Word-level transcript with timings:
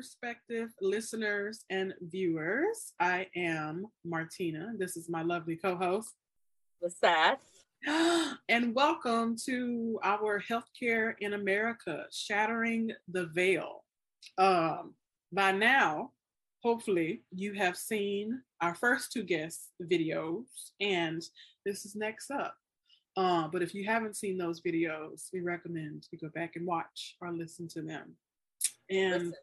perspective 0.00 0.70
listeners 0.80 1.66
and 1.68 1.92
viewers. 2.00 2.94
I 2.98 3.26
am 3.36 3.84
Martina. 4.02 4.72
This 4.78 4.96
is 4.96 5.10
my 5.10 5.20
lovely 5.20 5.56
co-host, 5.56 6.14
Lyzeth. 6.82 7.36
And 8.48 8.74
welcome 8.74 9.36
to 9.44 10.00
our 10.02 10.40
Healthcare 10.40 11.16
in 11.20 11.34
America, 11.34 12.06
Shattering 12.10 12.92
the 13.08 13.26
Veil. 13.26 13.84
Um, 14.38 14.94
by 15.32 15.52
now, 15.52 16.12
hopefully, 16.62 17.20
you 17.30 17.52
have 17.52 17.76
seen 17.76 18.40
our 18.62 18.74
first 18.74 19.12
two 19.12 19.22
guest 19.22 19.68
videos, 19.82 20.46
and 20.80 21.22
this 21.66 21.84
is 21.84 21.94
next 21.94 22.30
up. 22.30 22.54
Uh, 23.18 23.48
but 23.48 23.60
if 23.60 23.74
you 23.74 23.84
haven't 23.84 24.16
seen 24.16 24.38
those 24.38 24.62
videos, 24.62 25.28
we 25.30 25.42
recommend 25.42 26.06
you 26.10 26.18
go 26.18 26.30
back 26.34 26.56
and 26.56 26.66
watch 26.66 27.16
or 27.20 27.30
listen 27.30 27.68
to 27.68 27.82
them. 27.82 28.16
And 28.90 29.34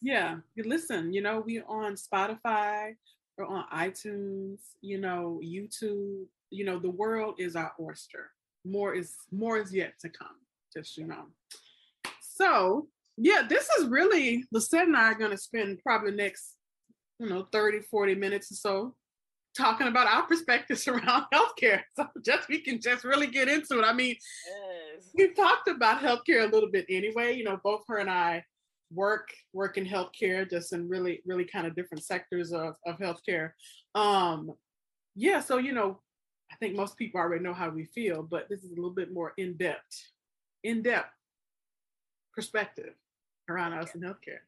yeah, 0.00 0.36
you 0.54 0.64
listen. 0.64 1.12
You 1.12 1.22
know, 1.22 1.42
we're 1.44 1.64
on 1.68 1.94
Spotify 1.94 2.94
or 3.36 3.46
on 3.46 3.64
iTunes. 3.72 4.58
You 4.80 4.98
know, 4.98 5.40
YouTube. 5.44 6.24
You 6.50 6.64
know, 6.64 6.78
the 6.78 6.90
world 6.90 7.36
is 7.38 7.56
our 7.56 7.72
oyster. 7.80 8.30
More 8.64 8.94
is 8.94 9.14
more 9.30 9.58
is 9.58 9.72
yet 9.72 9.94
to 10.00 10.08
come. 10.08 10.36
Just 10.74 10.96
you 10.96 11.06
know. 11.06 11.26
So 12.20 12.88
yeah, 13.16 13.42
this 13.46 13.68
is 13.78 13.86
really 13.88 14.44
the 14.50 14.60
set 14.60 14.86
and 14.86 14.96
I 14.96 15.10
are 15.10 15.14
going 15.14 15.30
to 15.30 15.36
spend 15.36 15.80
probably 15.82 16.12
next, 16.12 16.56
you 17.18 17.28
know, 17.28 17.46
30, 17.52 17.80
40 17.80 18.14
minutes 18.14 18.50
or 18.50 18.54
so 18.54 18.94
talking 19.56 19.88
about 19.88 20.06
our 20.06 20.22
perspectives 20.22 20.88
around 20.88 21.26
healthcare. 21.32 21.82
So 21.96 22.06
just 22.24 22.48
we 22.48 22.60
can 22.60 22.80
just 22.80 23.04
really 23.04 23.26
get 23.26 23.48
into 23.48 23.78
it. 23.78 23.84
I 23.84 23.92
mean, 23.92 24.16
yes. 24.46 25.10
we 25.14 25.34
talked 25.34 25.68
about 25.68 26.00
healthcare 26.00 26.48
a 26.48 26.52
little 26.52 26.70
bit 26.70 26.86
anyway. 26.88 27.36
You 27.36 27.44
know, 27.44 27.60
both 27.62 27.82
her 27.88 27.98
and 27.98 28.10
I 28.10 28.44
work 28.92 29.28
work 29.52 29.78
in 29.78 29.86
healthcare, 29.86 30.48
just 30.48 30.72
in 30.72 30.88
really, 30.88 31.22
really 31.24 31.44
kind 31.44 31.66
of 31.66 31.74
different 31.74 32.04
sectors 32.04 32.52
of, 32.52 32.74
of 32.86 32.98
healthcare. 32.98 33.52
Um, 33.94 34.52
yeah, 35.14 35.40
so 35.40 35.58
you 35.58 35.72
know, 35.72 36.00
I 36.52 36.56
think 36.56 36.76
most 36.76 36.96
people 36.96 37.20
already 37.20 37.44
know 37.44 37.54
how 37.54 37.70
we 37.70 37.84
feel, 37.84 38.22
but 38.22 38.48
this 38.48 38.62
is 38.64 38.72
a 38.72 38.74
little 38.74 38.90
bit 38.90 39.12
more 39.12 39.32
in-depth, 39.36 40.10
in-depth 40.64 41.14
perspective 42.34 42.94
around 43.48 43.72
us 43.74 43.94
in 43.94 44.00
healthcare. 44.00 44.40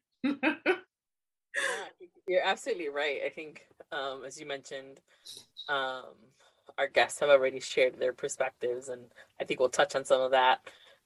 You're 2.27 2.43
absolutely 2.45 2.89
right. 2.89 3.19
I 3.25 3.29
think, 3.29 3.67
um, 3.91 4.23
as 4.25 4.39
you 4.39 4.45
mentioned, 4.45 5.01
um, 5.67 6.15
our 6.77 6.87
guests 6.87 7.19
have 7.19 7.29
already 7.29 7.59
shared 7.59 7.99
their 7.99 8.13
perspectives, 8.13 8.87
and 8.87 9.03
I 9.39 9.43
think 9.43 9.59
we'll 9.59 9.69
touch 9.69 9.95
on 9.95 10.05
some 10.05 10.21
of 10.21 10.31
that 10.31 10.61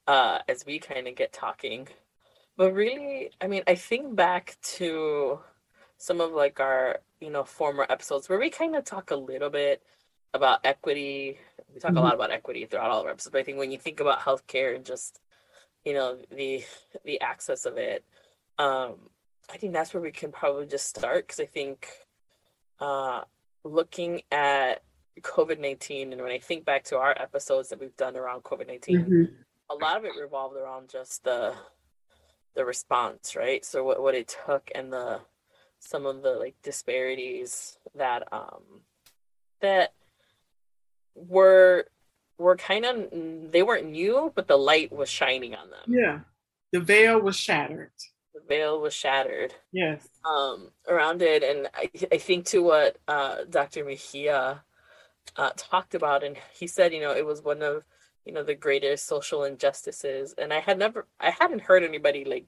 uh, 0.05 0.39
as 0.47 0.66
we 0.66 0.79
kind 0.79 1.07
of 1.07 1.16
get 1.16 1.33
talking. 1.33 1.88
But 2.58 2.73
really, 2.73 3.30
I 3.39 3.47
mean, 3.47 3.61
I 3.67 3.75
think 3.75 4.16
back 4.16 4.58
to 4.77 5.39
some 5.97 6.19
of 6.19 6.31
like 6.31 6.59
our, 6.59 7.00
you 7.22 7.30
know, 7.30 7.44
former 7.44 7.86
episodes 7.88 8.27
where 8.27 8.39
we 8.39 8.50
kind 8.50 8.75
of 8.75 8.83
talk 8.83 9.11
a 9.11 9.16
little 9.16 9.52
bit 9.52 9.83
about 10.33 10.59
equity. 10.63 11.39
We 11.73 11.80
talk 11.80 11.91
mm-hmm. 11.91 12.00
a 12.00 12.02
lot 12.02 12.16
about 12.16 12.31
equity 12.31 12.66
throughout 12.66 12.89
all 12.89 13.02
of 13.02 13.05
our 13.05 13.11
episodes. 13.11 13.31
But 13.31 13.39
I 13.39 13.44
think 13.44 13.59
when 13.59 13.72
you 13.72 13.78
think 13.78 14.00
about 14.00 14.19
healthcare 14.19 14.75
and 14.75 14.83
just, 14.83 15.19
you 15.85 15.94
know, 15.94 16.17
the 16.35 16.63
the 17.05 17.22
access 17.22 17.66
of 17.66 17.78
it, 17.78 18.03
um, 18.58 18.95
I 19.52 19.58
think 19.58 19.73
that's 19.73 19.94
where 19.94 20.02
we 20.02 20.11
can 20.11 20.31
probably 20.31 20.66
just 20.66 20.89
start 20.89 21.28
because 21.28 21.39
I 21.39 21.45
think 21.45 21.88
uh, 22.80 23.22
looking 23.63 24.22
at 24.31 24.81
COVID 25.22 25.59
19, 25.59 26.11
and 26.13 26.22
when 26.22 26.31
I 26.31 26.39
think 26.39 26.66
back 26.66 26.85
to 26.85 26.97
our 26.97 27.16
episodes 27.19 27.69
that 27.69 27.80
we've 27.80 27.95
done 27.97 28.17
around 28.17 28.44
COVID 28.44 28.67
19, 28.67 28.97
mm-hmm. 28.97 29.23
a 29.69 29.75
lot 29.75 29.97
of 29.97 30.05
it 30.05 30.13
revolved 30.19 30.58
around 30.58 30.89
just 30.89 31.23
the 31.23 31.53
the 32.56 32.66
response, 32.66 33.35
right? 33.35 33.63
So 33.63 33.84
what, 33.84 34.02
what 34.02 34.16
it 34.16 34.35
took 34.46 34.69
and 34.74 34.91
the 34.91 35.22
some 35.80 36.06
of 36.06 36.24
the 36.24 36.31
like 36.31 36.56
disparities 36.63 37.78
that 37.96 38.28
um 38.31 38.81
that 39.62 39.94
were 41.16 41.86
were 42.38 42.56
kind 42.56 42.86
of 42.86 43.52
they 43.52 43.63
weren't 43.63 43.90
new, 43.90 44.31
but 44.36 44.47
the 44.47 44.57
light 44.57 44.91
was 44.91 45.09
shining 45.09 45.56
on 45.56 45.69
them. 45.69 45.86
Yeah. 45.88 46.19
The 46.72 46.80
veil 46.80 47.19
was 47.22 47.38
shattered 47.38 47.91
the 48.38 48.47
veil 48.47 48.80
was 48.80 48.94
shattered. 48.94 49.53
Yes. 49.72 50.07
Um, 50.25 50.72
around 50.88 51.22
it, 51.22 51.44
and 51.44 51.68
I, 51.74 51.90
I 52.12 52.18
think 52.18 52.46
to 52.47 52.62
what 52.62 52.97
uh, 53.07 53.38
Dr. 53.50 53.84
Mejia 53.84 54.63
uh, 55.36 55.50
talked 55.56 55.96
about, 55.96 56.24
and 56.24 56.38
he 56.53 56.68
said, 56.68 56.94
you 56.94 57.02
know, 57.02 57.16
it 57.16 57.25
was 57.25 57.41
one 57.41 57.62
of 57.62 57.84
you 58.27 58.33
know 58.33 58.43
the 58.43 58.55
greatest 58.55 59.07
social 59.07 59.43
injustices, 59.45 60.35
and 60.38 60.53
I 60.53 60.59
had 60.59 60.77
never, 60.77 61.07
I 61.19 61.31
hadn't 61.31 61.61
heard 61.61 61.83
anybody 61.83 62.25
like 62.25 62.45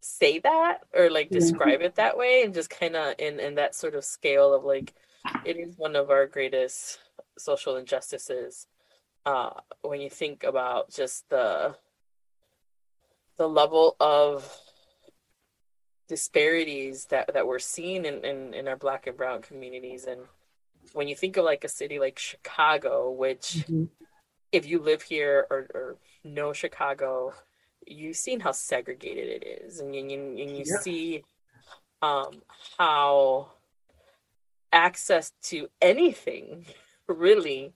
say 0.00 0.38
that 0.38 0.78
or 0.94 1.10
like 1.10 1.30
describe 1.30 1.80
it 1.82 1.96
that 1.96 2.16
way, 2.16 2.42
and 2.44 2.54
just 2.54 2.70
kind 2.70 2.96
of 2.96 3.14
in 3.18 3.40
in 3.40 3.56
that 3.56 3.74
sort 3.74 3.94
of 3.94 4.04
scale 4.04 4.54
of 4.54 4.64
like, 4.64 4.94
it 5.44 5.56
is 5.56 5.76
one 5.76 5.96
of 5.96 6.10
our 6.10 6.26
greatest 6.26 7.00
social 7.36 7.76
injustices. 7.76 8.66
Uh, 9.26 9.50
when 9.82 10.00
you 10.00 10.08
think 10.08 10.44
about 10.44 10.90
just 10.90 11.28
the 11.28 11.74
the 13.36 13.48
level 13.48 13.96
of 14.00 14.60
disparities 16.08 17.06
that, 17.06 17.32
that 17.34 17.46
we're 17.46 17.58
seeing 17.58 18.04
in, 18.04 18.24
in, 18.24 18.54
in 18.54 18.68
our 18.68 18.76
black 18.76 19.06
and 19.06 19.16
brown 19.16 19.42
communities. 19.42 20.04
And 20.04 20.20
when 20.92 21.08
you 21.08 21.16
think 21.16 21.36
of 21.36 21.44
like 21.44 21.64
a 21.64 21.68
city 21.68 21.98
like 21.98 22.18
Chicago, 22.18 23.10
which 23.10 23.64
mm-hmm. 23.68 23.84
If 24.52 24.66
you 24.66 24.78
live 24.80 25.02
here 25.02 25.46
or, 25.50 25.66
or 25.74 25.96
know 26.24 26.52
Chicago, 26.52 27.34
you've 27.86 28.16
seen 28.16 28.40
how 28.40 28.52
segregated 28.52 29.42
it 29.42 29.62
is. 29.64 29.80
And 29.80 29.94
you, 29.94 30.02
and 30.02 30.38
you 30.38 30.64
yeah. 30.66 30.78
see 30.80 31.24
um, 32.02 32.42
how 32.78 33.52
access 34.72 35.32
to 35.42 35.68
anything 35.80 36.66
really 37.08 37.72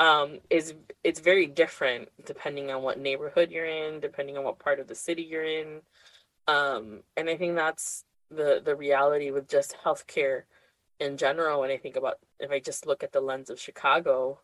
um, 0.00 0.38
is 0.48 0.74
it's 1.02 1.20
very 1.20 1.46
different 1.46 2.08
depending 2.24 2.70
on 2.70 2.82
what 2.82 2.98
neighborhood 2.98 3.50
you're 3.50 3.66
in, 3.66 4.00
depending 4.00 4.38
on 4.38 4.44
what 4.44 4.58
part 4.58 4.80
of 4.80 4.86
the 4.86 4.94
city 4.94 5.22
you're 5.22 5.44
in. 5.44 5.80
Um, 6.46 7.02
and 7.16 7.28
I 7.28 7.36
think 7.36 7.56
that's 7.56 8.04
the 8.30 8.62
the 8.64 8.76
reality 8.76 9.30
with 9.30 9.48
just 9.48 9.76
healthcare 9.84 10.42
in 11.00 11.16
general. 11.16 11.60
When 11.60 11.70
I 11.70 11.76
think 11.76 11.96
about 11.96 12.18
if 12.38 12.50
I 12.50 12.60
just 12.60 12.86
look 12.86 13.02
at 13.02 13.12
the 13.12 13.20
lens 13.20 13.50
of 13.50 13.60
Chicago, 13.60 14.40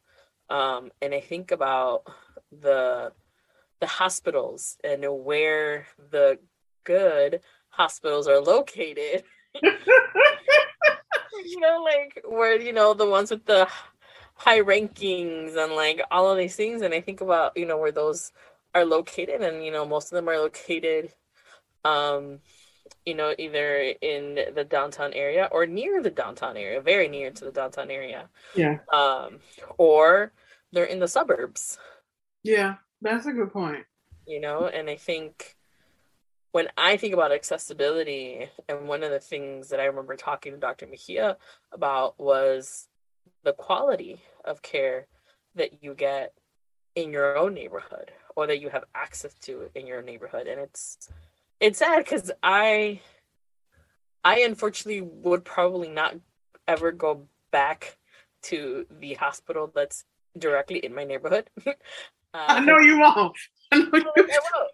um, 0.51 0.91
and 1.01 1.15
I 1.15 1.21
think 1.21 1.51
about 1.51 2.05
the 2.51 3.13
the 3.81 3.87
hospitals 3.87 4.79
and 4.85 5.05
where 5.25 5.87
the 6.11 6.39
good 6.85 7.41
hospitals 7.69 8.29
are 8.29 8.41
located. 8.41 9.25
you 9.63 11.61
know, 11.61 11.85
like 11.85 12.23
where 12.27 12.61
you 12.61 12.73
know 12.73 12.95
the 12.95 13.09
ones 13.09 13.31
with 13.31 13.45
the 13.47 13.69
high 14.37 14.61
rankings 14.61 15.57
and 15.57 15.75
like 15.75 16.01
all 16.11 16.31
of 16.31 16.39
these 16.39 16.57
things, 16.57 16.83
and 16.83 16.95
I 16.95 17.01
think 17.01 17.21
about 17.21 17.57
you 17.57 17.67
know 17.67 17.79
where 17.79 17.93
those 17.93 18.33
are 18.75 18.85
located, 18.85 19.43
and 19.43 19.65
you 19.65 19.71
know 19.71 19.85
most 19.85 20.13
of 20.13 20.17
them 20.17 20.29
are 20.29 20.39
located 20.39 21.13
um, 21.85 22.41
you 23.05 23.15
know, 23.15 23.35
either 23.39 23.95
in 24.01 24.39
the 24.55 24.65
downtown 24.65 25.13
area 25.13 25.49
or 25.53 25.67
near 25.67 26.03
the 26.03 26.11
downtown 26.11 26.57
area, 26.57 26.81
very 26.81 27.09
near 27.09 27.31
to 27.31 27.45
the 27.45 27.53
downtown 27.53 27.91
area. 27.91 28.29
Yeah. 28.55 28.79
Um, 28.93 29.39
or 29.79 30.33
they're 30.73 30.85
in 30.85 30.99
the 30.99 31.09
suburbs. 31.09 31.79
Yeah, 32.43 32.77
that's 33.01 33.27
a 33.27 33.33
good 33.33 33.53
point. 33.53 33.85
You 34.27 34.41
know, 34.41 34.67
and 34.67 34.89
I 34.89 34.97
think 34.97 35.57
when 36.53 36.69
I 36.79 36.97
think 36.97 37.13
about 37.13 37.33
accessibility, 37.33 38.49
and 38.69 38.87
one 38.89 39.03
of 39.03 39.11
the 39.11 39.19
things 39.19 39.71
that 39.71 39.81
I 39.81 39.87
remember 39.87 40.17
talking 40.17 40.53
to 40.53 40.59
Dr. 40.59 40.87
Mejia 40.87 41.37
about 41.73 42.19
was 42.19 42.89
the 43.43 43.53
quality 43.53 44.23
of 44.45 44.63
care 44.63 45.07
that 45.57 45.83
you 45.83 45.95
get 45.95 46.33
in 46.95 47.13
your 47.13 47.37
own 47.37 47.55
neighborhood 47.55 48.13
or 48.37 48.47
that 48.47 48.61
you 48.61 48.69
have 48.69 48.85
access 48.95 49.35
to 49.41 49.69
in 49.75 49.87
your 49.87 50.01
neighborhood. 50.01 50.47
And 50.47 50.61
it's 50.61 51.09
it's 51.61 51.79
sad 51.79 52.05
because 52.05 52.31
I 52.43 53.01
I 54.25 54.41
unfortunately 54.41 55.03
would 55.03 55.45
probably 55.45 55.89
not 55.89 56.17
ever 56.67 56.93
go 56.93 57.27
back 57.51 57.99
to 58.43 58.87
the 59.01 59.15
hospital 59.15 59.71
that's 59.75 60.05
directly 60.39 60.79
in 60.79 60.95
my 60.95 61.05
neighborhood. 61.05 61.49
uh, 61.67 61.73
I 62.35 62.61
know 62.61 62.79
you 62.79 62.99
won't. 62.99 63.37
I, 63.73 63.79
know 63.79 64.13
you, 64.17 64.29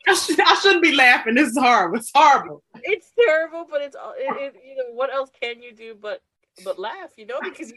I, 0.06 0.14
should, 0.14 0.40
I, 0.40 0.54
shouldn't 0.54 0.82
be 0.82 0.94
laughing. 0.94 1.34
This 1.34 1.50
is 1.50 1.58
horrible. 1.58 1.98
It's 1.98 2.10
horrible. 2.14 2.62
It's 2.74 3.12
terrible, 3.18 3.66
but 3.70 3.82
it's 3.82 3.96
it, 4.18 4.54
it, 4.54 4.54
you 4.66 4.76
know 4.76 4.92
what 4.92 5.12
else 5.12 5.30
can 5.40 5.62
you 5.62 5.74
do 5.74 5.96
but 6.00 6.22
but 6.64 6.78
laugh? 6.78 7.10
You 7.16 7.26
know 7.26 7.40
because 7.42 7.72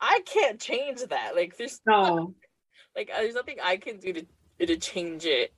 I 0.00 0.20
can't 0.26 0.60
change 0.60 1.00
that. 1.00 1.36
Like 1.36 1.56
there's 1.56 1.80
no 1.86 2.34
like 2.94 3.08
there's 3.08 3.34
nothing 3.34 3.56
I 3.62 3.76
can 3.76 3.98
do 3.98 4.12
to 4.12 4.26
to 4.66 4.76
change 4.76 5.24
it 5.24 5.52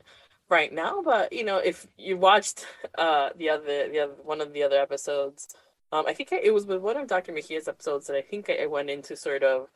right 0.48 0.72
now 0.72 1.02
but 1.02 1.32
you 1.32 1.44
know 1.44 1.58
if 1.58 1.86
you 1.96 2.16
watched 2.16 2.66
uh 2.98 3.30
the 3.36 3.50
other 3.50 3.88
the 3.88 4.00
other 4.00 4.14
one 4.22 4.40
of 4.40 4.52
the 4.52 4.62
other 4.62 4.78
episodes 4.78 5.48
um 5.92 6.04
i 6.06 6.12
think 6.12 6.30
it 6.32 6.52
was 6.52 6.66
with 6.66 6.80
one 6.80 6.96
of 6.96 7.06
dr 7.06 7.32
mejia's 7.32 7.68
episodes 7.68 8.06
that 8.06 8.16
i 8.16 8.22
think 8.22 8.50
i 8.50 8.66
went 8.66 8.90
into 8.90 9.16
sort 9.16 9.42
of 9.42 9.68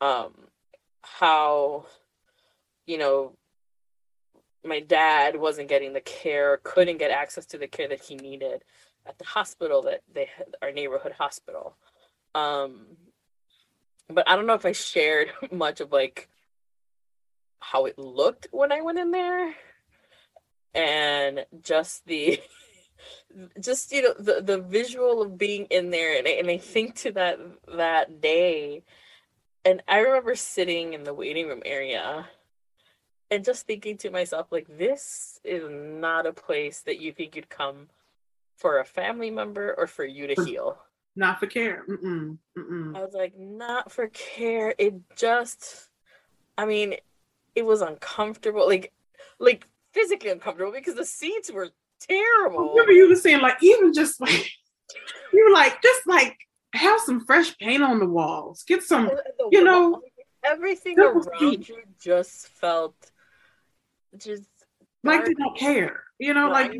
um 0.00 0.32
how 1.02 1.84
you 2.86 2.98
know 2.98 3.32
my 4.64 4.80
dad 4.80 5.36
wasn't 5.36 5.68
getting 5.68 5.92
the 5.92 6.00
care 6.00 6.60
couldn't 6.62 6.98
get 6.98 7.10
access 7.10 7.46
to 7.46 7.58
the 7.58 7.66
care 7.66 7.88
that 7.88 8.02
he 8.02 8.16
needed 8.16 8.62
at 9.06 9.18
the 9.18 9.24
hospital 9.24 9.82
that 9.82 10.02
they 10.12 10.28
had 10.36 10.54
our 10.62 10.72
neighborhood 10.72 11.12
hospital. 11.12 11.76
Um, 12.34 12.86
but 14.08 14.28
I 14.28 14.36
don't 14.36 14.46
know 14.46 14.54
if 14.54 14.66
I 14.66 14.72
shared 14.72 15.28
much 15.52 15.80
of 15.80 15.92
like 15.92 16.28
how 17.60 17.86
it 17.86 17.98
looked 17.98 18.48
when 18.50 18.72
I 18.72 18.80
went 18.80 18.98
in 18.98 19.10
there 19.10 19.54
and 20.74 21.46
just 21.62 22.06
the 22.06 22.40
just 23.60 23.92
you 23.92 24.02
know 24.02 24.14
the 24.18 24.40
the 24.42 24.58
visual 24.60 25.22
of 25.22 25.38
being 25.38 25.66
in 25.66 25.90
there 25.90 26.18
and 26.18 26.26
I, 26.26 26.32
and 26.32 26.50
I 26.50 26.58
think 26.58 26.96
to 26.96 27.12
that 27.12 27.38
that 27.76 28.20
day 28.20 28.82
and 29.64 29.82
I 29.88 29.98
remember 29.98 30.34
sitting 30.34 30.94
in 30.94 31.04
the 31.04 31.14
waiting 31.14 31.48
room 31.48 31.62
area 31.64 32.26
and 33.30 33.44
just 33.44 33.66
thinking 33.66 33.96
to 33.98 34.10
myself 34.10 34.48
like 34.50 34.66
this 34.78 35.40
is 35.44 35.64
not 35.70 36.26
a 36.26 36.32
place 36.32 36.80
that 36.82 37.00
you 37.00 37.12
think 37.12 37.36
you'd 37.36 37.48
come 37.48 37.88
for 38.56 38.78
a 38.78 38.84
family 38.84 39.30
member 39.30 39.74
or 39.78 39.86
for 39.86 40.04
you 40.04 40.26
to 40.26 40.44
heal 40.44 40.78
not 41.16 41.38
for 41.40 41.46
care 41.46 41.84
Mm-mm. 41.88 42.38
Mm-mm. 42.58 42.96
i 42.96 43.00
was 43.02 43.14
like 43.14 43.38
not 43.38 43.90
for 43.90 44.08
care 44.08 44.74
it 44.78 44.94
just 45.16 45.88
i 46.58 46.66
mean 46.66 46.94
it 47.54 47.64
was 47.64 47.80
uncomfortable 47.80 48.66
like 48.66 48.92
like 49.38 49.66
physically 49.92 50.30
uncomfortable 50.30 50.72
because 50.72 50.94
the 50.94 51.04
seats 51.04 51.50
were 51.50 51.70
terrible. 52.00 52.58
I 52.58 52.70
remember 52.70 52.92
you 52.92 53.08
were 53.08 53.16
saying 53.16 53.40
like 53.40 53.62
even 53.62 53.92
just 53.92 54.20
like 54.20 54.50
you 55.32 55.44
were 55.44 55.54
like 55.54 55.82
just 55.82 56.06
like 56.06 56.36
have 56.74 57.00
some 57.00 57.24
fresh 57.24 57.56
paint 57.58 57.82
on 57.82 57.98
the 57.98 58.06
walls. 58.06 58.64
Get 58.66 58.82
some 58.82 59.10
you 59.50 59.64
know 59.64 60.02
everything 60.44 60.98
around 60.98 61.68
you 61.68 61.82
just 62.00 62.48
felt 62.48 62.94
just 64.16 64.48
like 65.04 65.24
they 65.24 65.34
don't 65.34 65.56
care 65.56 66.02
you 66.18 66.34
know 66.34 66.50
like 66.50 66.72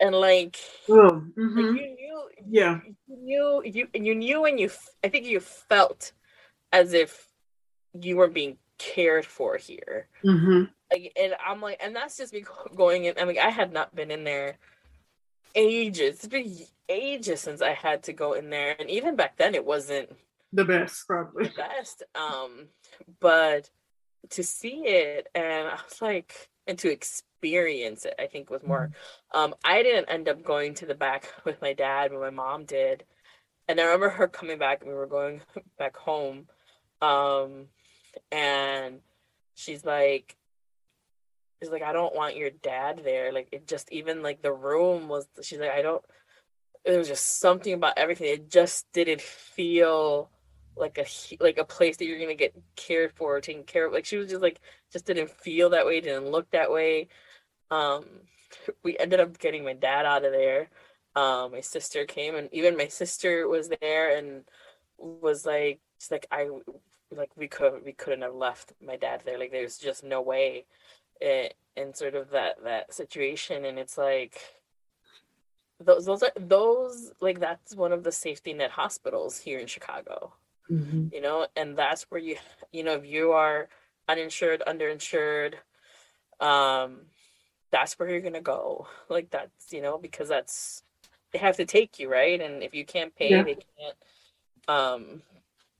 and 0.00 0.14
like, 0.14 0.56
ugh, 0.90 0.96
like 0.96 1.22
mm-hmm. 1.36 1.58
you 1.58 1.72
knew 1.72 2.28
yeah. 2.48 2.80
you 3.06 3.16
knew 3.16 3.62
you 3.64 3.88
you 3.94 4.14
knew 4.14 4.44
and 4.44 4.58
you 4.58 4.70
I 5.04 5.08
think 5.08 5.26
you 5.26 5.40
felt 5.40 6.12
as 6.72 6.92
if 6.92 7.28
you 7.98 8.16
were 8.16 8.28
being 8.28 8.58
cared 8.82 9.24
for 9.24 9.56
here. 9.56 10.08
hmm 10.22 10.64
Like 10.90 11.12
and 11.20 11.34
I'm 11.44 11.60
like 11.60 11.80
and 11.80 11.94
that's 11.94 12.16
just 12.16 12.32
me 12.32 12.40
go- 12.40 12.70
going 12.76 13.04
in 13.04 13.14
I 13.18 13.24
mean 13.24 13.38
I 13.38 13.50
had 13.50 13.72
not 13.72 13.94
been 13.94 14.10
in 14.10 14.24
there 14.24 14.58
ages. 15.54 16.16
It's 16.16 16.26
been 16.26 16.56
ages 16.88 17.40
since 17.40 17.62
I 17.62 17.74
had 17.74 18.02
to 18.04 18.12
go 18.12 18.32
in 18.32 18.50
there 18.50 18.76
and 18.78 18.90
even 18.90 19.16
back 19.16 19.36
then 19.36 19.54
it 19.54 19.64
wasn't 19.64 20.10
the 20.52 20.64
best 20.64 21.06
the 21.06 21.14
probably 21.14 21.48
best. 21.48 22.02
Um, 22.14 22.68
but 23.20 23.70
to 24.30 24.42
see 24.42 24.84
it 24.86 25.28
and 25.34 25.68
I 25.68 25.74
was 25.74 26.00
like, 26.00 26.48
and 26.66 26.78
to 26.78 26.90
experience 26.90 28.04
it, 28.04 28.14
I 28.18 28.26
think 28.26 28.50
was 28.50 28.62
more. 28.62 28.90
Um, 29.32 29.54
I 29.64 29.82
didn't 29.82 30.08
end 30.08 30.28
up 30.28 30.44
going 30.44 30.74
to 30.74 30.86
the 30.86 30.94
back 30.94 31.32
with 31.44 31.60
my 31.60 31.72
dad, 31.72 32.10
but 32.12 32.20
my 32.20 32.30
mom 32.30 32.64
did. 32.64 33.04
And 33.68 33.80
I 33.80 33.84
remember 33.84 34.10
her 34.10 34.28
coming 34.28 34.58
back 34.58 34.82
and 34.82 34.90
we 34.90 34.94
were 34.96 35.06
going 35.06 35.40
back 35.78 35.96
home. 35.96 36.46
Um, 37.00 37.66
and 38.32 39.00
she's 39.54 39.84
like, 39.84 40.36
she's 41.60 41.70
like, 41.70 41.82
I 41.82 41.92
don't 41.92 42.14
want 42.14 42.36
your 42.36 42.50
dad 42.50 43.02
there. 43.04 43.32
Like 43.32 43.48
it 43.52 43.68
just 43.68 43.92
even 43.92 44.22
like 44.22 44.42
the 44.42 44.52
room 44.52 45.08
was 45.08 45.28
she's 45.42 45.60
like, 45.60 45.70
I 45.70 45.82
don't 45.82 46.02
there 46.84 46.98
was 46.98 47.08
just 47.08 47.38
something 47.38 47.72
about 47.72 47.94
everything. 47.96 48.28
It 48.28 48.50
just 48.50 48.90
didn't 48.92 49.20
feel 49.20 50.30
like 50.76 50.98
a 50.98 51.06
like 51.38 51.58
a 51.58 51.64
place 51.64 51.98
that 51.98 52.06
you're 52.06 52.18
gonna 52.18 52.34
get 52.34 52.54
cared 52.76 53.12
for 53.12 53.36
or 53.36 53.40
taken 53.40 53.62
care 53.64 53.86
of. 53.86 53.92
Like 53.92 54.06
she 54.06 54.16
was 54.16 54.30
just 54.30 54.42
like 54.42 54.60
just 54.92 55.06
didn't 55.06 55.30
feel 55.30 55.70
that 55.70 55.86
way, 55.86 56.00
didn't 56.00 56.30
look 56.30 56.50
that 56.50 56.72
way. 56.72 57.08
Um, 57.70 58.04
we 58.82 58.98
ended 58.98 59.20
up 59.20 59.38
getting 59.38 59.64
my 59.64 59.74
dad 59.74 60.06
out 60.06 60.24
of 60.24 60.32
there. 60.32 60.68
Um, 61.14 61.52
my 61.52 61.60
sister 61.60 62.06
came, 62.06 62.34
and 62.34 62.48
even 62.52 62.76
my 62.76 62.88
sister 62.88 63.46
was 63.46 63.68
there 63.80 64.16
and 64.16 64.44
was 64.98 65.44
like, 65.44 65.80
she's 65.98 66.10
like, 66.10 66.26
I 66.30 66.48
like 67.16 67.30
we 67.36 67.48
could 67.48 67.84
we 67.84 67.92
couldn't 67.92 68.22
have 68.22 68.34
left 68.34 68.72
my 68.84 68.96
dad 68.96 69.22
there. 69.24 69.38
Like 69.38 69.52
there's 69.52 69.78
just 69.78 70.04
no 70.04 70.22
way. 70.22 70.66
eh, 71.22 71.50
in 71.76 71.94
sort 71.94 72.14
of 72.16 72.30
that 72.30 72.62
that 72.64 72.92
situation, 72.94 73.64
and 73.64 73.78
it's 73.78 73.98
like 73.98 74.40
those 75.80 76.06
those 76.06 76.22
are 76.22 76.32
those 76.36 77.12
like 77.20 77.40
that's 77.40 77.74
one 77.74 77.92
of 77.92 78.04
the 78.04 78.12
safety 78.12 78.52
net 78.54 78.70
hospitals 78.70 79.38
here 79.38 79.58
in 79.58 79.66
Chicago 79.66 80.34
hmm 80.68 81.08
you 81.12 81.20
know 81.20 81.46
and 81.56 81.76
that's 81.76 82.04
where 82.10 82.20
you 82.20 82.36
you 82.72 82.84
know 82.84 82.94
if 82.94 83.06
you 83.06 83.32
are 83.32 83.68
uninsured 84.08 84.62
underinsured 84.66 85.54
um 86.40 87.02
that's 87.72 87.98
where 87.98 88.08
you're 88.10 88.20
gonna 88.20 88.40
go 88.40 88.86
like 89.08 89.30
that's 89.30 89.72
you 89.72 89.82
know 89.82 89.98
because 89.98 90.28
that's 90.28 90.82
they 91.32 91.38
have 91.38 91.56
to 91.56 91.64
take 91.64 91.98
you 91.98 92.10
right 92.10 92.40
and 92.40 92.62
if 92.62 92.74
you 92.74 92.84
can't 92.84 93.14
pay 93.16 93.30
Yeah. 93.30 93.42
they 93.42 93.54
can't 93.56 93.96
um 94.68 95.22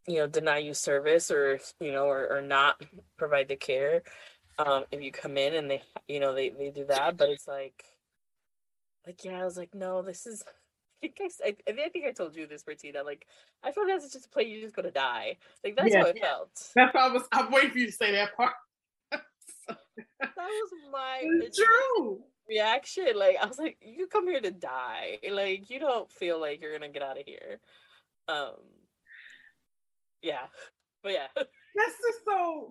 you 0.07 0.17
know 0.19 0.27
deny 0.27 0.59
you 0.59 0.75
service 0.75 1.31
or 1.31 1.61
you 1.81 1.93
know 1.93 2.07
or, 2.07 2.29
or 2.39 2.43
not 2.43 2.81
provide 3.17 3.49
the 3.49 3.57
care 3.57 4.03
um 4.59 4.85
if 4.91 5.01
you 5.01 5.13
come 5.13 5.37
in 5.37 5.55
and 5.55 5.71
they 5.71 5.83
you 6.09 6.21
know 6.21 6.35
they 6.35 6.51
they 6.51 6.71
do 6.71 6.85
that 6.85 7.17
but 7.17 7.29
it's 7.29 7.47
like 7.49 7.85
like 9.07 9.25
yeah 9.25 9.41
i 9.41 9.45
was 9.45 9.57
like 9.57 9.75
no 9.75 10.03
this 10.03 10.27
is 10.27 10.43
I 11.05 11.09
think 11.09 11.21
I, 11.45 11.49
I, 11.69 11.85
I 11.87 11.89
think 11.89 12.07
I 12.07 12.13
told 12.13 12.37
you 12.37 12.47
this, 12.47 12.63
Martina. 12.65 13.03
Like, 13.03 13.27
I 13.65 13.73
feel 13.73 13.85
like 13.85 13.95
that's 14.01 14.13
just 14.13 14.27
a 14.27 14.29
place 14.29 14.47
you're 14.49 14.63
just 14.63 14.77
gonna 14.77 14.93
die. 14.93 15.37
Like 15.65 15.75
that's 15.75 15.93
Yeah. 15.93 16.03
how 16.03 16.07
it 16.07 16.19
felt. 16.21 16.71
that's 16.77 16.95
why 16.95 17.01
I 17.09 17.13
was 17.13 17.25
I'm 17.33 17.51
waiting 17.51 17.71
for 17.73 17.79
you 17.79 17.87
to 17.87 17.93
say 17.93 18.13
that 18.13 18.37
part 18.37 18.55
That 20.21 20.33
was 20.37 20.71
my 20.93 21.49
true 21.55 22.23
reaction. 22.49 23.09
Like, 23.17 23.37
I 23.41 23.47
was 23.47 23.59
like, 23.59 23.79
you 23.81 24.07
come 24.07 24.27
here 24.29 24.41
to 24.41 24.51
die. 24.51 25.19
Like, 25.31 25.71
you 25.71 25.81
don't 25.81 26.11
feel 26.11 26.41
like 26.41 26.61
you're 26.63 26.73
gonna 26.73 26.93
get 26.93 27.03
out 27.03 27.19
of 27.19 27.27
here. 27.27 27.59
Um, 28.29 28.55
yeah, 30.23 30.47
but 31.03 31.13
yeah, 31.13 31.27
that's 31.37 31.47
just 31.77 32.25
so 32.25 32.71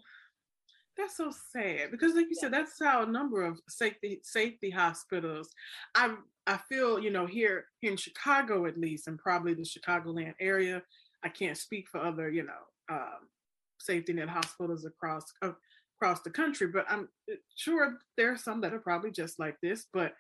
that's 0.98 1.18
so 1.18 1.31
sad 1.51 1.89
because 1.92 2.15
like 2.15 2.27
you 2.30 2.36
said 2.36 2.53
that's 2.53 2.74
how 2.81 3.03
a 3.03 3.06
number 3.06 3.44
of 3.44 3.59
safety 3.69 4.19
safety 4.24 4.69
hospitals 4.69 5.50
i 5.95 6.13
i 6.48 6.57
feel 6.69 7.00
you 7.00 7.09
know 7.09 7.25
here 7.25 7.65
in 7.81 7.95
chicago 7.95 8.65
at 8.65 8.77
least 8.77 9.07
and 9.07 9.18
probably 9.18 9.53
the 9.53 9.63
chicagoland 9.63 10.33
area 10.39 10.81
i 11.24 11.30
can't 11.30 11.57
speak 11.57 11.88
for 11.89 12.00
other 12.00 12.30
you 12.30 12.44
know 12.44 12.94
um, 12.95 13.27
safety 13.80 14.13
net 14.13 14.30
hospitals 14.30 14.86
across 14.86 15.24
uh, 15.41 15.51
across 15.98 16.22
the 16.22 16.29
country 16.29 16.67
but 16.67 16.86
i'm 16.89 17.08
uh, 17.31 17.36
sure 17.55 17.98
there 18.17 18.31
are 18.31 18.38
some 18.38 18.60
that 18.62 18.74
are 18.74 18.79
probably 18.79 19.12
just 19.12 19.39
like 19.39 19.55
this 19.62 19.88
but 19.93 20.13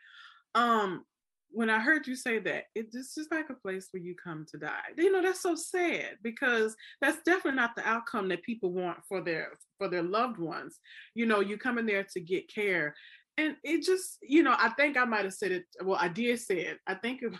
um 0.55 1.03
when 1.51 1.69
I 1.69 1.79
heard 1.79 2.07
you 2.07 2.15
say 2.15 2.39
that, 2.39 2.65
it 2.75 2.91
this 2.91 3.17
is 3.17 3.27
like 3.31 3.49
a 3.49 3.55
place 3.55 3.89
where 3.91 4.01
you 4.01 4.15
come 4.21 4.45
to 4.51 4.57
die. 4.57 4.91
You 4.97 5.11
know, 5.11 5.21
that's 5.21 5.41
so 5.41 5.55
sad 5.55 6.17
because 6.23 6.75
that's 7.01 7.21
definitely 7.23 7.57
not 7.57 7.75
the 7.75 7.87
outcome 7.87 8.29
that 8.29 8.43
people 8.43 8.71
want 8.71 8.99
for 9.07 9.21
their 9.21 9.49
for 9.77 9.87
their 9.87 10.03
loved 10.03 10.37
ones. 10.37 10.79
You 11.13 11.25
know, 11.25 11.39
you 11.39 11.57
come 11.57 11.77
in 11.77 11.85
there 11.85 12.05
to 12.13 12.19
get 12.19 12.53
care. 12.53 12.95
And 13.37 13.55
it 13.63 13.83
just, 13.83 14.17
you 14.21 14.43
know, 14.43 14.55
I 14.57 14.69
think 14.69 14.97
I 14.97 15.05
might 15.05 15.23
have 15.23 15.33
said 15.33 15.51
it. 15.51 15.63
Well, 15.83 15.97
I 15.99 16.09
did 16.09 16.39
say 16.39 16.59
it. 16.65 16.79
I 16.85 16.95
think 16.95 17.21
it 17.21 17.33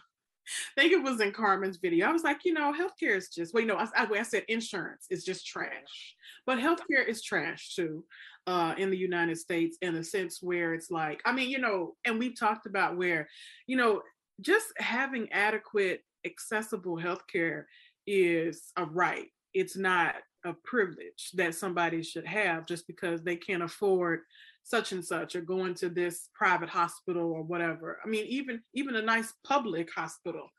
I 0.78 0.82
think 0.82 0.94
it 0.94 1.04
was 1.04 1.22
in 1.22 1.32
Carmen's 1.32 1.78
video. 1.78 2.08
I 2.08 2.12
was 2.12 2.24
like, 2.24 2.46
you 2.46 2.54
know, 2.54 2.74
healthcare 2.74 3.16
is 3.16 3.30
just, 3.30 3.54
well, 3.54 3.62
you 3.62 3.68
know, 3.68 3.78
I, 3.78 3.88
I, 3.96 4.08
I 4.08 4.24
said 4.24 4.44
insurance 4.48 5.08
is 5.10 5.24
just 5.24 5.46
trash, 5.46 6.16
but 6.46 6.58
healthcare 6.58 7.08
is 7.08 7.24
trash 7.24 7.76
too 7.76 8.04
uh, 8.48 8.74
in 8.78 8.90
the 8.90 8.98
United 8.98 9.38
States 9.38 9.78
in 9.82 9.96
a 9.96 10.04
sense 10.04 10.42
where 10.42 10.74
it's 10.74 10.92
like, 10.92 11.22
I 11.26 11.32
mean, 11.32 11.50
you 11.50 11.60
know, 11.60 11.96
and 12.06 12.20
we've 12.20 12.38
talked 12.38 12.66
about 12.66 12.98
where, 12.98 13.28
you 13.68 13.78
know, 13.78 14.02
just 14.42 14.68
having 14.78 15.32
adequate, 15.32 16.02
accessible 16.26 16.98
healthcare 16.98 17.66
is 18.08 18.72
a 18.78 18.86
right. 18.86 19.28
It's 19.54 19.76
not 19.76 20.16
a 20.44 20.54
privilege 20.64 21.32
that 21.36 21.54
somebody 21.54 22.02
should 22.02 22.26
have 22.26 22.66
just 22.66 22.88
because 22.88 23.22
they 23.22 23.36
can't 23.36 23.62
afford 23.62 24.22
such 24.64 24.92
and 24.92 25.04
such 25.04 25.36
or 25.36 25.42
going 25.42 25.74
to 25.76 25.90
this 25.90 26.30
private 26.34 26.70
hospital 26.70 27.32
or 27.32 27.44
whatever. 27.44 28.00
I 28.04 28.08
mean, 28.08 28.26
even 28.28 28.62
even 28.74 28.96
a 28.96 29.02
nice 29.02 29.34
public 29.44 29.90
hospital. 29.94 30.50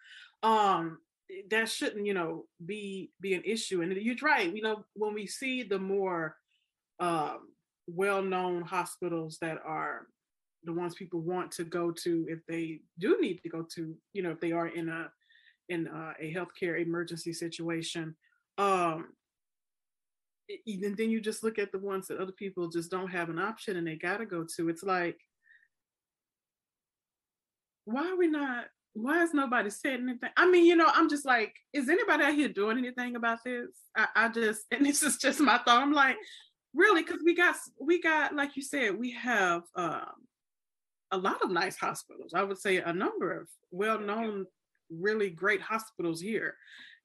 Um, 0.43 0.99
that 1.51 1.69
shouldn't, 1.69 2.07
you 2.07 2.15
know, 2.15 2.45
be 2.65 3.11
be 3.21 3.35
an 3.35 3.43
issue. 3.45 3.83
And 3.83 3.93
you're 3.93 4.17
right. 4.23 4.55
You 4.55 4.63
know, 4.63 4.85
when 4.95 5.15
we 5.15 5.27
see 5.27 5.63
the 5.63 5.79
more 5.79 6.37
um, 7.01 7.49
well-known 7.87 8.63
hospitals 8.63 9.39
that 9.41 9.59
are 9.65 10.07
the 10.65 10.73
ones 10.73 10.95
people 10.95 11.21
want 11.21 11.51
to 11.53 11.65
go 11.65 11.91
to 11.91 12.27
if 12.29 12.41
they 12.47 12.81
do 12.99 13.19
need 13.21 13.43
to 13.43 13.49
go 13.49 13.67
to, 13.75 13.95
you 14.13 14.23
know, 14.23 14.31
if 14.31 14.41
they 14.41 14.53
are 14.53 14.69
in 14.69 14.89
a 14.89 15.11
in 15.69 15.87
a, 15.87 16.15
a 16.21 16.35
healthcare 16.35 16.81
emergency 16.81 17.33
situation. 17.33 18.15
Um, 18.59 19.09
and 20.67 20.97
then 20.97 21.11
you 21.11 21.21
just 21.21 21.43
look 21.43 21.59
at 21.59 21.73
the 21.73 21.79
ones 21.79 22.09
that 22.09 22.19
other 22.19 22.33
people 22.33 22.69
just 22.69 22.91
don't 22.91 23.11
have 23.11 23.29
an 23.31 23.39
option 23.39 23.77
and 23.77 23.87
they 23.87 23.97
gotta 23.97 24.27
go 24.27 24.45
to. 24.57 24.69
It's 24.69 24.83
like, 24.83 25.19
why 27.85 28.11
are 28.11 28.17
we 28.17 28.29
not? 28.29 28.67
Why 28.95 29.23
is 29.23 29.33
nobody 29.33 29.71
saying 29.71 30.03
anything? 30.03 30.31
I 30.37 30.49
mean, 30.51 30.67
you 30.67 30.77
know, 30.77 30.91
I'm 30.93 31.09
just 31.09 31.25
like, 31.25 31.55
is 31.73 31.89
anybody 31.89 32.25
out 32.25 32.35
here 32.35 32.49
doing 32.49 32.77
anything 32.77 33.17
about 33.17 33.39
this? 33.45 33.69
I, 33.97 34.07
I 34.15 34.29
just, 34.29 34.67
and 34.71 34.85
this 34.85 35.03
is 35.03 35.17
just 35.17 35.41
my 35.41 35.59
thought. 35.59 35.83
I'm 35.83 35.93
like, 35.93 36.17
really, 36.75 37.03
because 37.03 37.21
we 37.25 37.35
got, 37.35 37.57
we 37.81 38.03
got, 38.03 38.35
like 38.35 38.55
you 38.55 38.63
said, 38.63 38.99
we 38.99 39.13
have 39.13 39.63
um, 39.77 40.13
a 41.11 41.17
lot 41.17 41.43
of 41.43 41.51
nice 41.51 41.77
hospitals. 41.77 42.35
I 42.35 42.43
would 42.43 42.59
say 42.59 42.79
a 42.79 42.93
number 42.93 43.33
of 43.33 43.49
well-known 43.71 44.47
really 44.91 45.31
great 45.31 45.63
hospitals 45.63 46.21
here 46.21 46.55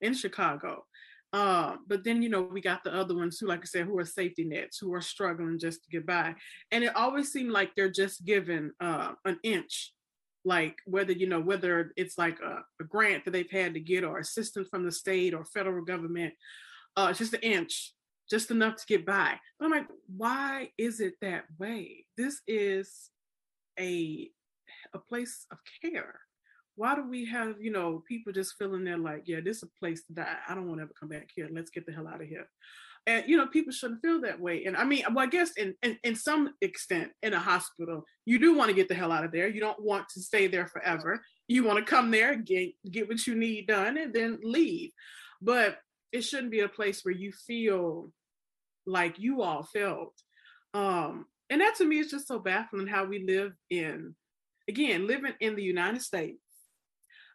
in 0.02 0.12
Chicago. 0.12 0.84
Uh, 1.32 1.76
but 1.86 2.04
then 2.04 2.22
you 2.22 2.28
know 2.28 2.42
we 2.42 2.60
got 2.60 2.82
the 2.82 2.94
other 2.94 3.14
ones 3.14 3.38
who, 3.38 3.46
like 3.46 3.60
I 3.60 3.64
said, 3.66 3.84
who 3.86 3.98
are 3.98 4.04
safety 4.04 4.44
nets, 4.44 4.78
who 4.78 4.92
are 4.94 5.00
struggling 5.00 5.58
just 5.58 5.84
to 5.84 5.90
get 5.90 6.06
by, 6.06 6.34
and 6.70 6.82
it 6.82 6.96
always 6.96 7.30
seemed 7.30 7.50
like 7.50 7.74
they're 7.74 7.90
just 7.90 8.24
given 8.24 8.72
uh, 8.80 9.12
an 9.26 9.38
inch, 9.42 9.92
like 10.44 10.78
whether 10.86 11.12
you 11.12 11.28
know 11.28 11.40
whether 11.40 11.92
it's 11.96 12.16
like 12.16 12.40
a, 12.40 12.62
a, 12.80 12.84
grant 12.84 13.24
that 13.24 13.32
they've 13.32 13.50
had 13.50 13.74
to 13.74 13.80
get 13.80 14.04
or 14.04 14.18
assistance 14.18 14.68
from 14.70 14.86
the 14.86 14.92
state 14.92 15.34
or 15.34 15.44
federal 15.44 15.84
government, 15.84 16.32
uh, 16.96 17.12
just 17.12 17.34
an 17.34 17.40
inch, 17.40 17.92
just 18.30 18.50
enough 18.50 18.76
to 18.76 18.86
get 18.86 19.04
by. 19.04 19.34
But 19.58 19.66
I'm 19.66 19.72
like, 19.72 19.88
why 20.16 20.70
is 20.78 21.00
it 21.00 21.14
that 21.20 21.44
way? 21.58 22.06
This 22.16 22.40
is 22.46 23.10
a 23.78 24.30
a 24.94 24.98
place 24.98 25.44
of 25.50 25.58
care 25.82 26.20
why 26.78 26.94
do 26.94 27.02
we 27.02 27.26
have 27.26 27.56
you 27.60 27.72
know 27.72 28.02
people 28.06 28.32
just 28.32 28.54
feeling 28.56 28.84
there 28.84 28.96
like 28.96 29.24
yeah 29.26 29.40
this 29.44 29.58
is 29.58 29.62
a 29.64 29.78
place 29.78 30.04
to 30.04 30.12
die. 30.12 30.36
I 30.48 30.54
don't 30.54 30.68
want 30.68 30.78
to 30.78 30.84
ever 30.84 30.92
come 30.98 31.08
back 31.08 31.28
here. 31.34 31.48
Let's 31.50 31.70
get 31.70 31.84
the 31.86 31.92
hell 31.92 32.06
out 32.06 32.22
of 32.22 32.28
here. 32.28 32.48
And 33.06 33.24
you 33.26 33.36
know 33.36 33.48
people 33.48 33.72
shouldn't 33.72 34.00
feel 34.00 34.20
that 34.22 34.40
way. 34.40 34.64
And 34.64 34.76
i 34.76 34.84
mean 34.84 35.02
well 35.12 35.26
i 35.26 35.28
guess 35.28 35.50
in, 35.56 35.74
in, 35.82 35.98
in 36.04 36.14
some 36.14 36.54
extent 36.60 37.10
in 37.22 37.34
a 37.34 37.38
hospital 37.38 38.04
you 38.24 38.38
do 38.38 38.56
want 38.56 38.68
to 38.68 38.76
get 38.76 38.88
the 38.88 38.94
hell 38.94 39.12
out 39.12 39.24
of 39.24 39.32
there. 39.32 39.48
You 39.48 39.60
don't 39.60 39.82
want 39.82 40.08
to 40.10 40.20
stay 40.20 40.46
there 40.46 40.68
forever. 40.68 41.20
You 41.48 41.64
want 41.64 41.78
to 41.78 41.84
come 41.84 42.10
there 42.10 42.36
get 42.36 42.70
get 42.90 43.08
what 43.08 43.26
you 43.26 43.34
need 43.34 43.66
done 43.66 43.98
and 43.98 44.14
then 44.14 44.38
leave. 44.42 44.92
But 45.42 45.78
it 46.12 46.22
shouldn't 46.22 46.52
be 46.52 46.60
a 46.60 46.68
place 46.68 47.04
where 47.04 47.14
you 47.14 47.32
feel 47.32 48.12
like 48.86 49.18
you 49.18 49.42
all 49.42 49.64
felt. 49.64 50.14
Um 50.74 51.26
and 51.50 51.60
that 51.60 51.74
to 51.76 51.84
me 51.84 51.98
is 51.98 52.10
just 52.10 52.28
so 52.28 52.38
baffling 52.38 52.86
how 52.86 53.04
we 53.04 53.24
live 53.24 53.52
in 53.70 54.14
again 54.68 55.06
living 55.06 55.32
in 55.40 55.56
the 55.56 55.62
united 55.62 56.02
states 56.02 56.47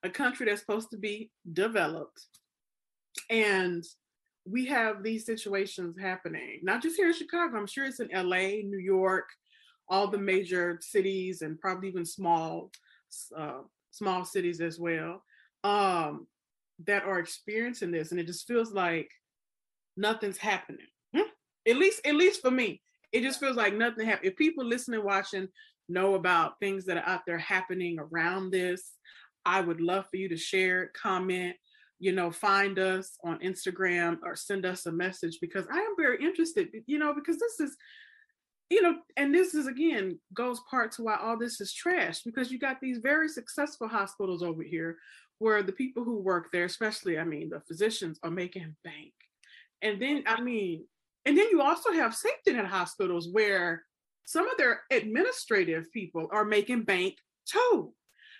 a 0.03 0.09
country 0.09 0.45
that's 0.45 0.61
supposed 0.61 0.91
to 0.91 0.97
be 0.97 1.31
developed. 1.53 2.25
And 3.29 3.83
we 4.45 4.65
have 4.65 5.03
these 5.03 5.25
situations 5.25 5.95
happening, 5.99 6.59
not 6.63 6.81
just 6.81 6.97
here 6.97 7.07
in 7.07 7.13
Chicago, 7.13 7.57
I'm 7.57 7.67
sure 7.67 7.85
it's 7.85 8.01
in 8.01 8.09
LA, 8.13 8.61
New 8.63 8.79
York, 8.79 9.29
all 9.87 10.07
the 10.07 10.17
major 10.17 10.77
cities, 10.81 11.41
and 11.41 11.59
probably 11.59 11.89
even 11.89 12.05
small, 12.05 12.71
uh, 13.35 13.61
small 13.91 14.25
cities 14.25 14.59
as 14.59 14.79
well, 14.79 15.23
um, 15.63 16.27
that 16.85 17.03
are 17.03 17.19
experiencing 17.19 17.91
this. 17.91 18.11
And 18.11 18.19
it 18.19 18.27
just 18.27 18.47
feels 18.47 18.73
like 18.73 19.09
nothing's 19.95 20.37
happening. 20.37 20.87
Hmm? 21.15 21.29
At 21.67 21.77
least, 21.77 22.05
at 22.05 22.15
least 22.15 22.41
for 22.41 22.51
me, 22.51 22.81
it 23.13 23.21
just 23.21 23.39
feels 23.39 23.55
like 23.55 23.73
nothing 23.75 24.05
happened. 24.05 24.27
If 24.27 24.35
people 24.35 24.65
listening, 24.65 25.05
watching, 25.05 25.47
know 25.87 26.15
about 26.15 26.59
things 26.59 26.85
that 26.85 26.97
are 26.97 27.07
out 27.07 27.21
there 27.25 27.37
happening 27.37 27.97
around 27.99 28.51
this, 28.51 28.93
I 29.45 29.61
would 29.61 29.81
love 29.81 30.07
for 30.09 30.17
you 30.17 30.29
to 30.29 30.37
share, 30.37 30.91
comment, 30.99 31.55
you 31.99 32.11
know, 32.11 32.31
find 32.31 32.79
us 32.79 33.17
on 33.23 33.39
Instagram 33.39 34.17
or 34.23 34.35
send 34.35 34.65
us 34.65 34.85
a 34.85 34.91
message 34.91 35.37
because 35.41 35.65
I 35.71 35.77
am 35.77 35.95
very 35.97 36.23
interested, 36.23 36.69
you 36.85 36.99
know, 36.99 37.13
because 37.13 37.39
this 37.39 37.59
is, 37.59 37.77
you 38.69 38.81
know, 38.81 38.95
and 39.17 39.33
this 39.33 39.53
is 39.53 39.67
again 39.67 40.19
goes 40.33 40.59
part 40.69 40.91
to 40.93 41.03
why 41.03 41.17
all 41.17 41.37
this 41.37 41.61
is 41.61 41.73
trash 41.73 42.21
because 42.23 42.51
you 42.51 42.59
got 42.59 42.81
these 42.81 42.97
very 42.97 43.29
successful 43.29 43.87
hospitals 43.87 44.43
over 44.43 44.63
here 44.63 44.97
where 45.39 45.63
the 45.63 45.71
people 45.71 46.03
who 46.03 46.19
work 46.19 46.49
there, 46.51 46.65
especially, 46.65 47.19
I 47.19 47.23
mean, 47.23 47.49
the 47.49 47.61
physicians 47.61 48.19
are 48.23 48.31
making 48.31 48.75
bank. 48.83 49.13
And 49.81 50.01
then, 50.01 50.23
I 50.25 50.41
mean, 50.41 50.85
and 51.25 51.37
then 51.37 51.47
you 51.51 51.61
also 51.61 51.91
have 51.91 52.15
safety 52.15 52.53
net 52.53 52.65
hospitals 52.65 53.29
where 53.31 53.83
some 54.25 54.47
of 54.49 54.57
their 54.57 54.81
administrative 54.91 55.91
people 55.91 56.27
are 56.31 56.45
making 56.45 56.83
bank 56.83 57.15
too. 57.45 57.93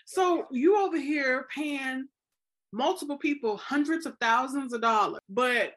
So 0.04 0.46
you 0.50 0.78
over 0.84 0.98
here 0.98 1.46
paying 1.54 2.08
multiple 2.72 3.16
people 3.16 3.56
hundreds 3.56 4.06
of 4.06 4.16
thousands 4.20 4.72
of 4.72 4.80
dollars, 4.80 5.20
but 5.28 5.74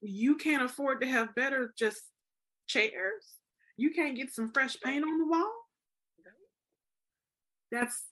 you 0.00 0.36
can't 0.36 0.62
afford 0.62 1.00
to 1.00 1.06
have 1.06 1.34
better 1.34 1.74
just 1.78 2.00
chairs. 2.66 3.24
You 3.76 3.90
can't 3.90 4.16
get 4.16 4.32
some 4.32 4.50
fresh 4.52 4.76
paint 4.80 5.04
on 5.04 5.18
the 5.18 5.26
wall. 5.26 5.52
That's 7.70 8.04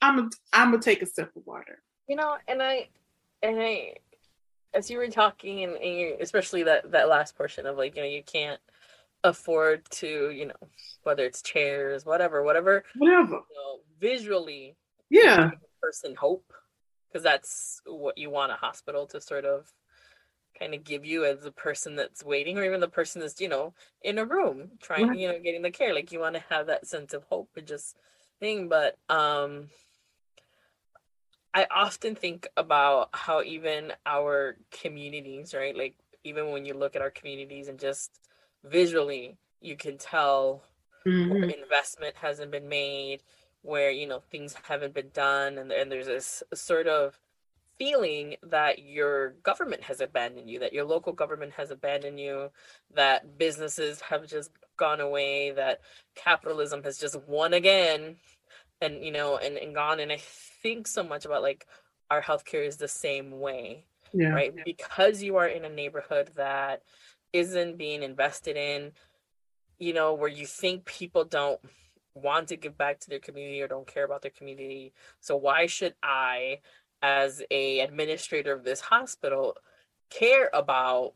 I'm 0.00 0.18
a, 0.18 0.30
I'm 0.52 0.70
gonna 0.70 0.82
take 0.82 1.02
a 1.02 1.06
sip 1.06 1.34
of 1.34 1.46
water. 1.46 1.82
You 2.06 2.16
know, 2.16 2.36
and 2.46 2.62
I 2.62 2.88
and 3.42 3.58
I 3.60 3.94
as 4.74 4.90
you 4.90 4.98
were 4.98 5.08
talking 5.08 5.64
and, 5.64 5.74
and 5.76 5.98
you, 5.98 6.16
especially 6.20 6.62
that 6.64 6.92
that 6.92 7.08
last 7.08 7.36
portion 7.36 7.66
of 7.66 7.76
like 7.76 7.96
you 7.96 8.02
know 8.02 8.08
you 8.08 8.22
can't 8.22 8.60
afford 9.28 9.88
to, 9.90 10.30
you 10.30 10.46
know, 10.46 10.68
whether 11.02 11.24
it's 11.24 11.42
chairs, 11.42 12.04
whatever, 12.04 12.42
whatever, 12.42 12.84
whatever, 12.96 13.32
you 13.32 13.56
know, 13.56 13.80
visually, 14.00 14.76
yeah, 15.10 15.50
person 15.80 16.14
hope, 16.14 16.52
because 17.08 17.22
that's 17.22 17.80
what 17.86 18.18
you 18.18 18.30
want 18.30 18.52
a 18.52 18.56
hospital 18.56 19.06
to 19.06 19.20
sort 19.20 19.44
of 19.44 19.72
kind 20.58 20.74
of 20.74 20.84
give 20.84 21.04
you 21.04 21.24
as 21.24 21.44
a 21.44 21.52
person 21.52 21.96
that's 21.96 22.24
waiting, 22.24 22.58
or 22.58 22.64
even 22.64 22.80
the 22.80 22.88
person 22.88 23.20
that's 23.20 23.40
you 23.40 23.48
know 23.48 23.74
in 24.02 24.18
a 24.18 24.24
room 24.24 24.70
trying, 24.80 25.08
right. 25.08 25.18
you 25.18 25.28
know, 25.28 25.38
getting 25.38 25.62
the 25.62 25.70
care. 25.70 25.94
Like 25.94 26.12
you 26.12 26.20
want 26.20 26.34
to 26.34 26.44
have 26.48 26.66
that 26.68 26.86
sense 26.86 27.12
of 27.12 27.24
hope 27.24 27.50
and 27.56 27.66
just 27.66 27.96
thing, 28.40 28.68
but 28.68 28.96
um. 29.08 29.68
I 31.54 31.66
often 31.74 32.14
think 32.14 32.46
about 32.58 33.08
how 33.12 33.40
even 33.40 33.94
our 34.04 34.58
communities, 34.70 35.54
right? 35.54 35.74
Like 35.74 35.94
even 36.22 36.50
when 36.50 36.66
you 36.66 36.74
look 36.74 36.96
at 36.96 37.00
our 37.00 37.10
communities 37.10 37.68
and 37.68 37.78
just 37.78 38.10
visually 38.64 39.36
you 39.60 39.76
can 39.76 39.98
tell 39.98 40.62
mm-hmm. 41.06 41.30
where 41.30 41.42
investment 41.44 42.14
hasn't 42.16 42.50
been 42.50 42.68
made 42.68 43.22
where 43.62 43.90
you 43.90 44.06
know 44.06 44.20
things 44.30 44.54
haven't 44.62 44.94
been 44.94 45.10
done 45.12 45.58
and, 45.58 45.72
and 45.72 45.90
there's 45.90 46.06
this 46.06 46.42
sort 46.54 46.86
of 46.86 47.18
feeling 47.78 48.36
that 48.42 48.78
your 48.78 49.30
government 49.42 49.82
has 49.82 50.00
abandoned 50.00 50.48
you 50.48 50.58
that 50.58 50.72
your 50.72 50.84
local 50.84 51.12
government 51.12 51.52
has 51.52 51.70
abandoned 51.70 52.18
you 52.18 52.50
that 52.94 53.38
businesses 53.38 54.00
have 54.00 54.26
just 54.26 54.50
gone 54.76 55.00
away 55.00 55.50
that 55.50 55.80
capitalism 56.14 56.82
has 56.82 56.98
just 56.98 57.16
won 57.26 57.52
again 57.52 58.16
and 58.80 59.04
you 59.04 59.10
know 59.10 59.36
and, 59.36 59.56
and 59.56 59.74
gone 59.74 60.00
and 60.00 60.12
i 60.12 60.18
think 60.62 60.86
so 60.86 61.02
much 61.02 61.24
about 61.24 61.42
like 61.42 61.66
our 62.10 62.22
healthcare 62.22 62.66
is 62.66 62.76
the 62.76 62.88
same 62.88 63.38
way 63.40 63.84
yeah. 64.12 64.28
right 64.28 64.54
because 64.64 65.22
you 65.22 65.36
are 65.36 65.48
in 65.48 65.64
a 65.64 65.70
neighborhood 65.70 66.30
that 66.36 66.82
isn't 67.36 67.78
being 67.78 68.02
invested 68.02 68.56
in, 68.56 68.92
you 69.78 69.92
know, 69.92 70.14
where 70.14 70.28
you 70.28 70.46
think 70.46 70.84
people 70.84 71.24
don't 71.24 71.60
want 72.14 72.48
to 72.48 72.56
give 72.56 72.78
back 72.78 72.98
to 73.00 73.10
their 73.10 73.18
community 73.18 73.60
or 73.60 73.68
don't 73.68 73.86
care 73.86 74.04
about 74.04 74.22
their 74.22 74.30
community. 74.30 74.92
So 75.20 75.36
why 75.36 75.66
should 75.66 75.94
I 76.02 76.60
as 77.02 77.42
a 77.50 77.80
administrator 77.80 78.52
of 78.52 78.64
this 78.64 78.80
hospital 78.80 79.56
care 80.10 80.50
about 80.52 81.12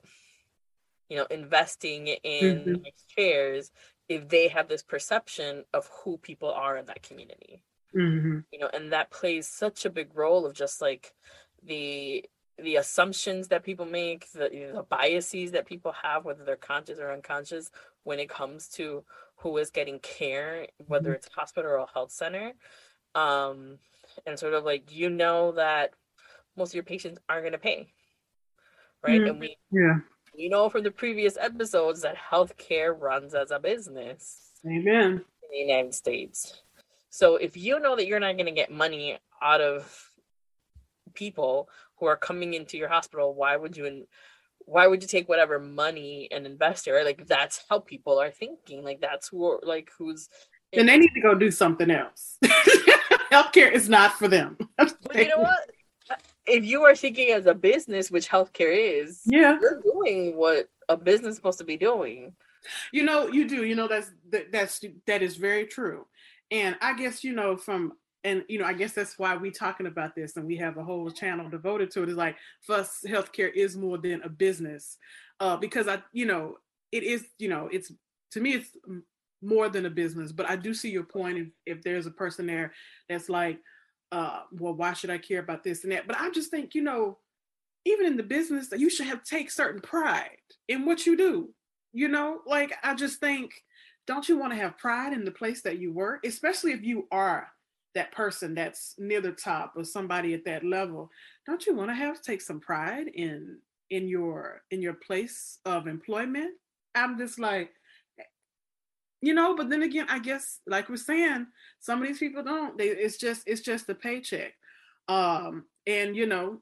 you 1.09 1.17
know 1.17 1.27
investing 1.31 2.09
in 2.09 2.59
mm-hmm. 2.61 2.83
chairs 3.17 3.71
if 4.09 4.29
they 4.29 4.49
have 4.49 4.69
this 4.69 4.83
perception 4.83 5.65
of 5.73 5.89
who 6.03 6.19
people 6.19 6.51
are 6.51 6.77
in 6.77 6.87
that 6.87 7.03
community 7.03 7.63
mm-hmm. 7.97 8.41
you 8.53 8.59
know 8.59 8.69
and 8.73 8.93
that 8.93 9.11
plays 9.11 9.49
such 9.49 9.85
a 9.85 9.91
big 9.91 10.09
role 10.15 10.45
of 10.45 10.55
just 10.55 10.81
like 10.81 11.15
the 11.63 12.25
the 12.63 12.77
assumptions 12.77 13.49
that 13.49 13.65
people 13.65 13.87
make, 13.87 14.31
the, 14.33 14.49
the 14.75 14.85
biases 14.89 15.53
that 15.53 15.67
people 15.67 15.93
have, 16.03 16.25
whether 16.25 16.45
they're 16.45 16.57
conscious 16.57 16.99
or 16.99 17.13
unconscious, 17.13 17.71
when 18.05 18.19
it 18.19 18.29
comes 18.29 18.69
to 18.69 19.05
who 19.37 19.57
is 19.59 19.71
getting 19.71 19.99
care, 20.01 20.67
whether 20.87 21.11
mm-hmm. 21.11 21.17
it's 21.17 21.29
hospital 21.35 21.71
or 21.71 21.87
health 21.93 22.13
center. 22.13 22.53
Um, 23.15 23.79
and 24.27 24.39
sort 24.39 24.55
of 24.55 24.65
like, 24.65 24.95
you 24.95 25.11
know, 25.11 25.53
that 25.53 25.93
most 26.57 26.71
of 26.71 26.75
your 26.75 26.85
patients 26.85 27.21
aren't 27.29 27.43
going 27.43 27.53
to 27.53 27.59
pay. 27.59 27.89
Right. 29.03 29.21
And 29.21 29.41
we, 29.41 29.57
yeah. 29.73 29.99
We 30.37 30.49
know 30.49 30.69
from 30.69 30.85
the 30.85 30.91
previous 30.91 31.37
episodes 31.37 32.03
that 32.03 32.17
healthcare 32.17 32.99
runs 32.99 33.35
as 33.35 33.51
a 33.51 33.59
business. 33.59 34.51
Amen. 34.67 35.13
In 35.13 35.51
the 35.51 35.59
United 35.59 35.95
States. 35.95 36.63
So 37.09 37.37
if 37.37 37.57
you 37.57 37.81
know 37.81 37.97
that 37.97 38.07
you're 38.07 38.21
not 38.21 38.37
going 38.37 38.47
to 38.47 38.53
get 38.53 38.71
money 38.71 39.19
out 39.43 39.61
of 39.61 40.11
people 41.15 41.69
who 42.01 42.07
are 42.07 42.17
coming 42.17 42.55
into 42.55 42.77
your 42.77 42.89
hospital 42.89 43.35
why 43.35 43.57
would 43.57 43.77
you 43.77 43.85
in, 43.85 44.07
why 44.71 44.87
would 44.87 45.03
you 45.03 45.09
take 45.09 45.29
whatever 45.29 45.59
money 45.59 46.29
and 46.31 46.47
invest 46.47 46.87
it 46.87 46.93
right? 46.93 47.05
Like 47.05 47.27
that's 47.27 47.65
how 47.69 47.81
people 47.81 48.21
are 48.21 48.31
thinking. 48.31 48.85
Like 48.85 49.01
that's 49.01 49.29
who 49.29 49.59
like 49.63 49.91
who's 49.97 50.29
then 50.73 50.87
they 50.87 50.99
need 50.99 51.13
to 51.15 51.21
go 51.21 51.35
do 51.35 51.51
something 51.51 51.91
else. 51.91 52.39
Healthcare 53.33 53.73
is 53.73 53.89
not 53.89 54.19
for 54.19 54.29
them. 54.29 54.57
You 55.15 55.29
know 55.29 55.39
what? 55.39 55.71
If 56.47 56.65
you 56.65 56.85
are 56.85 56.95
thinking 56.95 57.31
as 57.33 57.47
a 57.47 57.55
business 57.55 58.11
which 58.11 58.29
healthcare 58.29 59.01
is 59.03 59.23
yeah. 59.27 59.59
you're 59.61 59.81
doing 59.83 60.37
what 60.37 60.69
a 60.89 60.97
business 60.97 61.31
is 61.31 61.37
supposed 61.37 61.59
to 61.59 61.65
be 61.65 61.77
doing. 61.77 62.35
You 62.93 63.05
know 63.05 63.29
you 63.29 63.49
do. 63.49 63.65
You 63.65 63.75
know 63.75 63.89
that's 63.89 64.11
that, 64.31 64.53
that's 64.53 64.85
that 65.07 65.23
is 65.23 65.37
very 65.37 65.67
true. 65.67 66.07
And 66.53 66.77
i 66.81 66.95
guess 66.95 67.23
you 67.23 67.33
know 67.33 67.57
from 67.57 67.93
and 68.25 68.45
you 68.49 68.59
know 68.59 68.65
i 68.65 68.73
guess 68.73 68.93
that's 68.93 69.19
why 69.19 69.37
we're 69.37 69.51
talking 69.51 69.87
about 69.87 70.15
this 70.15 70.37
and 70.37 70.47
we 70.47 70.57
have 70.57 70.77
a 70.77 70.85
whole 70.85 71.11
channel 71.11 71.49
devoted 71.49 71.91
to 71.91 72.03
it 72.03 72.09
is 72.09 72.17
like 72.17 72.37
for 72.61 72.77
us 72.77 73.01
healthcare 73.07 73.53
is 73.55 73.77
more 73.77 73.99
than 73.99 74.23
a 74.23 74.29
business 74.29 74.99
uh 75.41 75.57
because 75.57 75.89
i 75.89 75.99
you 76.13 76.27
know 76.27 76.57
it 76.93 77.03
is 77.03 77.27
you 77.39 77.49
know 77.49 77.69
it's 77.73 77.93
to 78.31 78.41
me 78.41 78.53
it's 78.53 78.77
more 79.43 79.69
than 79.69 79.87
a 79.87 79.91
business 79.91 80.33
but 80.33 80.49
i 80.49 80.55
do 80.55 80.75
see 80.75 80.91
your 80.91 81.05
point 81.05 81.39
if, 81.39 81.49
if 81.67 81.83
there's 81.83 82.07
a 82.07 82.11
person 82.11 82.47
there 82.47 82.73
that's 83.09 83.29
like 83.29 83.59
uh, 84.13 84.41
well, 84.53 84.75
why 84.75 84.93
should 84.93 85.11
I 85.11 85.19
care 85.19 85.41
about 85.41 85.63
this 85.63 85.85
and 85.85 85.93
that? 85.93 86.07
But 86.07 86.19
I 86.19 86.31
just 86.31 86.51
think, 86.51 86.75
you 86.75 86.83
know, 86.83 87.19
even 87.85 88.07
in 88.07 88.17
the 88.17 88.23
business, 88.23 88.69
that 88.69 88.81
you 88.81 88.91
should 88.91 89.07
have 89.07 89.23
take 89.23 89.51
certain 89.51 89.81
pride 89.81 90.37
in 90.69 90.85
what 90.85 91.07
you 91.07 91.17
do. 91.17 91.51
You 91.93 92.09
know, 92.09 92.41
like 92.47 92.75
I 92.83 92.95
just 92.95 93.21
think, 93.21 93.53
don't 94.07 94.29
you 94.29 94.39
want 94.39 94.53
to 94.53 94.59
have 94.59 94.79
pride 94.79 95.13
in 95.13 95.25
the 95.25 95.31
place 95.31 95.63
that 95.63 95.79
you 95.79 95.93
work, 95.93 96.25
especially 96.25 96.73
if 96.73 96.83
you 96.83 97.07
are 97.11 97.49
that 97.95 98.13
person 98.13 98.55
that's 98.55 98.95
near 98.99 99.21
the 99.21 99.33
top 99.33 99.73
or 99.77 99.85
somebody 99.85 100.35
at 100.35 100.45
that 100.45 100.65
level? 100.65 101.11
Don't 101.47 101.67
you 101.67 101.75
want 101.75 101.91
to 101.91 101.95
have 101.95 102.17
to 102.17 102.23
take 102.23 102.41
some 102.41 102.61
pride 102.61 103.09
in 103.09 103.59
in 103.91 104.09
your 104.09 104.63
in 104.71 104.81
your 104.83 104.95
place 104.95 105.59
of 105.65 105.87
employment? 105.87 106.55
I'm 106.95 107.19
just 107.19 107.39
like, 107.39 107.71
you 109.23 109.35
know 109.35 109.55
but 109.55 109.69
then 109.69 109.83
again 109.83 110.07
i 110.09 110.19
guess 110.19 110.61
like 110.67 110.89
we're 110.89 110.97
saying 110.97 111.47
some 111.79 112.01
of 112.01 112.09
these 112.09 112.19
people 112.19 112.43
don't 112.43 112.77
they 112.79 112.89
it's 112.89 113.17
just 113.17 113.43
it's 113.47 113.61
just 113.61 113.87
the 113.87 113.95
paycheck 113.95 114.53
um 115.09 115.65
and 115.87 116.17
you 116.17 116.27
know 116.27 116.59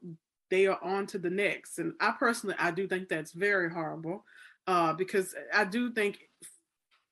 they 0.49 0.65
are 0.67 0.83
on 0.83 1.05
to 1.05 1.17
the 1.17 1.29
next 1.29 1.79
and 1.79 1.93
i 1.99 2.11
personally 2.11 2.55
i 2.59 2.71
do 2.71 2.87
think 2.87 3.07
that's 3.07 3.31
very 3.31 3.71
horrible 3.71 4.23
uh 4.67 4.93
because 4.93 5.33
i 5.53 5.63
do 5.63 5.91
think 5.91 6.19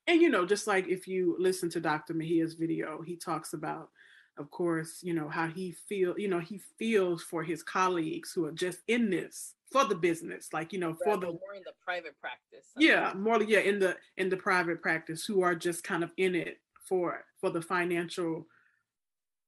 and 0.08 0.22
you 0.22 0.30
know 0.30 0.46
just 0.46 0.68
like 0.68 0.88
if 0.88 1.08
you 1.08 1.36
listen 1.40 1.70
to 1.70 1.80
dr 1.80 2.14
mejia's 2.14 2.56
video 2.56 3.02
he 3.02 3.16
talks 3.16 3.54
about 3.54 3.90
of 4.38 4.50
course 4.52 5.00
you 5.02 5.14
know 5.14 5.28
how 5.28 5.48
he 5.48 5.72
feel 5.72 6.18
you 6.18 6.28
know 6.28 6.40
he 6.40 6.60
feels 6.78 7.24
for 7.24 7.44
his 7.44 7.64
colleagues 7.64 8.32
who 8.34 8.46
are 8.46 8.52
just 8.52 8.80
in 8.88 9.10
this 9.10 9.54
for 9.72 9.86
the 9.86 9.96
business 9.96 10.50
like 10.54 10.72
you 10.72 10.80
know 10.80 10.90
right, 10.90 11.00
for 11.04 11.18
the 11.18 11.28
more 11.28 11.56
in 11.56 11.64
the 11.66 11.74
private 11.84 12.20
practice 12.20 12.68
yeah 12.78 13.14
more 13.16 13.42
yeah 13.44 13.60
in 13.60 13.80
the 13.80 13.96
in 14.18 14.30
the 14.30 14.38
private 14.38 14.82
practice 14.82 15.26
who 15.26 15.42
are 15.42 15.56
just 15.56 15.84
kind 15.84 16.04
of 16.04 16.12
in 16.18 16.36
it 16.36 16.60
for 16.88 17.24
for 17.40 17.50
the 17.50 17.62
financial 17.62 18.46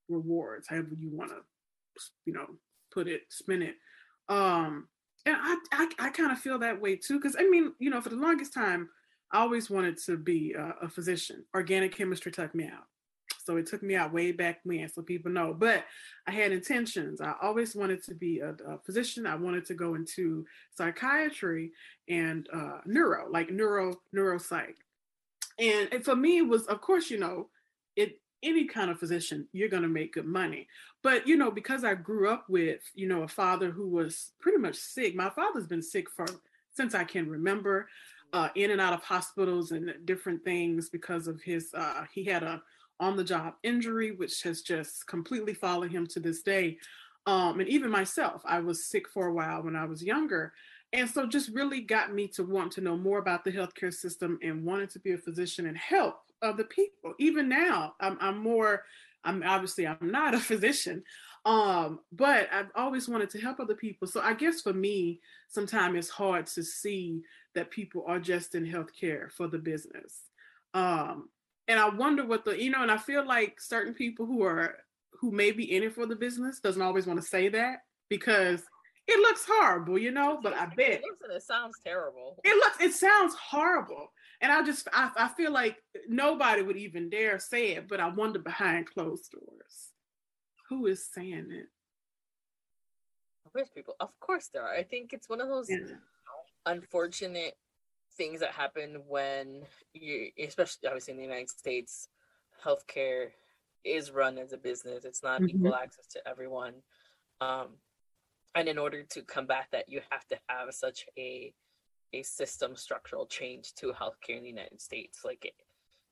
rewards 0.09 0.67
however 0.67 0.89
you 0.97 1.09
want 1.11 1.29
to 1.29 1.37
you 2.25 2.33
know 2.33 2.47
put 2.91 3.07
it 3.07 3.21
spin 3.29 3.61
it. 3.61 3.75
Um 4.27 4.87
and 5.25 5.35
i 5.39 5.57
i, 5.71 5.89
I 5.99 6.09
kind 6.09 6.31
of 6.31 6.39
feel 6.39 6.59
that 6.59 6.79
way 6.79 6.95
too 6.95 7.19
because 7.19 7.35
i 7.37 7.47
mean 7.49 7.73
you 7.79 7.89
know 7.89 8.01
for 8.01 8.09
the 8.09 8.15
longest 8.15 8.53
time 8.53 8.89
i 9.31 9.39
always 9.39 9.69
wanted 9.69 9.97
to 10.05 10.17
be 10.17 10.53
a, 10.53 10.75
a 10.83 10.89
physician 10.89 11.43
organic 11.53 11.95
chemistry 11.95 12.31
took 12.31 12.53
me 12.55 12.65
out 12.65 12.87
so 13.43 13.57
it 13.57 13.65
took 13.65 13.81
me 13.81 13.95
out 13.95 14.13
way 14.13 14.31
back 14.31 14.59
when, 14.63 14.87
so 14.89 15.01
people 15.01 15.31
know. 15.31 15.53
But 15.53 15.85
I 16.27 16.31
had 16.31 16.51
intentions. 16.51 17.21
I 17.21 17.33
always 17.41 17.75
wanted 17.75 18.03
to 18.03 18.15
be 18.15 18.39
a, 18.39 18.55
a 18.67 18.77
physician. 18.85 19.25
I 19.25 19.35
wanted 19.35 19.65
to 19.65 19.73
go 19.73 19.95
into 19.95 20.45
psychiatry 20.75 21.71
and 22.07 22.47
uh, 22.53 22.79
neuro, 22.85 23.29
like 23.29 23.49
neuro 23.49 23.95
neuropsych. 24.15 24.75
And, 25.57 25.89
and 25.91 26.05
for 26.05 26.15
me, 26.15 26.37
it 26.39 26.47
was 26.47 26.65
of 26.67 26.81
course, 26.81 27.09
you 27.09 27.19
know, 27.19 27.49
it 27.95 28.19
any 28.43 28.65
kind 28.65 28.89
of 28.89 28.99
physician, 28.99 29.47
you're 29.51 29.69
going 29.69 29.83
to 29.83 29.89
make 29.89 30.13
good 30.13 30.25
money. 30.25 30.67
But, 31.03 31.27
you 31.27 31.37
know, 31.37 31.51
because 31.51 31.83
I 31.83 31.95
grew 31.95 32.29
up 32.29 32.45
with, 32.49 32.81
you 32.95 33.07
know, 33.07 33.23
a 33.23 33.27
father 33.27 33.71
who 33.71 33.89
was 33.89 34.31
pretty 34.39 34.57
much 34.57 34.75
sick, 34.75 35.15
my 35.15 35.29
father's 35.29 35.67
been 35.67 35.81
sick 35.81 36.09
for 36.09 36.25
since 36.71 36.95
I 36.95 37.03
can 37.03 37.29
remember, 37.29 37.89
uh, 38.31 38.49
in 38.55 38.71
and 38.71 38.79
out 38.79 38.93
of 38.93 39.03
hospitals 39.03 39.71
and 39.71 39.93
different 40.05 40.43
things 40.43 40.89
because 40.89 41.27
of 41.27 41.41
his, 41.41 41.73
uh, 41.73 42.05
he 42.13 42.23
had 42.23 42.43
a 42.43 42.61
on 42.99 43.15
the 43.15 43.23
job 43.23 43.53
injury, 43.63 44.11
which 44.11 44.43
has 44.43 44.61
just 44.61 45.07
completely 45.07 45.53
followed 45.53 45.91
him 45.91 46.05
to 46.07 46.19
this 46.19 46.41
day. 46.41 46.77
Um, 47.25 47.59
and 47.59 47.69
even 47.69 47.91
myself, 47.91 48.41
I 48.45 48.59
was 48.59 48.87
sick 48.87 49.07
for 49.09 49.27
a 49.27 49.33
while 49.33 49.63
when 49.63 49.75
I 49.75 49.85
was 49.85 50.03
younger. 50.03 50.53
And 50.91 51.09
so 51.09 51.27
just 51.27 51.49
really 51.49 51.81
got 51.81 52.13
me 52.13 52.27
to 52.29 52.43
want 52.43 52.71
to 52.73 52.81
know 52.81 52.97
more 52.97 53.19
about 53.19 53.43
the 53.43 53.51
healthcare 53.51 53.93
system 53.93 54.39
and 54.41 54.65
wanted 54.65 54.89
to 54.91 54.99
be 54.99 55.11
a 55.13 55.17
physician 55.17 55.67
and 55.67 55.77
help 55.77 56.21
other 56.41 56.63
people. 56.63 57.13
Even 57.19 57.47
now, 57.47 57.93
I'm, 57.99 58.17
I'm 58.19 58.39
more, 58.39 58.83
I'm 59.23 59.43
obviously 59.43 59.85
I'm 59.85 59.97
not 60.01 60.33
a 60.33 60.39
physician, 60.39 61.03
um, 61.45 61.99
but 62.11 62.49
I've 62.51 62.71
always 62.75 63.07
wanted 63.07 63.29
to 63.31 63.41
help 63.41 63.59
other 63.59 63.75
people. 63.75 64.07
So 64.07 64.21
I 64.21 64.33
guess 64.33 64.61
for 64.61 64.73
me, 64.73 65.19
sometimes 65.47 65.97
it's 65.97 66.09
hard 66.09 66.47
to 66.47 66.63
see 66.63 67.21
that 67.55 67.71
people 67.71 68.03
are 68.07 68.19
just 68.19 68.55
in 68.55 68.65
healthcare 68.65 69.31
for 69.31 69.47
the 69.47 69.57
business. 69.57 70.23
Um, 70.73 71.29
and 71.69 71.79
I 71.79 71.87
wonder 71.87 72.25
what 72.25 72.43
the 72.43 72.61
you 72.61 72.71
know, 72.71 72.81
and 72.81 72.91
I 72.91 72.97
feel 72.97 73.25
like 73.25 73.61
certain 73.61 73.93
people 73.93 74.25
who 74.25 74.43
are 74.43 74.75
who 75.13 75.31
may 75.31 75.51
be 75.51 75.75
in 75.75 75.83
it 75.83 75.93
for 75.93 76.05
the 76.05 76.15
business 76.15 76.59
doesn't 76.59 76.81
always 76.81 77.05
want 77.05 77.21
to 77.21 77.25
say 77.25 77.47
that 77.49 77.83
because 78.09 78.63
it 79.07 79.19
looks 79.19 79.45
horrible, 79.47 79.97
you 79.97 80.11
know. 80.11 80.39
But 80.41 80.53
I 80.53 80.65
bet 80.65 81.01
Listen, 81.03 81.35
it 81.35 81.43
sounds 81.43 81.77
terrible. 81.85 82.39
It 82.43 82.55
looks 82.55 82.77
it 82.81 82.93
sounds 82.93 83.35
horrible, 83.35 84.11
and 84.41 84.51
I 84.51 84.63
just 84.63 84.87
I, 84.91 85.11
I 85.15 85.27
feel 85.29 85.51
like 85.51 85.77
nobody 86.07 86.63
would 86.63 86.77
even 86.77 87.09
dare 87.09 87.37
say 87.37 87.75
it. 87.75 87.87
But 87.87 87.99
I 87.99 88.09
wonder 88.09 88.39
behind 88.39 88.89
closed 88.89 89.31
doors, 89.31 89.93
who 90.69 90.87
is 90.87 91.07
saying 91.13 91.49
it? 91.51 91.67
There's 93.53 93.69
people, 93.69 93.95
of 93.99 94.09
course 94.19 94.49
there 94.53 94.63
are. 94.63 94.73
I 94.73 94.83
think 94.83 95.13
it's 95.13 95.29
one 95.29 95.41
of 95.41 95.47
those 95.47 95.69
yeah. 95.69 95.77
unfortunate 96.65 97.55
things 98.19 98.41
that 98.41 98.51
happen 98.51 99.01
when 99.07 99.63
you, 99.93 100.29
especially 100.37 100.87
obviously 100.87 101.13
in 101.13 101.17
the 101.17 101.23
United 101.23 101.49
States, 101.49 102.09
healthcare 102.63 103.29
is 103.85 104.11
run 104.11 104.37
as 104.37 104.51
a 104.51 104.57
business. 104.57 105.05
It's 105.05 105.23
not 105.23 105.41
mm-hmm. 105.41 105.55
equal 105.55 105.73
access 105.73 106.05
to 106.07 106.27
everyone. 106.27 106.73
Um, 107.39 107.69
and 108.53 108.67
in 108.67 108.77
order 108.77 109.03
to 109.03 109.21
combat 109.21 109.67
that, 109.71 109.87
you 109.87 110.01
have 110.09 110.27
to 110.27 110.37
have 110.47 110.73
such 110.73 111.05
a 111.17 111.53
a 112.11 112.23
system 112.23 112.75
structural 112.75 113.27
change 113.27 113.73
to 113.75 113.93
healthcare 113.93 114.37
in 114.37 114.43
the 114.43 114.49
United 114.49 114.81
States. 114.81 115.19
Like, 115.23 115.53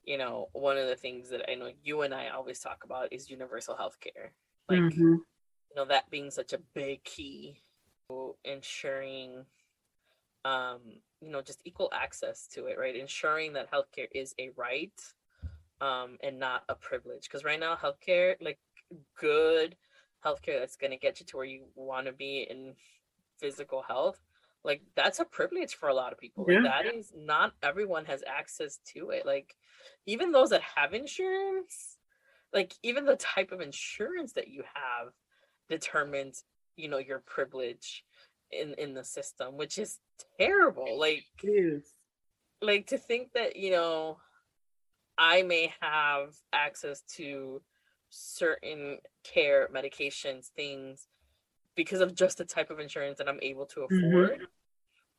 you 0.05 0.17
know, 0.17 0.47
one 0.53 0.77
of 0.77 0.87
the 0.87 0.95
things 0.95 1.29
that 1.31 1.49
I 1.49 1.55
know 1.55 1.71
you 1.83 2.03
and 2.03 2.13
I 2.13 2.29
always 2.29 2.59
talk 2.59 2.83
about 2.85 3.11
is 3.11 3.29
universal 3.29 3.75
healthcare. 3.75 4.29
Like, 4.69 4.79
mm-hmm. 4.79 5.01
you 5.01 5.75
know, 5.75 5.85
that 5.85 6.09
being 6.09 6.29
such 6.29 6.53
a 6.53 6.59
big 6.73 7.03
key 7.03 7.57
to 8.07 8.35
ensuring 8.45 9.45
um, 10.45 10.81
you 11.21 11.29
know, 11.29 11.41
just 11.41 11.61
equal 11.65 11.89
access 11.93 12.47
to 12.47 12.65
it, 12.67 12.77
right? 12.77 12.95
Ensuring 12.95 13.53
that 13.53 13.71
healthcare 13.71 14.07
is 14.13 14.35
a 14.39 14.49
right 14.55 14.93
um, 15.81 16.17
and 16.21 16.39
not 16.39 16.63
a 16.69 16.75
privilege. 16.75 17.23
Because 17.23 17.43
right 17.43 17.59
now, 17.59 17.75
healthcare, 17.75 18.35
like 18.41 18.59
good 19.19 19.75
healthcare 20.25 20.59
that's 20.59 20.75
going 20.75 20.91
to 20.91 20.97
get 20.97 21.19
you 21.19 21.25
to 21.27 21.37
where 21.37 21.45
you 21.45 21.63
want 21.75 22.07
to 22.07 22.13
be 22.13 22.47
in 22.49 22.73
physical 23.39 23.81
health, 23.81 24.19
like 24.63 24.81
that's 24.95 25.19
a 25.19 25.25
privilege 25.25 25.75
for 25.75 25.89
a 25.89 25.93
lot 25.93 26.11
of 26.11 26.19
people. 26.19 26.45
Yeah. 26.47 26.59
Like, 26.59 26.83
that 26.83 26.95
is 26.95 27.11
not 27.15 27.53
everyone 27.63 28.05
has 28.05 28.23
access 28.27 28.79
to 28.93 29.11
it. 29.11 29.25
Like 29.25 29.55
even 30.05 30.31
those 30.31 30.49
that 30.49 30.61
have 30.75 30.93
insurance, 30.93 31.97
like 32.53 32.73
even 32.83 33.05
the 33.05 33.15
type 33.15 33.51
of 33.51 33.61
insurance 33.61 34.33
that 34.33 34.49
you 34.49 34.63
have 34.73 35.13
determines, 35.69 36.43
you 36.75 36.89
know, 36.89 36.97
your 36.97 37.19
privilege 37.19 38.03
in 38.51 38.73
in 38.77 38.93
the 38.93 39.03
system, 39.03 39.57
which 39.57 39.77
is 39.77 39.99
terrible. 40.39 40.99
Like, 40.99 41.25
like 42.61 42.87
to 42.87 42.97
think 42.97 43.33
that 43.33 43.55
you 43.55 43.71
know, 43.71 44.17
I 45.17 45.43
may 45.43 45.73
have 45.81 46.35
access 46.53 47.01
to 47.15 47.61
certain 48.09 48.99
care, 49.23 49.69
medications, 49.73 50.47
things 50.47 51.07
because 51.75 52.01
of 52.01 52.15
just 52.15 52.39
the 52.39 52.45
type 52.45 52.69
of 52.69 52.79
insurance 52.79 53.19
that 53.19 53.29
I'm 53.29 53.39
able 53.41 53.65
to 53.67 53.81
mm-hmm. 53.81 54.07
afford, 54.07 54.31
mm-hmm. 54.31 54.43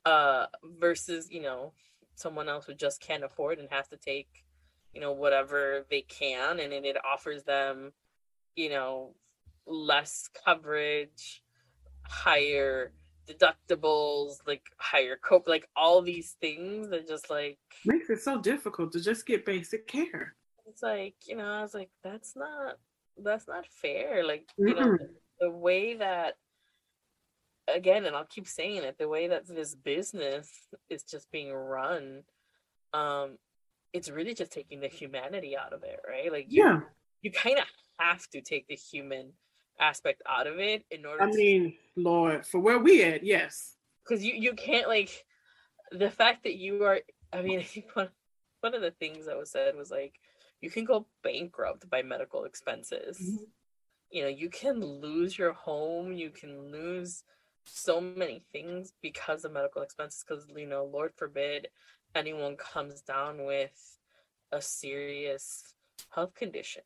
uh, 0.05 0.47
versus 0.79 1.29
you 1.31 1.43
know 1.43 1.73
someone 2.14 2.49
else 2.49 2.67
who 2.67 2.75
just 2.75 3.01
can't 3.01 3.25
afford 3.25 3.59
and 3.59 3.69
has 3.71 3.88
to 3.88 3.97
take 3.97 4.45
you 4.93 5.01
know 5.01 5.12
whatever 5.12 5.87
they 5.91 6.03
can, 6.03 6.61
and 6.61 6.73
then 6.73 6.85
it 6.85 6.97
offers 7.05 7.45
them 7.45 7.93
you 8.57 8.71
know 8.71 9.14
less 9.67 10.29
coverage, 10.45 11.43
higher 12.03 12.93
deductibles, 13.29 14.38
like 14.47 14.62
higher 14.79 15.19
cope, 15.23 15.49
like 15.49 15.69
all 15.77 16.03
these 16.03 16.37
things 16.41 16.88
that 16.91 17.07
just 17.07 17.31
like 17.31 17.59
makes 17.85 18.11
it 18.11 18.21
so 18.21 18.41
difficult 18.41 18.93
to 18.93 19.01
just 19.01 19.27
get 19.27 19.45
basic 19.45 19.87
care. 19.87 20.35
It's 20.67 20.83
like, 20.83 21.14
you 21.27 21.37
know, 21.37 21.51
I 21.51 21.62
was 21.62 21.75
like, 21.75 21.91
that's 22.03 22.35
not 22.37 22.77
that's 23.23 23.49
not 23.49 23.67
fair. 23.67 24.25
Like, 24.27 24.49
you 24.57 24.75
know, 24.75 24.97
the, 24.97 25.11
the 25.41 25.51
way 25.51 25.97
that 25.97 26.35
again, 27.73 28.05
and 28.07 28.17
I'll 28.17 28.25
keep 28.25 28.49
saying 28.49 28.83
it, 28.85 28.99
the 28.99 29.09
way 29.09 29.29
that 29.29 29.47
this 29.47 29.75
business 29.75 30.51
is 30.88 31.03
just 31.03 31.31
being 31.31 31.53
run, 31.53 32.23
um, 32.93 33.37
it's 33.93 34.11
really 34.11 34.35
just 34.35 34.53
taking 34.53 34.81
the 34.81 34.88
humanity 34.88 35.57
out 35.57 35.73
of 35.73 35.83
it, 35.83 36.01
right? 36.09 36.33
Like 36.33 36.47
you, 36.49 36.64
yeah, 36.64 36.81
you 37.23 37.31
kind 37.31 37.59
of 37.59 37.64
have 37.99 38.27
to 38.31 38.41
take 38.41 38.67
the 38.69 38.75
human 38.75 39.33
aspect 39.81 40.23
out 40.29 40.47
of 40.47 40.59
it 40.59 40.85
in 40.91 41.05
order. 41.05 41.23
I 41.23 41.27
mean, 41.27 41.75
Lord, 41.97 42.47
for 42.47 42.59
where 42.59 42.79
we 42.79 43.03
at, 43.03 43.25
yes. 43.25 43.77
Because 44.05 44.25
you 44.25 44.35
you 44.35 44.55
can't 44.55 44.88
like 44.88 45.25
the 45.93 46.11
fact 46.11 46.45
that 46.45 46.57
you 46.57 46.85
are. 46.85 47.01
I 47.33 47.43
mean, 47.43 47.64
one 47.95 48.09
one 48.61 48.75
of 48.75 48.83
the 48.83 48.91
things 48.93 49.27
that 49.27 49.38
was 49.38 49.51
said 49.51 49.77
was 49.77 49.91
like 49.91 50.19
you 50.61 50.71
can 50.71 50.85
go 50.85 51.07
bankrupt 51.23 51.88
by 51.88 52.03
medical 52.03 52.45
expenses. 52.45 53.19
Mm-hmm. 53.19 53.45
You 54.11 54.23
know, 54.23 54.29
you 54.29 54.49
can 54.49 54.81
lose 54.81 55.37
your 55.37 55.53
home. 55.53 56.12
You 56.12 56.31
can 56.31 56.73
lose 56.73 57.25
so 57.67 58.01
many 58.01 58.43
things 58.53 58.93
because 59.03 59.45
of 59.45 59.53
medical 59.53 59.83
expenses. 59.83 60.25
Because 60.27 60.47
you 60.57 60.67
know, 60.67 60.85
Lord 60.85 61.12
forbid, 61.17 61.69
anyone 62.14 62.57
comes 62.57 63.03
down 63.03 63.45
with 63.45 63.99
a 64.51 64.62
serious 64.62 65.75
health 66.11 66.35
condition 66.35 66.83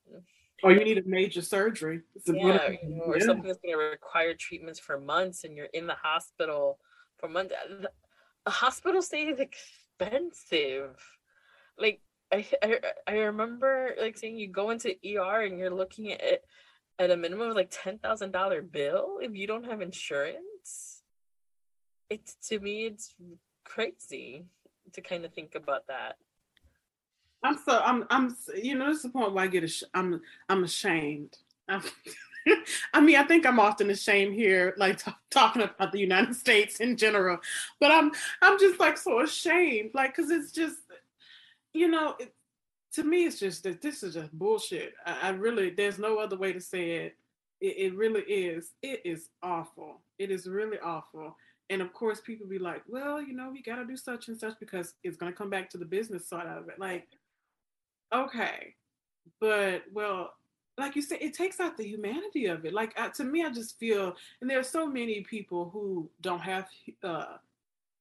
or 0.62 0.72
you 0.72 0.85
need 0.85 0.98
a 0.98 1.03
major 1.05 1.42
surgery. 1.42 2.03
yeah, 2.27 2.70
you 2.83 2.96
know, 2.96 3.03
or 3.05 3.18
yeah. 3.18 3.25
something 3.25 3.46
that's 3.46 3.61
going 3.61 3.75
to 3.77 3.85
require 3.85 4.35
treatments 4.35 4.79
for 4.79 5.01
months, 5.01 5.44
and 5.44 5.57
you're 5.57 5.66
in 5.66 5.87
the 5.87 5.94
hospital 5.94 6.79
for 7.18 7.29
months. 7.29 7.55
A 8.46 8.51
hospital 8.51 9.03
stay 9.03 9.25
is 9.25 9.40
expensive. 9.40 10.96
Like 11.79 12.01
I, 12.33 12.46
I, 12.62 12.79
I 13.07 13.12
remember 13.12 13.94
like 14.01 14.16
saying 14.16 14.38
you 14.38 14.48
go 14.48 14.70
into 14.70 14.90
ER 14.90 15.42
and 15.42 15.59
you're 15.59 15.70
looking 15.70 16.12
at 16.12 16.22
it 16.22 16.44
at 16.98 17.11
a 17.11 17.16
minimum 17.16 17.51
of 17.51 17.57
like 17.57 17.70
ten 17.70 17.98
thousand 17.98 18.33
dollar 18.33 18.62
bill 18.62 19.18
if 19.20 19.35
you 19.35 19.46
don't 19.46 19.66
have 19.66 19.81
insurance. 19.81 21.03
It's 22.09 22.37
to 22.48 22.61
me, 22.61 22.87
it's 22.87 23.14
crazy 23.64 24.46
to 24.92 25.01
kind 25.01 25.25
of 25.25 25.33
think 25.33 25.55
about 25.55 25.87
that. 25.88 26.16
I'm 27.43 27.59
so 27.65 27.81
I'm 27.85 28.05
I'm 28.11 28.37
you 28.55 28.77
know 28.77 28.89
this 28.89 28.99
is 28.99 29.03
the 29.03 29.09
point 29.09 29.33
where 29.33 29.45
I 29.45 29.49
get 29.49 29.71
I'm 29.95 30.21
I'm 30.49 30.65
ashamed. 30.65 31.39
I'm, 31.69 31.83
I 32.95 33.01
mean, 33.01 33.17
I 33.17 33.25
think 33.25 33.47
I'm 33.47 33.61
often 33.61 33.91
ashamed 33.91 34.35
here, 34.35 34.75
like 34.77 35.03
t- 35.03 35.13
talking 35.31 35.63
about 35.63 35.93
the 35.93 36.01
United 36.01 36.35
States 36.35 36.81
in 36.81 36.97
general, 36.97 37.39
but 37.81 37.93
I'm 37.93 38.13
I'm 38.41 38.59
just 38.59 38.81
like 38.81 38.99
so 38.99 39.21
ashamed, 39.21 39.91
like 39.95 40.17
because 40.17 40.31
it's 40.31 40.53
just, 40.53 40.79
you 41.73 41.89
know, 41.89 42.17
it, 42.19 42.35
to 42.95 43.05
me 43.05 43.25
it's 43.25 43.39
just 43.39 43.63
that 43.65 43.81
this 43.81 44.03
is 44.03 44.15
just 44.15 44.33
bullshit. 44.33 44.95
I, 45.07 45.29
I, 45.29 45.29
really 45.31 45.71
there's 45.71 45.99
no 45.99 46.19
other 46.19 46.37
way 46.37 46.53
to 46.53 46.61
say 46.61 46.91
it. 46.91 47.17
it. 47.61 47.77
It 47.79 47.97
really 47.97 48.23
is. 48.23 48.73
It 48.83 49.03
is 49.05 49.31
awful. 49.43 50.01
It 50.19 50.31
is 50.31 50.47
really 50.47 50.79
awful. 50.79 51.37
And 51.71 51.81
of 51.81 51.93
course, 51.95 52.21
people 52.21 52.47
be 52.47 52.59
like, 52.59 52.83
well, 52.87 53.23
you 53.23 53.33
know, 53.33 53.51
we 53.51 53.63
got 53.63 53.77
to 53.77 53.87
do 53.87 53.97
such 53.97 54.29
and 54.29 54.39
such 54.39 54.59
because 54.61 54.95
it's 55.05 55.17
going 55.17 55.33
to 55.33 55.37
come 55.37 55.49
back 55.49 55.71
to 55.71 55.79
the 55.79 55.87
business 55.87 56.29
side 56.29 56.47
of 56.47 56.69
it. 56.69 56.79
Like, 56.79 57.09
okay, 58.12 58.75
but 59.40 59.83
well, 59.92 60.35
like 60.79 60.96
you 60.96 61.03
said, 61.03 61.18
it 61.20 61.35
takes 61.35 61.61
out 61.61 61.77
the 61.77 61.87
humanity 61.87 62.46
of 62.46 62.64
it. 62.64 62.72
Like 62.72 62.94
to 63.14 63.25
me, 63.25 63.44
I 63.44 63.51
just 63.51 63.79
feel, 63.79 64.14
and 64.40 64.48
there 64.48 64.59
are 64.59 64.64
so 64.64 64.87
many 64.87 65.20
people 65.22 65.70
who 65.70 66.09
don't 66.20 66.40
have 66.40 66.66
uh, 67.03 67.37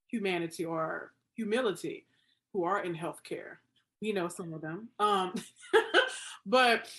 humanity 0.07 0.65
or 0.65 1.11
humility 1.35 2.05
who 2.53 2.63
are 2.63 2.83
in 2.83 2.95
healthcare. 2.95 3.57
You 3.99 4.13
know, 4.13 4.27
some 4.27 4.53
of 4.53 4.61
them. 4.61 4.89
Um, 4.99 5.33
but 6.45 6.89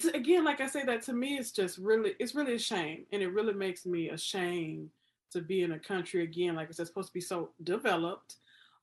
to, 0.00 0.14
again, 0.14 0.44
like 0.44 0.60
I 0.60 0.66
say, 0.66 0.84
that 0.84 1.02
to 1.02 1.12
me, 1.12 1.36
it's 1.36 1.52
just 1.52 1.78
really, 1.78 2.14
it's 2.18 2.34
really 2.34 2.54
a 2.54 2.58
shame, 2.58 3.06
and 3.12 3.22
it 3.22 3.28
really 3.28 3.54
makes 3.54 3.86
me 3.86 4.10
ashamed 4.10 4.90
to 5.32 5.40
be 5.40 5.62
in 5.62 5.72
a 5.72 5.78
country 5.78 6.22
again, 6.22 6.54
like 6.54 6.68
I 6.68 6.72
said, 6.72 6.86
supposed 6.86 7.08
to 7.08 7.14
be 7.14 7.20
so 7.20 7.50
developed, 7.62 8.36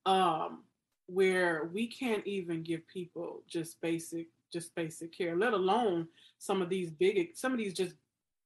um, 0.05 0.63
where 1.09 1.69
we 1.73 1.87
can't 1.87 2.25
even 2.25 2.63
give 2.63 2.87
people 2.87 3.43
just 3.47 3.81
basic 3.81 4.27
just 4.51 4.73
basic 4.75 5.15
care, 5.15 5.35
let 5.35 5.53
alone 5.53 6.07
some 6.37 6.61
of 6.61 6.69
these 6.69 6.91
big 6.91 7.35
some 7.35 7.51
of 7.51 7.57
these 7.57 7.73
just 7.73 7.95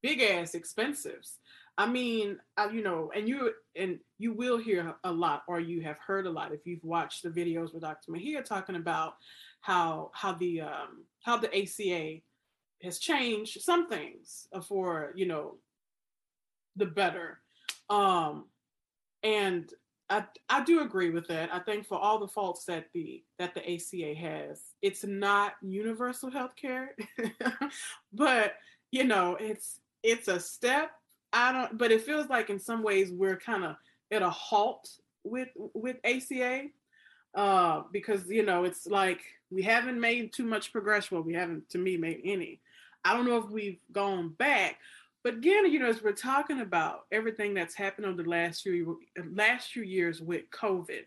big 0.01 0.21
ass 0.21 0.51
expensives. 0.51 1.37
I 1.77 1.87
mean, 1.87 2.37
I, 2.55 2.69
you 2.69 2.83
know, 2.83 3.11
and 3.15 3.27
you 3.27 3.51
and 3.75 3.99
you 4.19 4.33
will 4.33 4.57
hear 4.57 4.95
a 5.03 5.11
lot, 5.11 5.43
or 5.47 5.59
you 5.59 5.81
have 5.81 5.97
heard 6.05 6.27
a 6.27 6.31
lot 6.31 6.53
if 6.53 6.65
you've 6.65 6.83
watched 6.83 7.23
the 7.23 7.29
videos 7.29 7.73
with 7.73 7.81
Dr. 7.81 8.11
Mejia 8.11 8.43
talking 8.43 8.75
about 8.75 9.15
how 9.61 10.11
how 10.13 10.33
the 10.33 10.61
um, 10.61 11.05
how 11.21 11.37
the 11.37 11.49
ACA 11.55 12.21
has 12.83 12.99
changed 12.99 13.61
some 13.61 13.87
things 13.87 14.47
for 14.67 15.13
you 15.15 15.25
know 15.25 15.55
the 16.75 16.85
better. 16.85 17.39
Um, 17.89 18.45
and 19.23 19.71
I, 20.13 20.25
I 20.47 20.63
do 20.63 20.81
agree 20.81 21.09
with 21.09 21.27
that. 21.29 21.51
I 21.51 21.57
think 21.57 21.87
for 21.87 21.97
all 21.97 22.19
the 22.19 22.27
faults 22.27 22.65
that 22.65 22.85
the 22.93 23.23
that 23.39 23.55
the 23.55 23.61
ACA 23.61 24.13
has, 24.13 24.61
it's 24.83 25.03
not 25.03 25.53
universal 25.63 26.29
health 26.29 26.55
care, 26.55 26.95
but 28.13 28.53
you 28.91 29.05
know, 29.05 29.35
it's 29.39 29.79
it's 30.03 30.27
a 30.27 30.39
step. 30.39 30.91
I 31.31 31.51
don't, 31.51 31.77
but 31.79 31.91
it 31.91 32.01
feels 32.01 32.29
like 32.29 32.51
in 32.51 32.59
some 32.59 32.83
ways 32.83 33.11
we're 33.11 33.37
kind 33.37 33.63
of 33.63 33.75
at 34.11 34.21
a 34.21 34.29
halt 34.29 34.87
with 35.23 35.49
with 35.55 35.97
ACA 36.03 36.65
uh, 37.33 37.81
because 37.91 38.29
you 38.29 38.45
know 38.45 38.65
it's 38.65 38.85
like 38.85 39.21
we 39.49 39.63
haven't 39.63 39.99
made 39.99 40.31
too 40.31 40.45
much 40.45 40.71
progress. 40.71 41.09
Well, 41.09 41.23
we 41.23 41.33
haven't, 41.33 41.71
to 41.71 41.79
me, 41.79 41.97
made 41.97 42.21
any. 42.23 42.61
I 43.03 43.15
don't 43.15 43.25
know 43.25 43.37
if 43.37 43.49
we've 43.49 43.79
gone 43.91 44.29
back, 44.29 44.77
but 45.23 45.35
again, 45.35 45.71
you 45.71 45.79
know, 45.79 45.87
as 45.87 46.03
we're 46.03 46.11
talking 46.11 46.59
about 46.59 47.01
everything 47.11 47.53
that's 47.53 47.75
happened 47.75 48.05
over 48.05 48.21
the 48.21 48.29
last 48.29 48.61
few 48.61 48.99
last 49.33 49.71
few 49.71 49.83
years 49.83 50.21
with 50.21 50.43
COVID, 50.51 51.03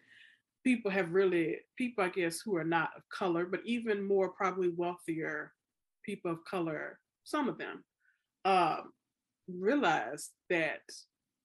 people 0.64 0.90
have 0.90 1.12
really 1.12 1.58
people, 1.76 2.02
I 2.02 2.08
guess, 2.08 2.40
who 2.40 2.56
are 2.56 2.64
not 2.64 2.90
of 2.96 3.02
color, 3.10 3.44
but 3.44 3.60
even 3.64 4.02
more 4.02 4.30
probably 4.30 4.68
wealthier 4.68 5.52
people 6.02 6.30
of 6.30 6.44
color, 6.44 6.98
some 7.24 7.48
of 7.48 7.58
them, 7.58 7.84
um, 8.46 8.92
realize 9.48 10.30
that 10.48 10.80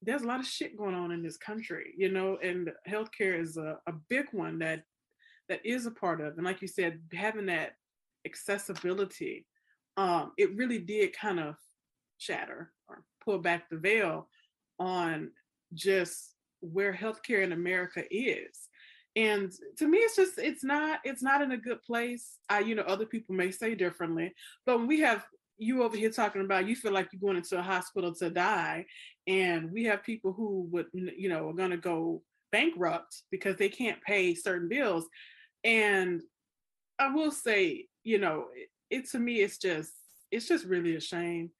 there's 0.01 0.21
a 0.21 0.27
lot 0.27 0.39
of 0.39 0.47
shit 0.47 0.77
going 0.77 0.95
on 0.95 1.11
in 1.11 1.21
this 1.21 1.37
country, 1.37 1.93
you 1.97 2.09
know, 2.09 2.37
and 2.41 2.71
healthcare 2.87 3.39
is 3.39 3.57
a, 3.57 3.77
a 3.87 3.93
big 4.09 4.27
one 4.31 4.57
that 4.59 4.83
that 5.49 5.63
is 5.65 5.85
a 5.85 5.91
part 5.91 6.21
of. 6.21 6.37
And 6.37 6.45
like 6.45 6.61
you 6.61 6.67
said, 6.69 7.01
having 7.13 7.47
that 7.47 7.73
accessibility, 8.25 9.45
um, 9.97 10.31
it 10.37 10.55
really 10.55 10.79
did 10.79 11.13
kind 11.13 11.39
of 11.39 11.55
shatter 12.21 12.71
or 12.87 13.03
pull 13.23 13.39
back 13.39 13.69
the 13.69 13.77
veil 13.77 14.27
on 14.79 15.31
just 15.73 16.35
where 16.61 16.93
healthcare 16.93 17.43
in 17.43 17.51
America 17.51 18.03
is. 18.11 18.69
And 19.15 19.51
to 19.77 19.87
me, 19.87 19.97
it's 19.97 20.15
just 20.15 20.37
it's 20.37 20.63
not 20.63 20.99
it's 21.03 21.21
not 21.21 21.41
in 21.41 21.51
a 21.51 21.57
good 21.57 21.81
place. 21.83 22.37
I, 22.49 22.59
you 22.59 22.75
know, 22.75 22.83
other 22.83 23.05
people 23.05 23.35
may 23.35 23.51
say 23.51 23.75
differently, 23.75 24.33
but 24.65 24.77
when 24.77 24.87
we 24.87 25.01
have 25.01 25.25
you 25.57 25.83
over 25.83 25.97
here 25.97 26.09
talking 26.09 26.41
about 26.41 26.67
you 26.67 26.75
feel 26.75 26.93
like 26.93 27.09
you're 27.11 27.19
going 27.19 27.37
into 27.37 27.59
a 27.59 27.63
hospital 27.63 28.15
to 28.15 28.29
die, 28.29 28.85
and 29.27 29.71
we 29.71 29.83
have 29.83 30.03
people 30.03 30.31
who 30.31 30.67
would 30.71 30.85
you 30.93 31.27
know 31.27 31.49
are 31.49 31.53
going 31.53 31.71
to 31.71 31.77
go 31.77 32.21
bankrupt 32.53 33.23
because 33.31 33.57
they 33.57 33.69
can't 33.69 34.01
pay 34.01 34.33
certain 34.33 34.69
bills. 34.69 35.07
And 35.63 36.21
I 36.97 37.13
will 37.13 37.31
say, 37.31 37.87
you 38.03 38.17
know, 38.17 38.45
it, 38.55 38.69
it 38.89 39.09
to 39.11 39.19
me 39.19 39.41
it's 39.41 39.57
just 39.57 39.91
it's 40.31 40.47
just 40.47 40.65
really 40.65 40.95
a 40.95 41.01
shame 41.01 41.51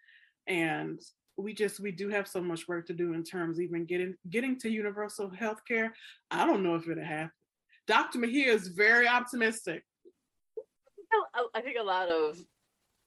and 0.47 0.99
we 1.37 1.53
just 1.53 1.79
we 1.79 1.91
do 1.91 2.09
have 2.09 2.27
so 2.27 2.41
much 2.41 2.67
work 2.67 2.85
to 2.87 2.93
do 2.93 3.13
in 3.13 3.23
terms 3.23 3.57
of 3.57 3.63
even 3.63 3.85
getting 3.85 4.15
getting 4.29 4.59
to 4.59 4.69
universal 4.69 5.29
health 5.29 5.61
care 5.67 5.93
i 6.29 6.45
don't 6.45 6.63
know 6.63 6.75
if 6.75 6.87
it'll 6.87 7.03
happen. 7.03 7.31
Dr 7.87 8.17
mejia 8.19 8.53
is 8.53 8.67
very 8.67 9.07
optimistic. 9.07 9.83
I 11.53 11.61
think 11.61 11.77
a 11.77 11.83
lot 11.83 12.09
of 12.09 12.37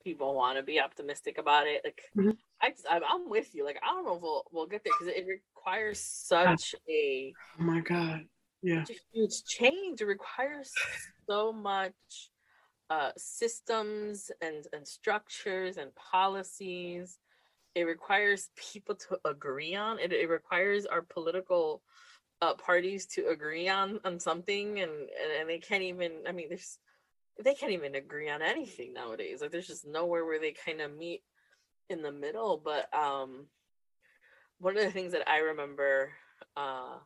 people 0.03 0.35
want 0.35 0.59
to 0.59 0.63
be 0.63 0.79
optimistic 0.81 1.39
about 1.39 1.67
it. 1.67 1.81
Like 1.85 2.03
mm-hmm. 2.17 2.31
I, 2.61 3.01
i'm 3.09 3.31
with 3.31 3.55
you. 3.55 3.65
Like 3.65 3.81
i 3.83 3.87
don't 3.95 4.05
know 4.05 4.17
if 4.17 4.23
we'll, 4.23 4.45
we'll 4.53 4.67
get 4.67 4.85
there 4.85 4.93
because 4.99 5.15
it 5.15 5.27
requires 5.27 6.01
such 6.01 6.75
a 6.89 7.33
oh 7.59 7.63
my 7.63 7.81
god. 7.81 8.27
Yeah. 8.63 8.85
huge 9.13 9.45
change. 9.45 10.01
It 10.01 10.07
requires 10.07 10.73
so 11.29 11.53
much 11.53 11.93
uh, 12.89 13.11
systems 13.17 14.31
and, 14.41 14.67
and 14.73 14.87
structures 14.89 15.77
and 15.77 15.95
policies 15.95 17.19
it 17.75 17.85
requires 17.85 18.51
people 18.57 18.95
to 18.95 19.19
agree 19.25 19.75
on 19.75 19.99
it 19.99 20.13
it 20.13 20.29
requires 20.29 20.87
our 20.87 21.03
political 21.03 21.83
uh, 22.43 22.55
parties 22.55 23.07
to 23.07 23.29
agree 23.29 23.69
on 23.69 24.01
on 24.05 24.19
something 24.19 24.81
and, 24.81 24.91
and 24.93 25.41
and 25.41 25.49
they 25.49 25.59
can't 25.59 25.83
even 25.83 26.13
i 26.29 26.33
mean 26.33 26.49
there's 26.49 26.79
they 27.43 27.55
can't 27.55 27.73
even 27.73 27.95
agree 27.95 28.31
on 28.31 28.43
anything 28.43 28.93
nowadays 28.93 29.41
like 29.41 29.51
there's 29.51 29.67
just 29.67 29.87
nowhere 29.87 30.25
where 30.25 30.41
they 30.41 30.53
kind 30.53 30.81
of 30.81 30.97
meet 30.97 31.23
in 31.89 32.03
the 32.03 32.13
middle 32.13 32.61
but 32.63 32.93
um 32.95 33.47
one 34.59 34.77
of 34.77 34.83
the 34.83 34.91
things 34.91 35.13
that 35.13 35.29
i 35.29 35.39
remember 35.39 36.11
uh 36.57 36.97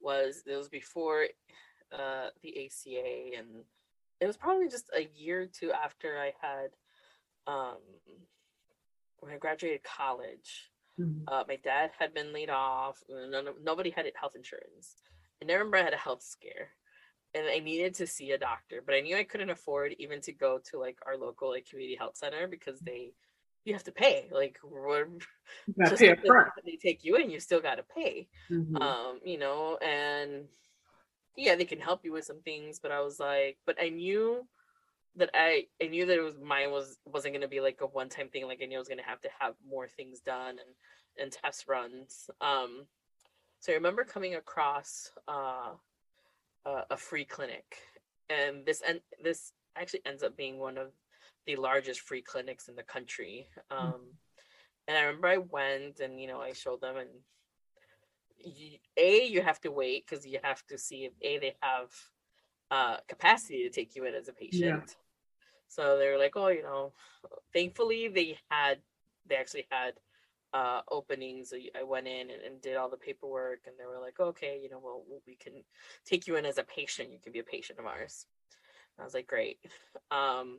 was 0.00 0.42
it 0.46 0.56
was 0.56 0.68
before 0.68 1.24
uh 1.92 2.28
the 2.42 2.56
aca 2.58 3.36
and 3.38 3.64
it 4.20 4.26
was 4.26 4.36
probably 4.36 4.68
just 4.68 4.88
a 4.96 5.08
year 5.16 5.42
or 5.42 5.46
two 5.46 5.72
after 5.72 6.18
i 6.18 6.32
had 6.40 6.70
um 7.46 7.76
when 9.22 9.32
I 9.32 9.38
graduated 9.38 9.84
college, 9.84 10.70
mm-hmm. 11.00 11.22
uh, 11.28 11.44
my 11.46 11.56
dad 11.62 11.90
had 11.98 12.12
been 12.12 12.32
laid 12.32 12.50
off. 12.50 13.02
None, 13.08 13.46
nobody 13.62 13.90
had 13.90 14.10
health 14.20 14.34
insurance. 14.34 14.96
And 15.40 15.50
I 15.50 15.54
remember 15.54 15.78
I 15.78 15.84
had 15.84 15.94
a 15.94 15.96
health 15.96 16.22
scare 16.22 16.70
and 17.34 17.46
I 17.46 17.60
needed 17.60 17.94
to 17.94 18.06
see 18.06 18.32
a 18.32 18.38
doctor, 18.38 18.82
but 18.84 18.94
I 18.94 19.00
knew 19.00 19.16
I 19.16 19.24
couldn't 19.24 19.50
afford 19.50 19.94
even 19.98 20.20
to 20.22 20.32
go 20.32 20.60
to 20.70 20.78
like 20.78 20.98
our 21.06 21.16
local 21.16 21.50
like 21.50 21.68
community 21.68 21.96
health 21.96 22.16
center 22.16 22.46
because 22.46 22.80
they 22.80 23.12
you 23.64 23.72
have 23.74 23.84
to 23.84 23.92
pay. 23.92 24.28
Like 24.30 24.58
we're 24.64 25.06
just 25.86 26.00
pay 26.00 26.14
they 26.66 26.76
take 26.82 27.04
you 27.04 27.16
in, 27.16 27.30
you 27.30 27.38
still 27.38 27.60
gotta 27.60 27.84
pay. 27.84 28.28
Mm-hmm. 28.50 28.76
Um, 28.76 29.20
you 29.24 29.38
know, 29.38 29.78
and 29.78 30.44
yeah, 31.36 31.54
they 31.54 31.64
can 31.64 31.80
help 31.80 32.04
you 32.04 32.12
with 32.12 32.24
some 32.24 32.40
things, 32.42 32.80
but 32.82 32.90
I 32.90 33.00
was 33.00 33.18
like, 33.18 33.56
but 33.66 33.76
I 33.80 33.88
knew 33.88 34.46
that 35.16 35.30
I 35.34 35.66
I 35.82 35.88
knew 35.88 36.06
that 36.06 36.18
it 36.18 36.22
was 36.22 36.38
mine 36.42 36.70
was 36.70 36.98
wasn't 37.04 37.34
gonna 37.34 37.48
be 37.48 37.60
like 37.60 37.80
a 37.80 37.86
one 37.86 38.08
time 38.08 38.28
thing. 38.28 38.46
Like 38.46 38.60
I 38.62 38.66
knew 38.66 38.76
I 38.76 38.78
was 38.78 38.88
gonna 38.88 39.02
have 39.02 39.20
to 39.22 39.28
have 39.38 39.54
more 39.68 39.86
things 39.88 40.20
done 40.20 40.56
and 40.58 41.22
and 41.22 41.32
test 41.32 41.68
runs. 41.68 42.30
Um, 42.40 42.86
so 43.60 43.72
I 43.72 43.76
remember 43.76 44.04
coming 44.04 44.34
across 44.34 45.10
uh, 45.28 45.72
a, 46.64 46.82
a 46.90 46.96
free 46.96 47.24
clinic, 47.24 47.76
and 48.30 48.64
this 48.64 48.82
and 48.86 49.00
this 49.22 49.52
actually 49.76 50.02
ends 50.06 50.22
up 50.22 50.36
being 50.36 50.58
one 50.58 50.78
of 50.78 50.92
the 51.46 51.56
largest 51.56 52.00
free 52.00 52.22
clinics 52.22 52.68
in 52.68 52.76
the 52.76 52.82
country. 52.82 53.48
Hmm. 53.70 53.86
Um, 53.86 54.00
and 54.88 54.96
I 54.96 55.02
remember 55.02 55.28
I 55.28 55.38
went 55.38 56.00
and 56.00 56.20
you 56.20 56.26
know 56.26 56.40
I 56.40 56.52
showed 56.54 56.80
them 56.80 56.96
and 56.96 57.10
you, 58.44 58.78
a 58.96 59.26
you 59.26 59.42
have 59.42 59.60
to 59.60 59.70
wait 59.70 60.06
because 60.08 60.26
you 60.26 60.38
have 60.42 60.66
to 60.66 60.78
see 60.78 61.04
if 61.04 61.12
a 61.22 61.38
they 61.38 61.54
have 61.60 61.90
uh, 62.70 62.96
capacity 63.06 63.62
to 63.62 63.70
take 63.70 63.94
you 63.94 64.06
in 64.06 64.14
as 64.14 64.28
a 64.28 64.32
patient. 64.32 64.96
So 65.74 65.98
they 65.98 66.08
were 66.08 66.18
like, 66.18 66.36
oh, 66.36 66.48
you 66.48 66.62
know, 66.62 66.92
thankfully 67.52 68.08
they 68.08 68.38
had 68.50 68.78
they 69.26 69.36
actually 69.36 69.66
had 69.70 69.94
uh, 70.52 70.82
openings. 70.90 71.54
I 71.78 71.82
went 71.82 72.06
in 72.06 72.30
and, 72.30 72.42
and, 72.42 72.60
did 72.60 72.76
all 72.76 72.90
the 72.90 72.96
paperwork, 72.96 73.60
and 73.66 73.74
they 73.78 73.86
were 73.86 74.00
like, 74.00 74.20
okay, 74.20 74.60
you 74.62 74.68
know, 74.68 74.80
well, 74.82 75.02
we 75.26 75.34
can 75.36 75.54
take 76.04 76.26
you 76.26 76.36
in 76.36 76.44
as 76.44 76.58
a 76.58 76.64
patient. 76.64 77.10
You 77.10 77.18
can 77.22 77.32
be 77.32 77.38
a 77.38 77.44
patient 77.44 77.78
of 77.78 77.86
ours. 77.86 78.26
I 78.98 79.04
was 79.04 79.14
like, 79.14 79.26
great. 79.26 79.58
Um, 80.10 80.58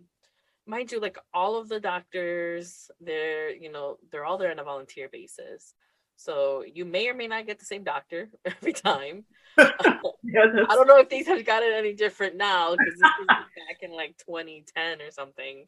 mind 0.65 0.91
you, 0.91 0.99
like 0.99 1.19
all 1.34 1.58
of 1.58 1.69
the 1.69 1.80
doctors, 1.80 2.89
they're, 2.99 3.54
you 3.54 3.71
know, 3.71 3.97
they're 4.12 4.26
all 4.26 4.39
there 4.39 4.49
on 4.49 4.60
a 4.60 4.63
volunteer 4.63 5.10
basis. 5.12 5.76
So 6.15 6.63
you 6.63 6.86
may 6.86 7.08
or 7.10 7.13
may 7.13 7.28
not 7.28 7.45
get 7.45 7.60
the 7.60 7.65
same 7.65 7.84
doctor 7.84 8.30
every 8.45 8.73
time. 8.73 9.26
yeah, 9.58 10.45
I 10.69 10.76
don't 10.76 10.88
know 10.88 10.99
if 10.99 11.10
these 11.10 11.28
have 11.28 11.45
got 11.45 11.63
it 11.63 11.73
any 11.73 11.93
different 11.93 12.36
now 12.36 12.71
because 12.71 12.93
this 12.93 13.12
was 13.19 13.28
back 13.28 13.78
in 13.82 13.91
like 13.91 14.17
2010 14.26 15.02
or 15.02 15.12
something. 15.12 15.65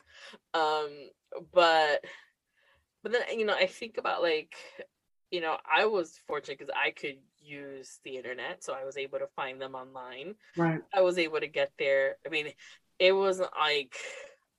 Um, 0.54 0.90
but 1.54 2.04
but 3.04 3.12
then 3.12 3.22
you 3.38 3.46
know, 3.46 3.54
I 3.54 3.68
think 3.68 3.98
about 3.98 4.22
like, 4.22 4.56
you 5.30 5.42
know, 5.42 5.58
I 5.66 5.86
was 5.86 6.20
fortunate 6.28 6.58
because 6.58 6.74
I 6.76 6.92
could 6.92 7.18
use 7.40 8.00
the 8.04 8.18
internet, 8.18 8.64
so 8.64 8.74
I 8.74 8.86
was 8.86 8.98
able 8.98 9.20
to 9.20 9.28
find 9.36 9.62
them 9.62 9.76
online. 9.76 10.36
Right. 10.58 10.82
I 10.94 11.02
was 11.02 11.18
able 11.18 11.40
to 11.40 11.48
get 11.48 11.72
there. 11.78 12.16
I 12.26 12.30
mean, 12.30 12.48
it 12.98 13.12
wasn't 13.12 13.52
like 13.60 13.96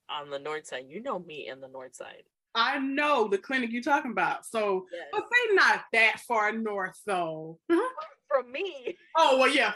on 0.09 0.29
the 0.29 0.39
north 0.39 0.67
side. 0.67 0.85
You 0.87 1.01
know 1.01 1.19
me 1.19 1.47
in 1.47 1.59
the 1.59 1.67
north 1.67 1.95
side. 1.95 2.23
I 2.57 2.79
know 2.79 3.27
the 3.27 3.37
clinic 3.37 3.71
you're 3.71 3.83
talking 3.83 4.11
about. 4.11 4.45
So, 4.45 4.87
yes. 4.91 5.05
but 5.11 5.25
they 5.29 5.55
not 5.55 5.83
that 5.93 6.19
far 6.27 6.51
north 6.51 6.99
though. 7.05 7.59
From 7.69 8.51
me. 8.51 8.97
Oh 9.15 9.37
well, 9.37 9.49
yeah. 9.49 9.73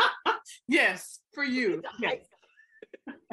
yes, 0.68 1.18
for 1.34 1.44
you. 1.44 1.82
Yes. 2.00 2.20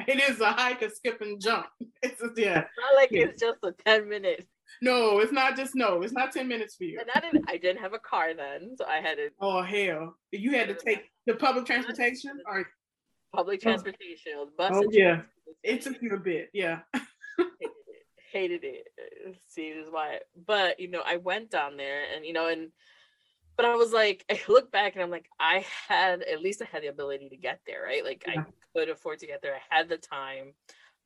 It 0.06 0.20
is 0.20 0.40
a 0.40 0.52
hike, 0.52 0.82
a 0.82 0.90
skip 0.90 1.20
and 1.20 1.40
jump. 1.40 1.66
It's 2.02 2.20
a, 2.20 2.28
yeah. 2.36 2.64
Not 2.80 2.96
like 2.96 3.12
yeah. 3.12 3.26
it's 3.26 3.40
just 3.40 3.58
a 3.62 3.72
ten 3.86 4.08
minute. 4.08 4.44
No, 4.82 5.20
it's 5.20 5.30
not 5.30 5.56
just 5.56 5.76
no. 5.76 6.02
It's 6.02 6.12
not 6.12 6.32
ten 6.32 6.48
minutes 6.48 6.74
for 6.74 6.82
you. 6.82 6.98
And 6.98 7.08
I 7.14 7.20
didn't. 7.20 7.44
I 7.48 7.56
didn't 7.56 7.80
have 7.80 7.94
a 7.94 8.00
car 8.00 8.34
then, 8.34 8.74
so 8.76 8.84
I 8.84 8.96
had 8.96 9.18
to. 9.18 9.28
Oh 9.40 9.62
hell! 9.62 10.16
You 10.32 10.50
had 10.50 10.66
to 10.66 10.74
take 10.74 11.08
the 11.26 11.34
public 11.34 11.64
transportation 11.64 12.32
or 12.44 12.66
public 13.32 13.60
oh. 13.62 13.62
transportation. 13.62 14.32
Oh, 14.36 14.48
bus 14.58 14.72
oh 14.74 14.88
yeah, 14.90 15.20
it 15.62 15.82
took 15.82 16.02
you 16.02 16.10
a 16.10 16.18
bit. 16.18 16.50
Yeah. 16.52 16.80
Hated 18.32 18.64
it. 18.64 18.88
See, 19.48 19.72
this 19.72 19.86
is 19.86 19.92
why. 19.92 20.20
But 20.46 20.80
you 20.80 20.88
know, 20.88 21.02
I 21.04 21.16
went 21.16 21.50
down 21.50 21.76
there, 21.76 22.02
and 22.14 22.24
you 22.24 22.32
know, 22.32 22.48
and 22.48 22.70
but 23.56 23.66
I 23.66 23.74
was 23.74 23.92
like, 23.92 24.24
I 24.30 24.40
look 24.48 24.72
back 24.72 24.94
and 24.94 25.02
I'm 25.02 25.10
like, 25.10 25.28
I 25.38 25.64
had 25.88 26.22
at 26.22 26.42
least 26.42 26.62
I 26.62 26.66
had 26.70 26.82
the 26.82 26.88
ability 26.88 27.28
to 27.28 27.36
get 27.36 27.60
there, 27.66 27.82
right? 27.84 28.04
Like 28.04 28.24
yeah. 28.26 28.40
I 28.40 28.44
could 28.74 28.88
afford 28.88 29.18
to 29.20 29.26
get 29.26 29.42
there. 29.42 29.54
I 29.54 29.76
had 29.76 29.88
the 29.88 29.98
time, 29.98 30.54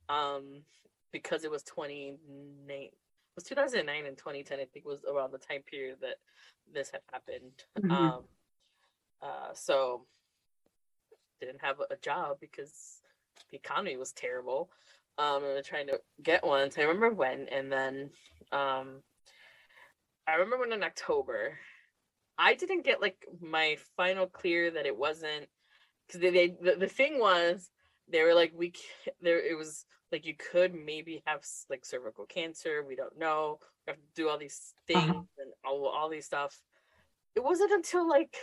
um, 0.09 0.61
because 1.11 1.43
it 1.43 1.51
was 1.51 1.63
29, 1.63 2.17
it 2.69 2.93
was 3.35 3.43
2009 3.45 4.05
and 4.05 4.17
2010. 4.17 4.59
I 4.59 4.65
think 4.65 4.85
was 4.85 5.03
around 5.05 5.31
the 5.31 5.37
time 5.37 5.61
period 5.69 5.97
that 6.01 6.15
this 6.73 6.91
had 6.91 7.01
happened. 7.11 7.63
Mm-hmm. 7.79 7.91
Um, 7.91 8.23
uh, 9.21 9.53
so 9.53 10.05
didn't 11.39 11.61
have 11.61 11.79
a 11.79 11.95
job 11.97 12.37
because 12.39 13.01
the 13.51 13.57
economy 13.57 13.97
was 13.97 14.11
terrible 14.11 14.69
um 15.17 15.43
and 15.43 15.65
trying 15.65 15.87
to 15.87 15.99
get 16.21 16.45
one. 16.45 16.71
So 16.71 16.81
I 16.81 16.85
remember 16.85 17.13
when, 17.13 17.47
and 17.49 17.71
then 17.71 18.09
um 18.51 19.01
I 20.27 20.35
remember 20.35 20.59
when 20.59 20.73
in 20.73 20.83
October, 20.83 21.57
I 22.37 22.53
didn't 22.53 22.85
get 22.85 23.01
like 23.01 23.25
my 23.41 23.77
final 23.95 24.27
clear 24.27 24.71
that 24.71 24.85
it 24.85 24.97
wasn't 24.97 25.47
because 26.05 26.21
they, 26.21 26.29
they 26.29 26.47
the, 26.61 26.75
the 26.79 26.87
thing 26.87 27.19
was 27.19 27.69
they 28.09 28.23
were 28.23 28.33
like 28.33 28.51
we 28.55 28.73
there 29.21 29.39
it 29.39 29.57
was 29.57 29.85
like 30.11 30.25
you 30.25 30.35
could 30.35 30.73
maybe 30.73 31.21
have 31.25 31.43
like 31.69 31.85
cervical 31.85 32.25
cancer 32.25 32.83
we 32.87 32.95
don't 32.95 33.17
know 33.17 33.59
we 33.85 33.91
have 33.91 33.97
to 33.97 34.07
do 34.15 34.29
all 34.29 34.37
these 34.37 34.73
uh-huh. 34.89 34.99
things 34.99 35.09
uh-huh. 35.11 35.23
and 35.39 35.51
all, 35.65 35.87
all 35.87 36.09
these 36.09 36.25
stuff 36.25 36.61
it 37.35 37.43
wasn't 37.43 37.71
until 37.71 38.07
like 38.07 38.35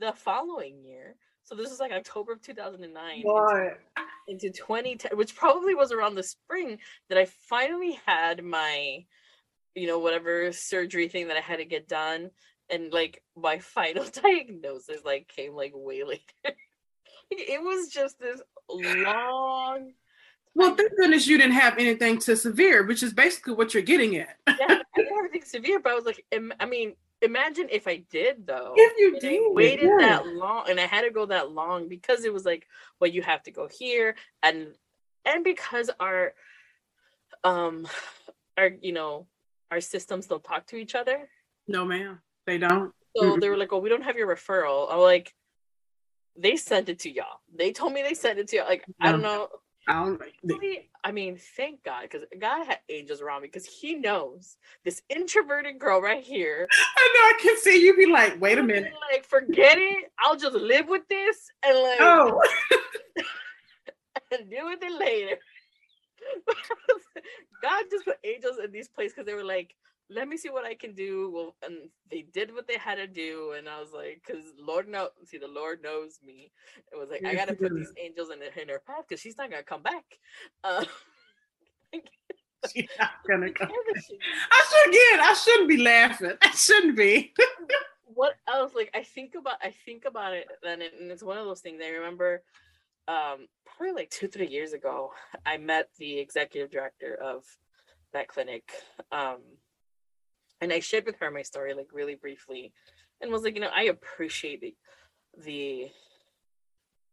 the 0.00 0.12
following 0.12 0.82
year 0.84 1.16
so 1.44 1.54
this 1.54 1.70
was 1.70 1.80
like 1.80 1.92
October 1.92 2.32
of 2.32 2.42
2009 2.42 3.20
what? 3.22 3.78
Into, 4.28 4.46
into 4.46 4.58
2010, 4.58 5.16
which 5.16 5.34
probably 5.36 5.74
was 5.74 5.92
around 5.92 6.14
the 6.14 6.22
spring 6.22 6.78
that 7.08 7.18
I 7.18 7.26
finally 7.48 7.98
had 8.06 8.44
my, 8.44 9.04
you 9.74 9.86
know, 9.86 9.98
whatever 9.98 10.52
surgery 10.52 11.08
thing 11.08 11.28
that 11.28 11.36
I 11.36 11.40
had 11.40 11.58
to 11.58 11.64
get 11.64 11.88
done. 11.88 12.30
And 12.70 12.92
like 12.92 13.22
my 13.36 13.58
final 13.60 14.04
diagnosis 14.04 15.04
like 15.04 15.28
came 15.28 15.54
like 15.54 15.72
way 15.74 16.04
later. 16.04 16.22
it 17.30 17.62
was 17.62 17.88
just 17.88 18.18
this 18.18 18.40
long 18.68 19.92
well, 20.54 20.74
thank 20.74 20.96
goodness 20.96 21.26
you 21.26 21.38
didn't 21.38 21.54
have 21.54 21.78
anything 21.78 22.18
to 22.20 22.36
severe, 22.36 22.84
which 22.84 23.02
is 23.02 23.12
basically 23.12 23.54
what 23.54 23.72
you're 23.72 23.82
getting 23.82 24.16
at. 24.16 24.36
yeah, 24.46 24.54
I 24.68 24.82
didn't 24.96 25.16
have 25.16 25.24
anything 25.24 25.44
severe, 25.44 25.80
but 25.80 25.92
I 25.92 25.94
was 25.94 26.04
like, 26.04 26.24
I 26.60 26.66
mean, 26.66 26.94
imagine 27.22 27.68
if 27.70 27.86
I 27.86 28.02
did 28.10 28.46
though. 28.46 28.74
If 28.76 28.98
you 28.98 29.20
did, 29.20 29.40
waited 29.54 29.86
yeah. 29.86 29.96
that 30.00 30.26
long, 30.26 30.64
and 30.68 30.78
I 30.78 30.86
had 30.86 31.02
to 31.02 31.10
go 31.10 31.26
that 31.26 31.50
long 31.50 31.88
because 31.88 32.24
it 32.24 32.32
was 32.32 32.44
like, 32.44 32.66
well, 33.00 33.10
you 33.10 33.22
have 33.22 33.42
to 33.44 33.50
go 33.50 33.68
here, 33.68 34.16
and 34.42 34.74
and 35.24 35.44
because 35.44 35.90
our, 36.00 36.34
um, 37.44 37.86
our 38.58 38.70
you 38.80 38.92
know, 38.92 39.26
our 39.70 39.80
systems 39.80 40.26
don't 40.26 40.44
talk 40.44 40.66
to 40.68 40.76
each 40.76 40.94
other. 40.94 41.28
No, 41.68 41.84
ma'am, 41.84 42.20
they 42.46 42.58
don't. 42.58 42.92
So 43.16 43.24
mm-hmm. 43.24 43.40
they 43.40 43.48
were 43.48 43.56
like, 43.56 43.72
well, 43.72 43.80
we 43.80 43.88
don't 43.88 44.04
have 44.04 44.16
your 44.16 44.34
referral. 44.34 44.88
I'm 44.90 44.98
like, 44.98 45.34
they 46.36 46.56
sent 46.56 46.88
it 46.88 47.00
to 47.00 47.10
y'all. 47.10 47.40
They 47.54 47.72
told 47.72 47.92
me 47.92 48.02
they 48.02 48.14
sent 48.14 48.38
it 48.38 48.48
to 48.48 48.56
y'all. 48.56 48.66
Like, 48.66 48.84
I 49.00 49.12
don't 49.12 49.22
know. 49.22 49.48
I 49.88 49.94
don't. 49.94 50.22
I 51.04 51.10
mean, 51.10 51.36
thank 51.56 51.82
God, 51.82 52.02
because 52.02 52.22
God 52.40 52.64
had 52.64 52.78
angels 52.88 53.20
around 53.20 53.42
me, 53.42 53.48
because 53.48 53.66
He 53.66 53.94
knows 53.94 54.56
this 54.84 55.02
introverted 55.08 55.78
girl 55.78 56.00
right 56.00 56.22
here. 56.22 56.68
I 56.96 57.12
know. 57.14 57.20
I 57.20 57.38
can 57.42 57.56
see 57.58 57.84
you 57.84 57.96
be 57.96 58.06
like, 58.06 58.40
wait 58.40 58.58
a 58.58 58.62
minute. 58.62 58.92
Like, 59.10 59.24
forget 59.24 59.78
it. 59.78 60.12
I'll 60.20 60.36
just 60.36 60.54
live 60.54 60.88
with 60.88 61.06
this 61.08 61.50
and 61.64 61.76
like, 61.76 62.00
oh. 62.00 62.40
and 64.30 64.48
deal 64.48 64.66
with 64.66 64.82
it 64.82 64.98
later. 64.98 65.36
God 67.62 67.84
just 67.90 68.04
put 68.04 68.18
angels 68.24 68.58
in 68.64 68.70
these 68.70 68.88
places 68.88 69.14
because 69.14 69.26
they 69.26 69.34
were 69.34 69.44
like, 69.44 69.74
let 70.10 70.28
me 70.28 70.36
see 70.36 70.50
what 70.50 70.64
I 70.64 70.74
can 70.74 70.94
do. 70.94 71.30
Well, 71.32 71.56
and 71.64 71.88
they 72.10 72.22
did 72.32 72.52
what 72.54 72.66
they 72.66 72.76
had 72.76 72.96
to 72.96 73.06
do, 73.06 73.54
and 73.56 73.68
I 73.68 73.80
was 73.80 73.92
like, 73.92 74.22
because 74.26 74.44
Lord 74.58 74.88
knows, 74.88 75.10
see, 75.24 75.38
the 75.38 75.48
Lord 75.48 75.82
knows 75.82 76.18
me. 76.24 76.52
It 76.92 76.96
was 76.96 77.08
like 77.10 77.24
I 77.24 77.34
got 77.34 77.48
to 77.48 77.54
put 77.54 77.74
these 77.74 77.92
angels 78.02 78.28
in, 78.30 78.40
in 78.60 78.68
her 78.68 78.82
path 78.86 79.04
because 79.08 79.20
she's 79.20 79.38
not 79.38 79.50
gonna 79.50 79.62
come 79.62 79.82
back. 79.82 80.04
Uh, 80.64 80.84
she's 82.72 82.88
not 82.98 83.10
gonna 83.28 83.52
come. 83.52 83.68
I 83.70 84.00
should 84.00 84.88
again. 84.88 85.20
I 85.20 85.34
shouldn't 85.34 85.68
be 85.68 85.76
laughing. 85.78 86.32
I 86.40 86.50
shouldn't 86.50 86.96
be. 86.96 87.34
what 88.04 88.34
else? 88.48 88.72
Like 88.74 88.90
I 88.94 89.02
think 89.02 89.34
about, 89.34 89.56
I 89.62 89.74
think 89.84 90.04
about 90.06 90.34
it, 90.34 90.46
then, 90.62 90.80
and 90.82 91.10
it's 91.10 91.22
one 91.22 91.38
of 91.38 91.44
those 91.44 91.60
things. 91.60 91.82
I 91.84 91.90
remember, 91.90 92.42
um, 93.08 93.48
probably 93.66 93.94
like 93.94 94.10
two, 94.10 94.28
three 94.28 94.48
years 94.48 94.72
ago, 94.72 95.12
I 95.44 95.58
met 95.58 95.88
the 95.98 96.18
executive 96.18 96.70
director 96.70 97.14
of 97.14 97.44
that 98.12 98.28
clinic. 98.28 98.70
Um, 99.10 99.38
and 100.62 100.72
I 100.72 100.78
shared 100.78 101.04
with 101.04 101.18
her 101.18 101.30
my 101.30 101.42
story 101.42 101.74
like 101.74 101.88
really 101.92 102.14
briefly, 102.14 102.72
and 103.20 103.30
was 103.30 103.42
like, 103.42 103.54
you 103.54 103.60
know, 103.60 103.70
I 103.74 103.84
appreciate 103.84 104.60
the 104.62 104.74
the, 105.44 105.90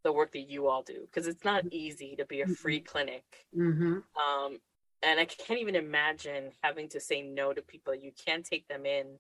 the 0.04 0.12
work 0.12 0.32
that 0.34 0.50
you 0.50 0.68
all 0.68 0.84
do 0.84 1.02
because 1.06 1.28
it's 1.28 1.44
not 1.44 1.66
easy 1.72 2.16
to 2.18 2.26
be 2.26 2.42
a 2.42 2.48
free 2.48 2.80
clinic. 2.80 3.24
Mm-hmm. 3.58 3.94
Um, 3.94 4.60
and 5.02 5.20
I 5.20 5.26
can't 5.26 5.60
even 5.60 5.76
imagine 5.76 6.52
having 6.62 6.90
to 6.90 7.00
say 7.00 7.22
no 7.22 7.54
to 7.54 7.62
people. 7.62 7.96
You 7.96 8.12
can't 8.26 8.46
take 8.46 8.68
them 8.68 8.86
in 8.86 9.18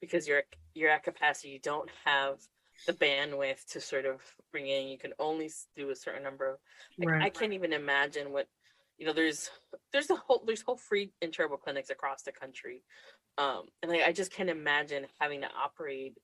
because 0.00 0.26
you're 0.26 0.42
you're 0.74 0.90
at 0.90 1.02
capacity. 1.02 1.50
You 1.50 1.60
don't 1.60 1.90
have 2.04 2.38
the 2.86 2.92
bandwidth 2.94 3.66
to 3.72 3.80
sort 3.80 4.06
of 4.06 4.20
bring 4.52 4.68
in. 4.68 4.88
You 4.88 4.98
can 4.98 5.12
only 5.18 5.50
do 5.76 5.90
a 5.90 5.96
certain 5.96 6.22
number 6.22 6.52
of. 6.52 6.58
Like, 6.98 7.08
right. 7.10 7.22
I 7.22 7.30
can't 7.30 7.52
even 7.52 7.72
imagine 7.72 8.32
what 8.32 8.46
you 8.96 9.06
know. 9.06 9.12
There's 9.12 9.50
there's 9.92 10.10
a 10.10 10.16
whole 10.16 10.44
there's 10.46 10.62
whole 10.62 10.76
free 10.76 11.12
interval 11.20 11.56
clinics 11.56 11.90
across 11.90 12.22
the 12.22 12.32
country 12.32 12.82
um 13.38 13.62
and 13.82 13.90
like 13.90 14.02
i 14.02 14.12
just 14.12 14.32
can't 14.32 14.50
imagine 14.50 15.06
having 15.20 15.40
to 15.40 15.48
operate 15.62 16.16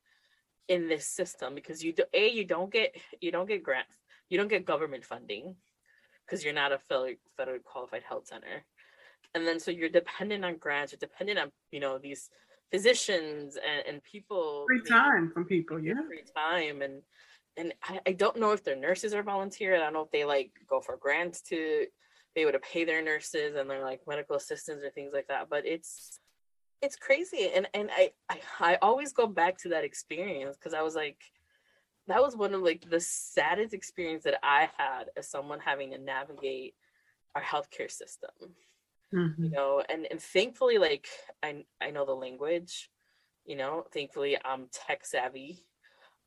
in 0.69 0.89
this 0.89 1.07
system 1.07 1.55
because 1.55 1.83
you 1.83 1.93
do 1.93 2.05
a 2.15 2.31
you 2.31 2.45
don't 2.45 2.73
get 2.73 2.95
you 3.21 3.31
don't 3.31 3.49
get 3.49 3.63
grants 3.63 3.99
you 4.29 4.39
don't 4.39 4.49
get 4.49 4.65
government 4.65 5.05
funding 5.05 5.55
because 6.25 6.45
you're 6.45 6.55
not 6.55 6.73
a 6.73 6.79
federally, 6.91 7.19
federally 7.39 7.63
qualified 7.63 8.03
health 8.09 8.27
center 8.27 8.65
and 9.35 9.47
then 9.47 9.59
so 9.59 9.71
you're 9.71 9.89
dependent 9.89 10.45
on 10.45 10.57
grants 10.57 10.93
you're 10.93 10.99
dependent 10.99 11.39
on 11.39 11.51
you 11.71 11.81
know 11.81 11.99
these 11.99 12.31
physicians 12.71 13.57
and, 13.57 13.87
and 13.87 14.03
people 14.05 14.65
free 14.67 14.83
time 14.89 15.31
from 15.33 15.45
people 15.45 15.79
yeah 15.79 15.95
free 16.07 16.23
time 16.35 16.81
and 16.83 17.03
and 17.59 17.75
I, 17.83 18.01
I 18.07 18.13
don't 18.13 18.39
know 18.39 18.53
if 18.53 18.65
their 18.65 18.77
nurses 18.77 19.13
are 19.13 19.23
volunteer 19.23 19.75
i 19.75 19.79
don't 19.79 19.93
know 19.93 20.03
if 20.03 20.11
they 20.11 20.25
like 20.25 20.53
go 20.69 20.81
for 20.81 20.97
grants 20.97 21.43
to 21.43 21.87
be 22.35 22.41
able 22.41 22.53
to 22.53 22.59
pay 22.59 22.85
their 22.85 23.03
nurses 23.03 23.57
and 23.57 23.69
their 23.69 23.83
like 23.83 24.01
medical 24.07 24.37
assistants 24.37 24.85
or 24.85 24.91
things 24.91 25.13
like 25.13 25.29
that. 25.29 25.49
But 25.51 25.67
it's 25.67 26.19
it's 26.83 26.97
crazy. 26.97 27.51
And 27.55 27.69
and 27.73 27.91
I 27.93 28.11
I, 28.29 28.41
I 28.61 28.79
always 28.83 29.13
go 29.13 29.27
back 29.27 29.59
to 29.59 29.71
that 29.71 29.85
experience 29.85 30.57
because 30.57 30.75
I 30.75 30.83
was 30.83 30.95
like 30.95 31.19
that 32.09 32.21
was 32.21 32.37
one 32.37 32.53
of 32.53 32.63
like 32.63 32.89
the 32.91 33.01
saddest 33.01 33.73
experience 33.73 34.25
that 34.25 34.41
I 34.43 34.69
had 34.77 35.05
as 35.17 35.29
someone 35.31 35.61
having 35.61 35.93
to 35.93 35.99
navigate 35.99 36.75
our 37.35 37.43
healthcare 37.43 37.91
system. 37.91 38.31
Mm-hmm. 39.15 39.45
You 39.45 39.51
know, 39.51 39.83
and 39.89 40.07
and 40.11 40.21
thankfully 40.21 40.79
like 40.79 41.07
I 41.43 41.65
I 41.81 41.91
know 41.91 42.05
the 42.05 42.13
language, 42.13 42.91
you 43.47 43.57
know, 43.57 43.85
thankfully 43.93 44.37
I'm 44.45 44.67
tech 44.73 45.07
savvy. 45.07 45.65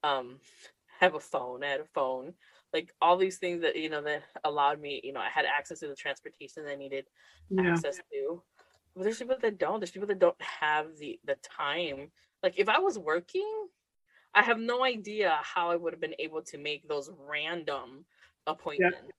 Um 0.04 0.40
have 1.02 1.16
a 1.16 1.20
phone, 1.20 1.62
I 1.62 1.68
had 1.68 1.82
a 1.82 1.86
phone 1.94 2.34
like 2.74 2.94
all 3.02 3.16
these 3.16 3.38
things 3.38 3.62
that 3.62 3.76
you 3.76 3.90
know 3.90 4.02
that 4.02 4.24
allowed 4.44 4.82
me 4.82 5.00
you 5.04 5.14
know 5.14 5.20
i 5.22 5.30
had 5.30 5.46
access 5.46 5.80
to 5.80 5.88
the 5.88 5.96
transportation 5.96 6.66
i 6.68 6.76
needed 6.76 7.06
yeah. 7.50 7.72
access 7.72 7.98
to 8.12 8.42
there's 8.96 9.18
people 9.18 9.36
that 9.42 9.58
don't 9.58 9.80
there's 9.80 9.92
people 9.92 10.08
that 10.08 10.20
don't 10.20 10.42
have 10.42 10.98
the 10.98 11.20
the 11.26 11.36
time 11.36 12.12
like 12.44 12.54
if 12.58 12.70
i 12.70 12.80
was 12.80 12.98
working 12.98 13.68
i 14.34 14.42
have 14.42 14.60
no 14.60 14.84
idea 14.84 15.38
how 15.42 15.70
i 15.70 15.76
would 15.76 15.94
have 15.94 16.02
been 16.02 16.16
able 16.20 16.42
to 16.42 16.58
make 16.58 16.88
those 16.88 17.10
random 17.28 18.06
appointments 18.48 18.98
yeah. 19.04 19.12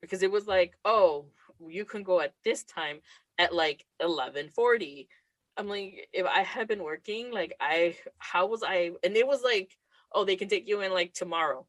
because 0.00 0.22
it 0.22 0.30
was 0.30 0.46
like 0.46 0.76
oh 0.84 1.24
you 1.68 1.84
can 1.84 2.02
go 2.02 2.20
at 2.20 2.34
this 2.44 2.64
time 2.64 2.98
at 3.38 3.54
like 3.54 3.84
1140 3.98 5.08
i'm 5.56 5.68
like 5.68 6.08
if 6.12 6.26
i 6.26 6.42
had 6.42 6.66
been 6.66 6.82
working 6.82 7.30
like 7.30 7.54
i 7.60 7.96
how 8.18 8.46
was 8.46 8.62
i 8.62 8.90
and 9.04 9.16
it 9.16 9.26
was 9.26 9.42
like 9.42 9.76
oh 10.12 10.24
they 10.24 10.36
can 10.36 10.48
take 10.48 10.68
you 10.68 10.80
in 10.80 10.92
like 10.92 11.12
tomorrow 11.12 11.64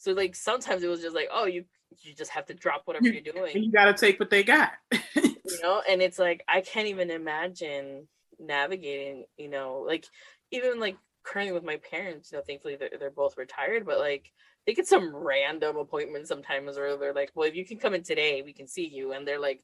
so 0.00 0.12
like 0.12 0.34
sometimes 0.34 0.82
it 0.82 0.88
was 0.88 1.02
just 1.02 1.14
like, 1.14 1.28
oh, 1.30 1.44
you 1.44 1.66
you 1.98 2.14
just 2.14 2.30
have 2.30 2.46
to 2.46 2.54
drop 2.54 2.82
whatever 2.86 3.06
you're 3.08 3.20
doing. 3.20 3.62
You 3.62 3.70
got 3.70 3.84
to 3.84 3.92
take 3.92 4.18
what 4.18 4.30
they 4.30 4.42
got. 4.42 4.72
you 5.60 5.68
know, 5.68 5.82
and 5.88 6.02
it's 6.02 6.18
like 6.18 6.44
I 6.48 6.60
can't 6.60 6.88
even 6.88 7.10
imagine 7.10 8.08
navigating. 8.38 9.24
You 9.36 9.48
know, 9.48 9.84
like 9.86 10.06
even 10.50 10.80
like 10.80 10.96
currently 11.22 11.52
with 11.52 11.64
my 11.64 11.76
parents. 11.90 12.32
You 12.32 12.38
know, 12.38 12.44
thankfully 12.46 12.76
they're, 12.76 12.90
they're 12.98 13.10
both 13.10 13.36
retired, 13.36 13.86
but 13.86 13.98
like 13.98 14.30
they 14.66 14.74
get 14.74 14.86
some 14.86 15.14
random 15.14 15.76
appointment 15.76 16.28
sometimes 16.28 16.76
where 16.76 16.96
they're 16.96 17.14
like, 17.14 17.30
well, 17.34 17.48
if 17.48 17.54
you 17.54 17.64
can 17.64 17.78
come 17.78 17.94
in 17.94 18.02
today, 18.02 18.42
we 18.42 18.52
can 18.52 18.66
see 18.66 18.86
you, 18.86 19.12
and 19.12 19.26
they're 19.26 19.40
like, 19.40 19.62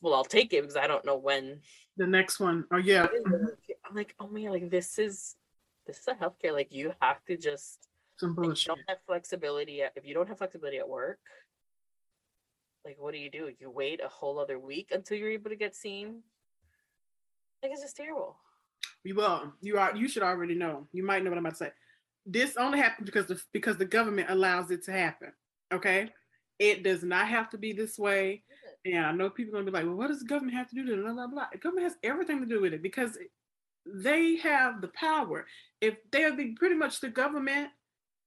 well, 0.00 0.14
I'll 0.14 0.24
take 0.24 0.52
it 0.52 0.62
because 0.62 0.76
I 0.76 0.86
don't 0.86 1.04
know 1.04 1.16
when 1.16 1.60
the 1.96 2.06
next 2.06 2.40
one. 2.40 2.64
Oh 2.72 2.78
yeah. 2.78 3.06
Mm-hmm. 3.06 3.46
I'm 3.88 3.94
like, 3.94 4.14
oh 4.20 4.28
man, 4.28 4.50
like 4.50 4.70
this 4.70 4.98
is 4.98 5.36
this 5.86 5.98
is 5.98 6.08
a 6.08 6.14
healthcare. 6.14 6.52
Like 6.52 6.72
you 6.72 6.92
have 7.00 7.24
to 7.26 7.36
just 7.36 7.88
some 8.18 8.34
bullshit. 8.34 8.68
You 8.68 8.74
don't 8.74 8.88
have 8.88 8.98
flexibility 9.06 9.82
at, 9.82 9.92
if 9.96 10.06
you 10.06 10.14
don't 10.14 10.28
have 10.28 10.38
flexibility 10.38 10.78
at 10.78 10.88
work, 10.88 11.18
like 12.86 12.96
what 13.00 13.12
do 13.12 13.18
you 13.18 13.30
do? 13.30 13.50
You 13.58 13.68
wait 13.68 14.00
a 14.02 14.08
whole 14.08 14.38
other 14.38 14.60
week 14.60 14.90
until 14.92 15.18
you're 15.18 15.30
able 15.30 15.50
to 15.50 15.56
get 15.56 15.74
seen. 15.74 16.22
Like 17.60 17.72
it's 17.72 17.82
just 17.82 17.96
terrible. 17.96 18.36
Well, 19.14 19.52
you 19.60 19.76
are 19.78 19.94
you 19.96 20.08
should 20.08 20.22
already 20.22 20.54
know. 20.54 20.86
You 20.92 21.04
might 21.04 21.24
know 21.24 21.30
what 21.30 21.38
I'm 21.38 21.44
about 21.44 21.58
to 21.58 21.64
say. 21.64 21.72
This 22.24 22.56
only 22.56 22.78
happens 22.78 23.06
because 23.06 23.26
the 23.26 23.40
because 23.52 23.76
the 23.76 23.84
government 23.84 24.30
allows 24.30 24.70
it 24.70 24.84
to 24.84 24.92
happen. 24.92 25.32
Okay. 25.74 26.10
It 26.60 26.84
does 26.84 27.02
not 27.02 27.26
have 27.28 27.50
to 27.50 27.58
be 27.58 27.72
this 27.72 27.98
way. 27.98 28.44
And 28.84 29.04
I 29.04 29.12
know 29.12 29.30
people 29.30 29.54
are 29.54 29.58
gonna 29.58 29.70
be 29.70 29.76
like, 29.76 29.84
well, 29.84 29.96
what 29.96 30.08
does 30.08 30.20
the 30.20 30.26
government 30.26 30.56
have 30.56 30.68
to 30.70 30.76
do 30.76 30.86
to 30.86 31.02
blah 31.02 31.12
blah 31.12 31.26
blah? 31.26 31.46
The 31.50 31.58
government 31.58 31.88
has 31.88 31.96
everything 32.04 32.38
to 32.40 32.46
do 32.46 32.60
with 32.60 32.72
it 32.72 32.82
because 32.82 33.18
they 33.84 34.36
have 34.36 34.80
the 34.80 34.88
power. 34.88 35.46
If 35.80 35.96
they're 36.12 36.34
the 36.36 36.54
pretty 36.54 36.76
much 36.76 37.00
the 37.00 37.08
government 37.08 37.70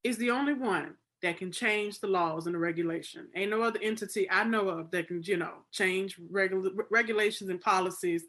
is 0.03 0.17
the 0.17 0.31
only 0.31 0.53
one 0.53 0.95
that 1.21 1.37
can 1.37 1.51
change 1.51 1.99
the 1.99 2.07
laws 2.07 2.45
and 2.45 2.55
the 2.55 2.59
regulation. 2.59 3.27
Ain't 3.35 3.51
no 3.51 3.61
other 3.61 3.79
entity 3.81 4.29
I 4.29 4.43
know 4.43 4.69
of 4.69 4.91
that 4.91 5.07
can, 5.07 5.21
you 5.23 5.37
know, 5.37 5.53
change 5.71 6.17
regula- 6.29 6.71
regulations 6.89 7.49
and 7.49 7.61
policies. 7.61 8.25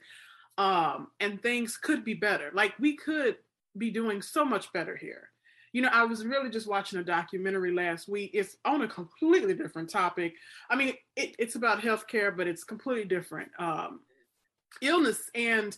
Um, 0.58 1.08
and 1.20 1.40
things 1.42 1.76
could 1.76 2.04
be 2.04 2.14
better. 2.14 2.50
Like 2.52 2.74
we 2.78 2.96
could 2.96 3.36
be 3.78 3.90
doing 3.90 4.20
so 4.20 4.44
much 4.44 4.72
better 4.72 4.96
here. 4.96 5.30
You 5.72 5.82
know, 5.82 5.90
I 5.92 6.02
was 6.02 6.26
really 6.26 6.50
just 6.50 6.68
watching 6.68 6.98
a 6.98 7.04
documentary 7.04 7.72
last 7.72 8.08
week. 8.08 8.32
It's 8.34 8.56
on 8.64 8.82
a 8.82 8.88
completely 8.88 9.54
different 9.54 9.88
topic. 9.88 10.34
I 10.68 10.74
mean, 10.74 10.94
it, 11.14 11.36
it's 11.38 11.54
about 11.54 11.80
healthcare, 11.80 12.36
but 12.36 12.48
it's 12.48 12.64
completely 12.64 13.04
different. 13.04 13.50
Um, 13.58 14.00
illness 14.82 15.30
and 15.34 15.76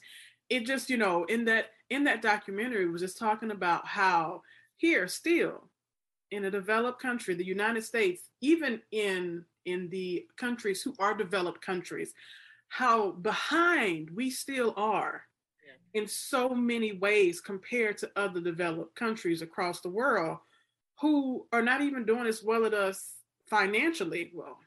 it 0.48 0.66
just, 0.66 0.90
you 0.90 0.96
know, 0.96 1.24
in 1.24 1.44
that 1.46 1.66
in 1.90 2.04
that 2.04 2.22
documentary 2.22 2.88
was 2.88 3.02
just 3.02 3.18
talking 3.18 3.50
about 3.50 3.86
how 3.86 4.42
here 4.76 5.06
still 5.08 5.70
in 6.32 6.46
a 6.46 6.50
developed 6.50 7.00
country, 7.00 7.34
the 7.34 7.44
United 7.44 7.84
States, 7.84 8.30
even 8.40 8.80
in 8.90 9.44
in 9.66 9.88
the 9.90 10.26
countries 10.36 10.82
who 10.82 10.92
are 10.98 11.14
developed 11.14 11.60
countries, 11.64 12.14
how 12.68 13.12
behind 13.12 14.10
we 14.10 14.28
still 14.28 14.74
are 14.76 15.22
yeah. 15.64 16.00
in 16.00 16.08
so 16.08 16.48
many 16.48 16.94
ways 16.94 17.40
compared 17.40 17.96
to 17.98 18.10
other 18.16 18.40
developed 18.40 18.96
countries 18.96 19.40
across 19.40 19.80
the 19.80 19.88
world 19.88 20.38
who 21.00 21.46
are 21.52 21.62
not 21.62 21.80
even 21.80 22.04
doing 22.04 22.26
as 22.26 22.42
well 22.42 22.64
as 22.64 22.72
us 22.72 23.14
financially. 23.48 24.32
Well, 24.34 24.58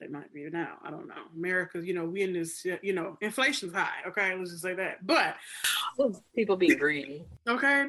they 0.00 0.06
might 0.06 0.32
be 0.32 0.48
now. 0.48 0.78
I 0.82 0.90
don't 0.90 1.08
know. 1.08 1.14
America, 1.36 1.84
you 1.84 1.92
know, 1.92 2.04
we 2.04 2.22
in 2.22 2.32
this, 2.32 2.64
you 2.82 2.92
know, 2.94 3.18
inflation's 3.20 3.74
high. 3.74 4.00
Okay, 4.06 4.34
let's 4.36 4.52
just 4.52 4.62
say 4.62 4.74
that. 4.74 5.04
But 5.06 5.36
people 6.34 6.56
be 6.56 6.74
greedy. 6.76 7.24
Okay. 7.46 7.88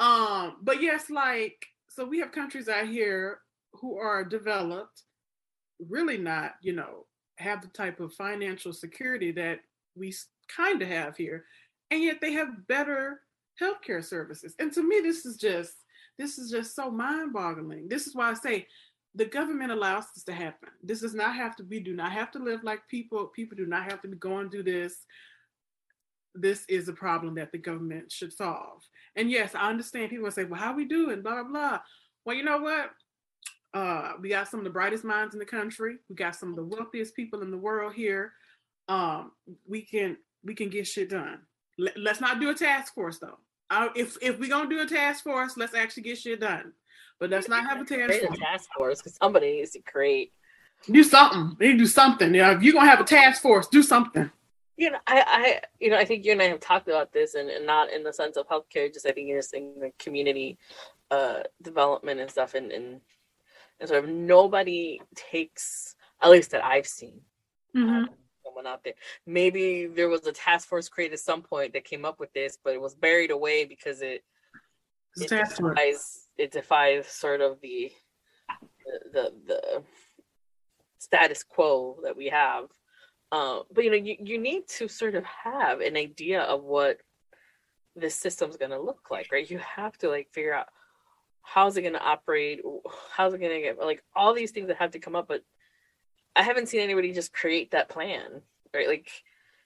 Um, 0.00 0.56
but 0.62 0.82
yes, 0.82 1.08
like 1.08 1.66
so 1.96 2.04
we 2.04 2.18
have 2.18 2.30
countries 2.30 2.68
out 2.68 2.86
here 2.86 3.38
who 3.72 3.96
are 3.96 4.22
developed, 4.22 5.04
really 5.88 6.18
not, 6.18 6.56
you 6.60 6.74
know, 6.74 7.06
have 7.38 7.62
the 7.62 7.68
type 7.68 8.00
of 8.00 8.12
financial 8.12 8.74
security 8.74 9.32
that 9.32 9.60
we 9.96 10.14
kind 10.54 10.82
of 10.82 10.88
have 10.88 11.16
here, 11.16 11.46
and 11.90 12.02
yet 12.02 12.20
they 12.20 12.32
have 12.32 12.66
better 12.68 13.22
healthcare 13.60 14.04
services. 14.04 14.54
And 14.58 14.70
to 14.74 14.86
me, 14.86 15.00
this 15.00 15.24
is 15.24 15.38
just 15.38 15.72
this 16.18 16.38
is 16.38 16.50
just 16.50 16.74
so 16.74 16.90
mind-boggling. 16.90 17.88
This 17.88 18.06
is 18.06 18.14
why 18.14 18.30
I 18.30 18.34
say 18.34 18.66
the 19.14 19.24
government 19.24 19.72
allows 19.72 20.04
this 20.14 20.24
to 20.24 20.32
happen. 20.32 20.68
This 20.82 21.00
does 21.00 21.14
not 21.14 21.34
have 21.34 21.56
to. 21.56 21.64
We 21.64 21.80
do 21.80 21.94
not 21.94 22.12
have 22.12 22.30
to 22.32 22.38
live 22.38 22.62
like 22.62 22.86
people. 22.88 23.26
People 23.34 23.56
do 23.56 23.66
not 23.66 23.90
have 23.90 24.02
to 24.02 24.08
be 24.08 24.18
going 24.18 24.50
through 24.50 24.64
this. 24.64 24.98
This 26.34 26.66
is 26.68 26.88
a 26.88 26.92
problem 26.92 27.36
that 27.36 27.52
the 27.52 27.58
government 27.58 28.12
should 28.12 28.34
solve. 28.34 28.82
And 29.16 29.30
yes, 29.30 29.54
I 29.54 29.70
understand 29.70 30.10
people 30.10 30.30
say, 30.30 30.44
well, 30.44 30.60
how 30.60 30.74
we 30.74 30.84
doing? 30.84 31.22
Blah, 31.22 31.42
blah, 31.42 31.50
blah. 31.50 31.78
Well, 32.24 32.36
you 32.36 32.44
know 32.44 32.58
what? 32.58 32.90
Uh, 33.72 34.12
we 34.20 34.28
got 34.28 34.48
some 34.48 34.60
of 34.60 34.64
the 34.64 34.70
brightest 34.70 35.04
minds 35.04 35.34
in 35.34 35.38
the 35.38 35.46
country. 35.46 35.96
We 36.08 36.14
got 36.14 36.36
some 36.36 36.50
of 36.50 36.56
the 36.56 36.64
wealthiest 36.64 37.14
people 37.16 37.42
in 37.42 37.50
the 37.50 37.56
world 37.56 37.94
here. 37.94 38.32
Um, 38.88 39.32
we 39.66 39.82
can 39.82 40.16
we 40.44 40.54
can 40.54 40.70
get 40.70 40.86
shit 40.86 41.10
done. 41.10 41.40
Let, 41.78 41.96
us 42.06 42.20
not 42.20 42.40
do 42.40 42.50
a 42.50 42.54
task 42.54 42.94
force 42.94 43.18
though. 43.18 43.38
Uh, 43.68 43.88
if 43.96 44.16
if 44.22 44.38
we're 44.38 44.48
gonna 44.48 44.70
do 44.70 44.80
a 44.80 44.86
task 44.86 45.24
force, 45.24 45.56
let's 45.56 45.74
actually 45.74 46.04
get 46.04 46.18
shit 46.18 46.40
done. 46.40 46.72
But 47.18 47.30
let's 47.30 47.48
not 47.48 47.66
have 47.66 47.80
a 47.80 47.84
task 47.84 48.20
force. 48.20 48.38
A 48.38 48.40
task 48.40 48.68
force 48.78 48.98
because 48.98 49.16
somebody 49.16 49.52
needs 49.56 49.72
to 49.72 49.80
create. 49.80 50.32
Do 50.90 51.02
something. 51.02 51.56
They 51.58 51.76
do 51.76 51.86
something. 51.86 52.34
Yeah, 52.34 52.56
if 52.56 52.62
you're 52.62 52.74
gonna 52.74 52.88
have 52.88 53.00
a 53.00 53.04
task 53.04 53.42
force, 53.42 53.66
do 53.66 53.82
something 53.82 54.30
you 54.76 54.90
know, 54.90 54.98
I, 55.06 55.24
I, 55.26 55.60
you 55.80 55.90
know, 55.90 55.96
I 55.96 56.04
think 56.04 56.24
you 56.24 56.32
and 56.32 56.42
I 56.42 56.46
have 56.46 56.60
talked 56.60 56.88
about 56.88 57.12
this, 57.12 57.34
and, 57.34 57.48
and 57.48 57.66
not 57.66 57.90
in 57.90 58.02
the 58.02 58.12
sense 58.12 58.36
of 58.36 58.46
healthcare, 58.48 58.92
just 58.92 59.06
I 59.06 59.12
think 59.12 59.28
you're 59.28 59.38
just 59.38 59.54
in 59.54 59.74
the 59.80 59.92
community 59.98 60.58
uh, 61.10 61.40
development 61.62 62.20
and 62.20 62.30
stuff, 62.30 62.54
and, 62.54 62.70
and 62.70 63.00
and 63.80 63.88
sort 63.88 64.04
of 64.04 64.10
nobody 64.10 65.00
takes, 65.14 65.94
at 66.22 66.30
least 66.30 66.50
that 66.50 66.64
I've 66.64 66.86
seen, 66.86 67.20
mm-hmm. 67.74 67.88
um, 67.88 68.08
someone 68.44 68.66
out 68.66 68.84
there. 68.84 68.94
Maybe 69.26 69.86
there 69.86 70.08
was 70.08 70.26
a 70.26 70.32
task 70.32 70.68
force 70.68 70.88
created 70.88 71.14
at 71.14 71.20
some 71.20 71.42
point 71.42 71.72
that 71.72 71.84
came 71.84 72.04
up 72.04 72.20
with 72.20 72.32
this, 72.32 72.58
but 72.62 72.74
it 72.74 72.80
was 72.80 72.94
buried 72.94 73.30
away 73.30 73.64
because 73.64 74.02
it 74.02 74.24
it 75.16 75.30
defies, 75.30 76.28
it 76.36 76.52
defies 76.52 77.06
sort 77.06 77.40
of 77.40 77.60
the 77.60 77.90
the 79.12 79.12
the, 79.12 79.32
the 79.46 79.82
status 80.98 81.42
quo 81.42 81.98
that 82.02 82.16
we 82.16 82.26
have 82.26 82.68
um, 83.32 83.62
but 83.72 83.84
you 83.84 83.90
know, 83.90 83.96
you, 83.96 84.16
you 84.20 84.38
need 84.38 84.68
to 84.78 84.88
sort 84.88 85.14
of 85.14 85.24
have 85.24 85.80
an 85.80 85.96
idea 85.96 86.42
of 86.42 86.62
what 86.62 86.98
this 87.96 88.14
system's 88.14 88.56
going 88.56 88.70
to 88.70 88.80
look 88.80 89.08
like, 89.10 89.28
right? 89.32 89.50
You 89.50 89.58
have 89.58 89.96
to 89.98 90.08
like 90.08 90.28
figure 90.32 90.54
out 90.54 90.68
how's 91.42 91.76
it 91.76 91.82
going 91.82 91.94
to 91.94 92.02
operate, 92.02 92.60
how's 93.10 93.34
it 93.34 93.40
going 93.40 93.52
to 93.52 93.60
get 93.60 93.78
like 93.78 94.02
all 94.14 94.34
these 94.34 94.50
things 94.50 94.68
that 94.68 94.76
have 94.76 94.92
to 94.92 94.98
come 94.98 95.16
up. 95.16 95.26
But 95.28 95.42
I 96.36 96.42
haven't 96.42 96.68
seen 96.68 96.80
anybody 96.80 97.12
just 97.12 97.32
create 97.32 97.72
that 97.72 97.88
plan, 97.88 98.42
right? 98.74 98.88
Like 98.88 99.10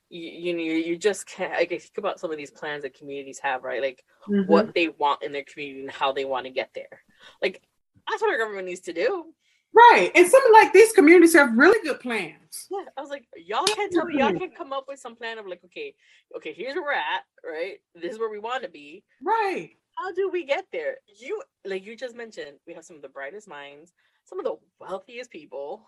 you 0.09 0.53
you 0.53 0.55
know 0.55 0.63
you 0.63 0.97
just 0.97 1.27
can't. 1.27 1.53
Like 1.53 1.71
think 1.71 1.99
about 1.99 2.21
some 2.21 2.31
of 2.31 2.39
these 2.39 2.51
plans 2.51 2.83
that 2.83 2.95
communities 2.95 3.41
have, 3.41 3.65
right? 3.65 3.83
Like 3.83 4.05
mm-hmm. 4.29 4.51
what 4.51 4.75
they 4.75 4.89
want 4.89 5.23
in 5.23 5.33
their 5.33 5.45
community 5.45 5.83
and 5.83 5.91
how 5.91 6.13
they 6.13 6.25
want 6.25 6.47
to 6.47 6.53
get 6.53 6.71
there. 6.75 7.03
Like 7.43 7.61
that's 8.09 8.23
what 8.23 8.31
our 8.31 8.39
government 8.39 8.67
needs 8.67 8.81
to 8.83 8.93
do. 8.93 9.27
Right. 9.75 10.11
And 10.15 10.27
something 10.27 10.53
like 10.53 10.73
these 10.73 10.93
communities 10.93 11.35
have 11.35 11.57
really 11.57 11.79
good 11.87 12.01
plans. 12.01 12.67
Yeah. 12.71 12.85
I 12.97 13.01
was 13.01 13.11
like, 13.11 13.27
y'all 13.37 13.67
can't 13.67 13.93
tell 13.93 14.05
me 14.05 14.19
y'all 14.19 14.33
can 14.33 14.51
come 14.51 14.73
up 14.73 14.87
with 14.89 14.99
some 14.99 15.17
plan 15.17 15.39
of 15.39 15.47
like, 15.47 15.61
okay, 15.67 15.95
okay, 16.37 16.53
here's 16.53 16.75
where 16.75 16.85
we're 16.85 16.93
at, 16.93 17.23
right? 17.45 17.79
This 17.95 18.15
is 18.15 18.19
where 18.19 18.31
we 18.31 18.39
want 18.39 18.65
to 18.65 18.69
be. 18.69 19.05
Right. 19.23 19.71
How 19.97 20.13
do 20.13 20.31
we 20.31 20.45
get 20.45 20.67
there? 20.73 20.97
You 21.21 21.43
like 21.65 21.85
you 21.85 21.97
just 21.97 22.17
mentioned, 22.17 22.59
we 22.67 22.75
have 22.75 22.85
some 22.85 22.97
of 22.97 23.03
the 23.03 23.09
brightest 23.09 23.49
minds, 23.49 23.93
some 24.25 24.39
of 24.39 24.45
the 24.45 24.57
wealthiest 24.81 25.31
people 25.31 25.87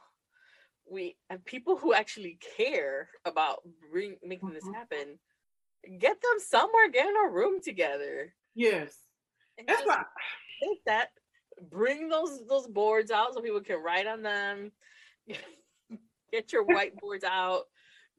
we 0.91 1.17
have 1.31 1.45
people 1.45 1.77
who 1.77 1.95
actually 1.95 2.39
care 2.57 3.09
about 3.25 3.61
bring, 3.91 4.17
making 4.23 4.49
mm-hmm. 4.49 4.55
this 4.55 4.75
happen. 4.75 5.19
Get 5.99 6.21
them 6.21 6.39
somewhere, 6.39 6.91
get 6.93 7.09
in 7.09 7.17
a 7.17 7.31
room 7.31 7.61
together. 7.61 8.35
Yes, 8.55 8.95
that's 9.67 9.83
why. 9.85 10.05
Take 10.63 10.85
that, 10.87 11.09
bring 11.71 12.09
those 12.09 12.47
those 12.49 12.67
boards 12.67 13.11
out 13.11 13.35
so 13.35 13.41
people 13.41 13.61
can 13.61 13.83
write 13.83 14.07
on 14.07 14.23
them. 14.23 14.73
get 16.33 16.53
your 16.53 16.67
whiteboards 16.67 17.25
out. 17.25 17.65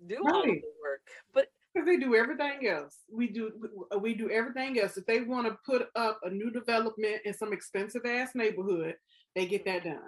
Do 0.06 0.16
right. 0.16 0.34
all 0.34 0.42
of 0.42 0.48
the 0.48 0.62
work, 0.82 1.02
but 1.34 1.48
because 1.74 1.88
they 1.88 1.98
do 1.98 2.16
everything 2.16 2.68
else. 2.68 2.98
We 3.12 3.28
do 3.28 3.52
we 4.00 4.14
do 4.14 4.30
everything 4.30 4.80
else. 4.80 4.98
If 4.98 5.06
they 5.06 5.22
want 5.22 5.48
to 5.48 5.58
put 5.66 5.88
up 5.96 6.20
a 6.24 6.30
new 6.30 6.52
development 6.52 7.22
in 7.26 7.34
some 7.34 7.54
expensive 7.54 8.06
ass 8.06 8.32
neighborhood, 8.36 8.96
they 9.36 9.46
get 9.46 9.66
that 9.66 9.84
done. 9.84 10.00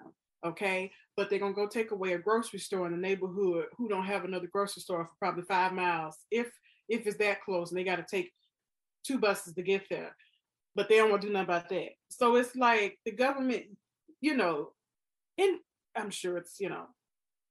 Okay. 0.46 0.92
But 1.18 1.30
they're 1.30 1.40
gonna 1.40 1.54
go 1.54 1.68
take 1.68 1.92
away 1.92 2.14
a 2.14 2.20
grocery 2.20 2.60
store 2.60 2.86
in 2.86 2.92
the 2.92 2.98
neighborhood 2.98 3.66
who 3.78 3.88
don't 3.88 4.06
have 4.06 4.26
another 4.26 4.48
grocery 4.48 4.82
store 4.82 5.06
for 5.06 5.12
probably 5.20 5.44
five 5.44 5.74
miles, 5.74 6.18
if 6.30 6.48
if 6.88 7.08
it's 7.08 7.18
that 7.18 7.42
close, 7.42 7.72
and 7.72 7.80
they 7.80 7.84
gotta 7.84 8.06
take 8.10 8.32
two 9.04 9.18
buses 9.18 9.54
to 9.54 9.62
get 9.62 9.84
there. 9.90 10.16
But 10.76 10.90
they 10.90 10.98
don't 10.98 11.10
want 11.10 11.22
to 11.22 11.28
do 11.28 11.34
nothing 11.34 11.46
about 11.46 11.70
that. 11.70 11.90
So 12.18 12.38
it's 12.38 12.56
like 12.56 12.98
the 13.06 13.12
government, 13.12 13.66
you 14.22 14.38
know, 14.38 14.72
and 15.38 15.60
I'm 15.98 16.10
sure 16.10 16.38
it's, 16.38 16.60
you 16.60 16.70
know, 16.70 16.86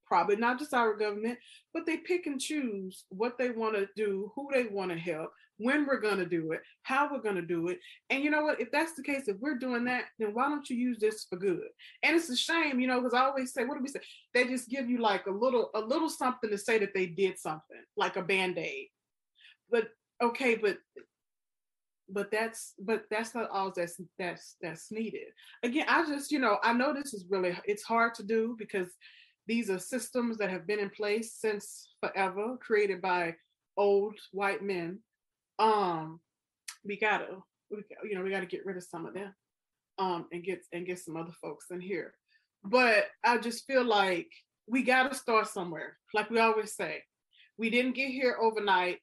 probably 0.07 0.35
not 0.35 0.57
just 0.57 0.73
our 0.73 0.95
government, 0.95 1.37
but 1.73 1.85
they 1.85 1.97
pick 1.97 2.25
and 2.25 2.39
choose 2.41 3.05
what 3.09 3.37
they 3.37 3.51
want 3.51 3.75
to 3.75 3.87
do, 3.95 4.31
who 4.35 4.47
they 4.51 4.63
want 4.63 4.91
to 4.91 4.97
help, 4.97 5.31
when 5.57 5.85
we're 5.85 5.99
going 5.99 6.17
to 6.17 6.25
do 6.25 6.51
it, 6.51 6.61
how 6.83 7.09
we're 7.11 7.21
going 7.21 7.35
to 7.35 7.41
do 7.41 7.67
it. 7.69 7.79
And 8.09 8.23
you 8.23 8.29
know 8.29 8.43
what? 8.43 8.59
If 8.59 8.71
that's 8.71 8.93
the 8.93 9.03
case, 9.03 9.27
if 9.27 9.37
we're 9.39 9.57
doing 9.57 9.85
that, 9.85 10.05
then 10.19 10.33
why 10.33 10.49
don't 10.49 10.69
you 10.69 10.75
use 10.75 10.97
this 10.99 11.25
for 11.29 11.37
good? 11.37 11.67
And 12.03 12.15
it's 12.15 12.29
a 12.29 12.35
shame, 12.35 12.79
you 12.79 12.87
know, 12.87 13.01
because 13.01 13.13
I 13.13 13.25
always 13.25 13.53
say, 13.53 13.65
what 13.65 13.77
do 13.77 13.83
we 13.83 13.89
say? 13.89 14.01
They 14.33 14.45
just 14.45 14.67
give 14.69 14.89
you 14.89 14.99
like 14.99 15.27
a 15.27 15.31
little, 15.31 15.69
a 15.75 15.79
little 15.79 16.09
something 16.09 16.49
to 16.49 16.57
say 16.57 16.79
that 16.79 16.93
they 16.93 17.05
did 17.05 17.39
something, 17.39 17.83
like 17.95 18.15
a 18.15 18.23
band-aid. 18.23 18.87
But 19.69 19.89
okay, 20.21 20.55
but 20.55 20.77
but 22.09 22.29
that's 22.31 22.73
but 22.79 23.03
that's 23.09 23.33
not 23.33 23.49
all 23.49 23.71
that's 23.75 23.99
that's 24.19 24.57
that's 24.61 24.91
needed 24.91 25.27
again 25.63 25.85
i 25.89 26.05
just 26.05 26.31
you 26.31 26.37
know 26.37 26.59
i 26.61 26.71
know 26.71 26.93
this 26.93 27.13
is 27.15 27.25
really 27.29 27.57
it's 27.65 27.83
hard 27.83 28.13
to 28.13 28.21
do 28.21 28.55
because 28.59 28.89
these 29.47 29.69
are 29.69 29.79
systems 29.79 30.37
that 30.37 30.49
have 30.49 30.65
been 30.65 30.79
in 30.79 30.89
place 30.89 31.33
since 31.33 31.89
forever, 32.01 32.57
created 32.57 33.01
by 33.01 33.35
old 33.77 34.15
white 34.31 34.63
men. 34.63 34.99
Um, 35.59 36.19
we 36.83 36.97
gotta, 36.97 37.27
we, 37.69 37.83
you 38.03 38.15
know, 38.15 38.23
we 38.23 38.31
gotta 38.31 38.45
get 38.47 38.65
rid 38.65 38.77
of 38.77 38.83
some 38.83 39.05
of 39.05 39.13
them, 39.13 39.33
um, 39.99 40.25
and 40.31 40.43
get 40.43 40.65
and 40.73 40.85
get 40.85 40.99
some 40.99 41.15
other 41.15 41.33
folks 41.41 41.67
in 41.71 41.79
here. 41.79 42.13
But 42.63 43.05
I 43.23 43.37
just 43.37 43.67
feel 43.67 43.83
like 43.83 44.29
we 44.67 44.81
gotta 44.81 45.13
start 45.13 45.47
somewhere. 45.47 45.97
Like 46.13 46.29
we 46.29 46.39
always 46.39 46.75
say, 46.75 47.03
we 47.57 47.69
didn't 47.69 47.95
get 47.95 48.09
here 48.09 48.37
overnight. 48.41 48.97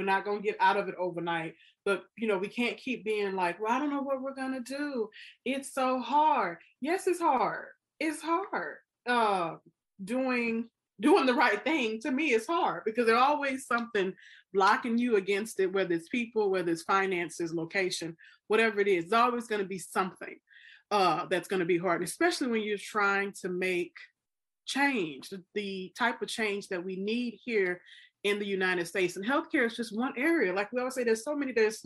We're 0.00 0.06
not 0.06 0.24
gonna 0.24 0.40
get 0.40 0.56
out 0.60 0.78
of 0.78 0.88
it 0.88 0.94
overnight. 0.98 1.56
But 1.84 2.04
you 2.16 2.26
know, 2.26 2.38
we 2.38 2.48
can't 2.48 2.78
keep 2.78 3.04
being 3.04 3.36
like, 3.36 3.60
well, 3.60 3.70
I 3.70 3.78
don't 3.78 3.90
know 3.90 4.00
what 4.00 4.22
we're 4.22 4.34
gonna 4.34 4.60
do. 4.60 5.10
It's 5.44 5.74
so 5.74 6.00
hard. 6.00 6.56
Yes, 6.80 7.06
it's 7.06 7.20
hard. 7.20 7.66
It's 7.98 8.22
hard 8.22 8.78
uh, 9.06 9.56
doing 10.02 10.68
doing 11.00 11.26
the 11.26 11.34
right 11.34 11.62
thing 11.64 11.98
to 11.98 12.10
me 12.10 12.32
is 12.32 12.46
hard 12.46 12.82
because 12.84 13.06
there's 13.06 13.20
always 13.20 13.66
something 13.66 14.12
blocking 14.52 14.98
you 14.98 15.16
against 15.16 15.58
it 15.60 15.72
whether 15.72 15.94
it's 15.94 16.08
people 16.08 16.50
whether 16.50 16.70
it's 16.70 16.82
finances 16.82 17.54
location 17.54 18.16
whatever 18.48 18.80
it 18.80 18.88
is 18.88 19.04
it's 19.04 19.12
always 19.12 19.46
going 19.46 19.60
to 19.60 19.66
be 19.66 19.78
something 19.78 20.36
uh, 20.90 21.24
that's 21.30 21.48
going 21.48 21.60
to 21.60 21.66
be 21.66 21.78
hard 21.78 22.02
especially 22.02 22.48
when 22.48 22.62
you're 22.62 22.76
trying 22.76 23.32
to 23.32 23.48
make 23.48 23.94
change 24.66 25.32
the 25.54 25.92
type 25.98 26.20
of 26.20 26.28
change 26.28 26.68
that 26.68 26.84
we 26.84 26.96
need 26.96 27.38
here 27.44 27.80
in 28.24 28.38
the 28.38 28.46
united 28.46 28.86
states 28.86 29.16
and 29.16 29.24
healthcare 29.24 29.66
is 29.66 29.76
just 29.76 29.96
one 29.96 30.12
area 30.16 30.52
like 30.52 30.72
we 30.72 30.78
always 30.78 30.94
say 30.94 31.04
there's 31.04 31.24
so 31.24 31.34
many 31.34 31.52
there's 31.52 31.82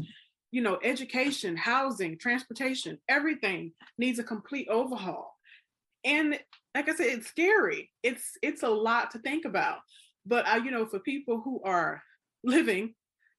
you 0.50 0.62
know 0.62 0.78
education 0.82 1.56
housing 1.56 2.18
transportation 2.18 2.98
everything 3.08 3.72
needs 3.98 4.18
a 4.18 4.24
complete 4.24 4.68
overhaul 4.68 5.34
and 6.04 6.38
like 6.74 6.88
I 6.88 6.94
said, 6.94 7.06
it's 7.06 7.28
scary. 7.28 7.90
It's 8.02 8.36
it's 8.42 8.62
a 8.62 8.68
lot 8.68 9.12
to 9.12 9.18
think 9.18 9.44
about. 9.44 9.78
But 10.26 10.46
I, 10.46 10.56
you 10.56 10.70
know, 10.70 10.86
for 10.86 10.98
people 10.98 11.40
who 11.40 11.60
are 11.64 12.02
living 12.42 12.94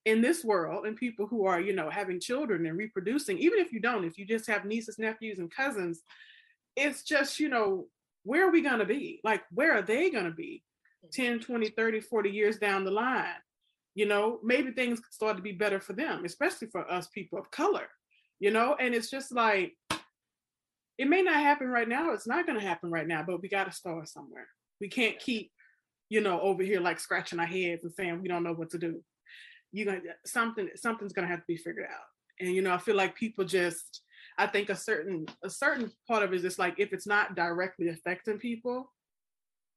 in 0.06 0.22
this 0.22 0.44
world 0.44 0.86
and 0.86 0.96
people 0.96 1.28
who 1.28 1.46
are, 1.46 1.60
you 1.60 1.74
know, 1.74 1.90
having 1.90 2.20
children 2.20 2.66
and 2.66 2.78
reproducing, 2.78 3.38
even 3.40 3.60
if 3.60 3.72
you 3.72 3.80
don't, 3.80 4.06
if 4.06 4.18
you 4.18 4.26
just 4.26 4.48
have 4.48 4.66
nieces, 4.66 5.00
nephews, 5.00 5.40
and 5.40 5.54
cousins, 5.54 6.02
it's 6.76 7.04
just, 7.04 7.40
you 7.40 7.50
know, 7.50 7.88
where 8.24 8.48
are 8.48 8.52
we 8.52 8.62
to 8.80 8.86
be? 8.86 9.20
Like, 9.24 9.44
where 9.52 9.74
are 9.74 9.82
they 9.82 10.10
to 10.26 10.32
be 10.32 10.64
10, 11.12 11.40
20, 11.40 11.70
30, 11.70 12.02
40 12.02 12.30
years 12.30 12.58
down 12.58 12.84
the 12.84 12.92
line? 12.92 13.26
You 13.94 14.06
know, 14.06 14.40
maybe 14.44 14.72
things 14.72 15.02
start 15.12 15.38
to 15.38 15.44
be 15.44 15.54
better 15.54 15.80
for 15.80 15.94
them, 15.94 16.26
especially 16.26 16.68
for 16.68 16.90
us 16.92 17.08
people 17.08 17.40
of 17.40 17.50
color, 17.52 17.88
you 18.40 18.52
know? 18.52 18.76
And 18.80 18.94
it's 18.94 19.10
just 19.10 19.34
like, 19.34 19.74
it 20.98 21.08
may 21.08 21.22
not 21.22 21.36
happen 21.36 21.68
right 21.68 21.88
now. 21.88 22.12
It's 22.12 22.28
not 22.28 22.46
going 22.46 22.60
to 22.60 22.66
happen 22.66 22.90
right 22.90 23.08
now, 23.08 23.24
but 23.26 23.42
we 23.42 23.50
got 23.50 23.66
to 23.66 23.72
start 23.72 24.08
somewhere. 24.08 24.48
We 24.80 24.88
can't 24.88 25.20
keep, 25.20 25.52
you 26.10 26.22
know, 26.22 26.40
over 26.42 26.64
here 26.64 26.80
like 26.80 27.00
scratching 27.00 27.40
our 27.40 27.46
heads 27.46 27.84
and 27.84 27.94
saying 27.94 28.22
we 28.22 28.28
don't 28.28 28.44
know 28.44 28.54
what 28.54 28.70
to 28.72 28.78
do. 28.78 29.02
You 29.72 29.86
gonna 29.86 30.00
something 30.26 30.70
something's 30.76 31.12
going 31.12 31.28
to 31.28 31.32
have 31.32 31.42
to 31.42 31.48
be 31.48 31.58
figured 31.58 31.88
out. 31.90 32.06
And 32.40 32.54
you 32.54 32.62
know, 32.62 32.74
I 32.74 32.78
feel 32.78 32.96
like 32.96 33.16
people 33.16 33.44
just 33.44 34.02
I 34.38 34.48
think 34.48 34.70
a 34.70 34.76
certain 34.76 35.26
a 35.44 35.50
certain 35.50 35.92
part 36.08 36.24
of 36.24 36.32
it 36.32 36.38
is 36.38 36.42
just 36.42 36.60
like 36.60 36.76
if 36.78 36.94
it's 36.94 37.08
not 37.08 37.36
directly 37.36 37.90
affecting 37.90 38.38
people, 38.38 38.92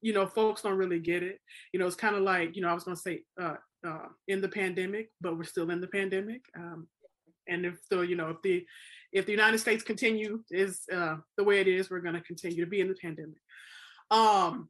you 0.00 0.12
know, 0.12 0.26
folks 0.26 0.62
don't 0.62 0.78
really 0.78 1.00
get 1.00 1.22
it. 1.22 1.38
You 1.72 1.80
know, 1.80 1.86
it's 1.86 1.96
kind 1.96 2.16
of 2.16 2.22
like 2.22 2.56
you 2.56 2.62
know 2.62 2.68
I 2.68 2.74
was 2.74 2.84
going 2.84 2.96
to 2.96 3.02
say 3.02 3.22
uh, 3.40 3.54
uh, 3.86 4.06
in 4.26 4.40
the 4.40 4.48
pandemic, 4.48 5.10
but 5.20 5.36
we're 5.36 5.44
still 5.44 5.70
in 5.70 5.80
the 5.80 5.88
pandemic. 5.88 6.42
Um, 6.56 6.88
and 7.48 7.64
if 7.64 7.78
so, 7.90 8.02
you 8.02 8.16
know, 8.16 8.30
if 8.30 8.42
the 8.42 8.64
if 9.12 9.26
the 9.26 9.32
United 9.32 9.58
States 9.58 9.82
continue 9.82 10.42
is 10.50 10.82
uh, 10.92 11.16
the 11.36 11.44
way 11.44 11.60
it 11.60 11.68
is, 11.68 11.90
we're 11.90 12.00
going 12.00 12.14
to 12.14 12.20
continue 12.20 12.64
to 12.64 12.70
be 12.70 12.80
in 12.80 12.88
the 12.88 12.96
pandemic. 13.00 13.38
Um, 14.10 14.68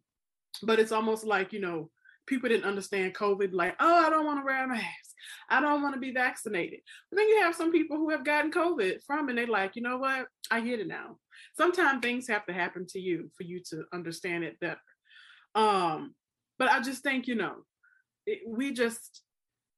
but 0.62 0.80
it's 0.80 0.92
almost 0.92 1.24
like 1.24 1.52
you 1.52 1.60
know 1.60 1.90
people 2.28 2.48
didn't 2.48 2.66
understand 2.66 3.14
COVID, 3.14 3.52
like, 3.52 3.74
oh, 3.80 4.06
I 4.06 4.10
don't 4.10 4.26
want 4.26 4.40
to 4.40 4.44
wear 4.44 4.64
a 4.64 4.68
mask. 4.68 4.84
I 5.50 5.60
don't 5.60 5.82
want 5.82 5.94
to 5.94 6.00
be 6.00 6.12
vaccinated. 6.12 6.80
But 7.10 7.16
then 7.16 7.28
you 7.28 7.40
have 7.42 7.54
some 7.54 7.72
people 7.72 7.96
who 7.96 8.10
have 8.10 8.24
gotten 8.24 8.52
COVID 8.52 9.02
from, 9.04 9.28
and 9.28 9.38
they're 9.38 9.46
like, 9.46 9.74
you 9.74 9.82
know 9.82 9.96
what? 9.96 10.26
I 10.50 10.60
get 10.60 10.78
it 10.78 10.86
now. 10.86 11.16
Sometimes 11.56 12.00
things 12.00 12.28
have 12.28 12.46
to 12.46 12.52
happen 12.52 12.86
to 12.90 13.00
you 13.00 13.30
for 13.36 13.42
you 13.42 13.60
to 13.70 13.84
understand 13.92 14.44
it 14.44 14.60
better. 14.60 14.78
Um, 15.59 16.14
but 16.59 16.70
I 16.70 16.80
just 16.80 17.02
think, 17.02 17.26
you 17.26 17.34
know, 17.34 17.54
it, 18.26 18.40
we 18.46 18.72
just, 18.72 19.22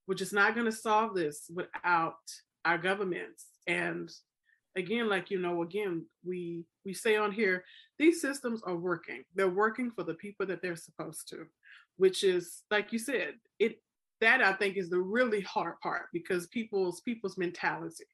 we're 0.07 0.15
just 0.15 0.33
not 0.33 0.55
going 0.55 0.67
to 0.67 0.73
solve 0.73 1.15
this 1.15 1.51
without 1.55 2.17
our 2.65 2.79
governments. 2.79 3.47
And 3.67 4.11
again 4.77 5.09
like 5.09 5.33
you 5.33 5.39
know 5.41 5.63
again 5.63 6.07
we 6.25 6.65
we 6.85 6.95
say 6.95 7.17
on 7.17 7.33
here 7.33 7.65
these 7.99 8.21
systems 8.21 8.63
are 8.63 8.77
working. 8.77 9.25
They're 9.35 9.49
working 9.49 9.91
for 9.91 10.05
the 10.05 10.15
people 10.15 10.47
that 10.47 10.63
they're 10.63 10.77
supposed 10.77 11.29
to 11.31 11.47
which 11.97 12.25
is 12.25 12.63
like 12.71 12.93
you 12.93 12.99
said 12.99 13.35
it 13.59 13.79
that 14.23 14.43
i 14.43 14.53
think 14.55 14.77
is 14.77 14.89
the 14.89 14.99
really 14.99 15.43
hard 15.43 15.79
part 15.83 16.07
because 16.13 16.47
people's 16.47 17.01
people's 17.03 17.37
mentality 17.37 18.07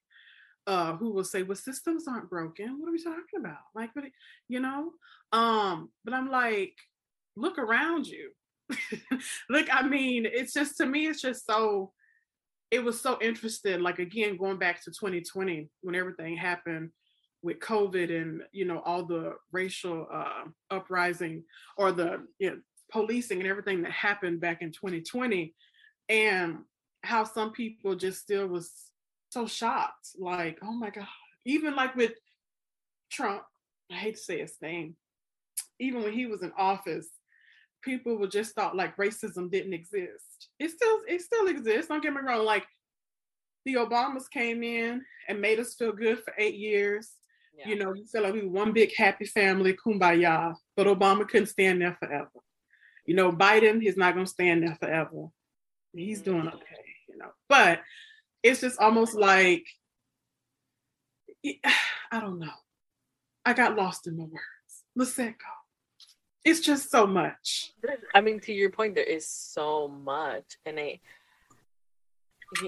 uh 0.67 0.93
who 0.97 1.11
will 1.11 1.23
say 1.23 1.43
well 1.43 1.55
systems 1.55 2.05
aren't 2.07 2.29
broken. 2.29 2.79
What 2.79 2.89
are 2.89 2.91
we 2.91 3.01
talking 3.01 3.39
about? 3.39 3.59
Like 3.73 3.91
but 3.95 4.03
you 4.49 4.59
know? 4.59 4.91
Um 5.31 5.89
but 6.03 6.13
i'm 6.13 6.29
like 6.29 6.75
look 7.37 7.57
around 7.57 8.05
you 8.07 8.31
look 9.49 9.67
i 9.71 9.87
mean 9.87 10.25
it's 10.25 10.53
just 10.53 10.75
to 10.77 10.85
me 10.85 11.07
it's 11.07 11.21
just 11.21 11.45
so 11.45 11.91
it 12.71 12.83
was 12.83 12.99
so 12.99 13.17
interesting. 13.21 13.81
Like 13.81 13.99
again, 13.99 14.37
going 14.37 14.57
back 14.57 14.83
to 14.83 14.91
2020 14.91 15.69
when 15.81 15.95
everything 15.95 16.35
happened 16.35 16.91
with 17.43 17.59
COVID 17.59 18.21
and 18.21 18.41
you 18.51 18.65
know 18.65 18.81
all 18.83 19.05
the 19.05 19.33
racial 19.51 20.07
uh, 20.11 20.45
uprising 20.71 21.43
or 21.77 21.91
the 21.91 22.25
you 22.39 22.49
know, 22.49 22.57
policing 22.91 23.39
and 23.39 23.47
everything 23.47 23.83
that 23.83 23.91
happened 23.91 24.41
back 24.41 24.61
in 24.61 24.71
2020, 24.71 25.53
and 26.09 26.57
how 27.03 27.23
some 27.23 27.51
people 27.51 27.95
just 27.95 28.19
still 28.19 28.47
was 28.47 28.71
so 29.29 29.47
shocked, 29.47 30.09
like 30.19 30.57
oh 30.61 30.73
my 30.73 30.89
god. 30.89 31.07
Even 31.45 31.75
like 31.75 31.95
with 31.95 32.13
Trump, 33.09 33.43
I 33.89 33.95
hate 33.95 34.15
to 34.15 34.21
say 34.21 34.39
his 34.39 34.55
name. 34.61 34.97
Even 35.79 36.03
when 36.03 36.11
he 36.11 36.25
was 36.25 36.41
in 36.41 36.51
office, 36.57 37.07
people 37.81 38.17
would 38.17 38.31
just 38.31 38.55
thought 38.55 38.75
like 38.75 38.97
racism 38.97 39.51
didn't 39.51 39.73
exist. 39.73 40.49
It 40.59 40.71
still 40.71 40.99
it 41.07 41.21
still 41.21 41.47
exists. 41.47 41.87
Don't 41.87 42.03
get 42.03 42.13
me 42.13 42.21
wrong. 42.21 42.45
Like 42.45 42.65
the 43.65 43.75
Obamas 43.75 44.29
came 44.31 44.63
in 44.63 45.03
and 45.27 45.41
made 45.41 45.59
us 45.59 45.75
feel 45.75 45.91
good 45.91 46.19
for 46.23 46.33
eight 46.37 46.55
years. 46.55 47.11
Yeah. 47.57 47.69
You 47.69 47.75
know, 47.77 47.91
we 47.91 48.05
felt 48.05 48.25
like 48.25 48.33
we 48.33 48.43
were 48.43 48.51
one 48.51 48.71
big 48.71 48.95
happy 48.95 49.25
family, 49.25 49.75
kumbaya. 49.75 50.55
But 50.75 50.87
Obama 50.87 51.27
couldn't 51.27 51.47
stand 51.47 51.81
there 51.81 51.97
forever. 51.99 52.29
You 53.05 53.15
know, 53.15 53.31
Biden, 53.31 53.81
he's 53.81 53.97
not 53.97 54.13
gonna 54.13 54.27
stand 54.27 54.63
there 54.63 54.77
forever. 54.79 55.27
He's 55.93 56.21
doing 56.21 56.39
mm-hmm. 56.39 56.49
okay, 56.49 56.85
you 57.09 57.17
know. 57.17 57.31
But 57.49 57.81
it's 58.43 58.61
just 58.61 58.79
almost 58.79 59.15
like 59.15 59.65
I 62.11 62.19
don't 62.19 62.39
know. 62.39 62.53
I 63.45 63.53
got 63.53 63.75
lost 63.75 64.07
in 64.07 64.17
my 64.17 64.23
words. 64.23 64.83
Let's 64.95 65.17
let 65.17 65.37
go 65.37 65.56
it's 66.47 66.61
just 66.61 66.89
so 66.89 67.05
much. 67.05 67.73
I 68.15 68.21
mean, 68.21 68.39
to 68.41 68.53
your 68.53 68.69
point, 68.69 68.95
there 68.95 69.03
is 69.03 69.27
so 69.27 69.89
much, 69.89 70.45
and 70.65 70.79
I, 70.79 70.99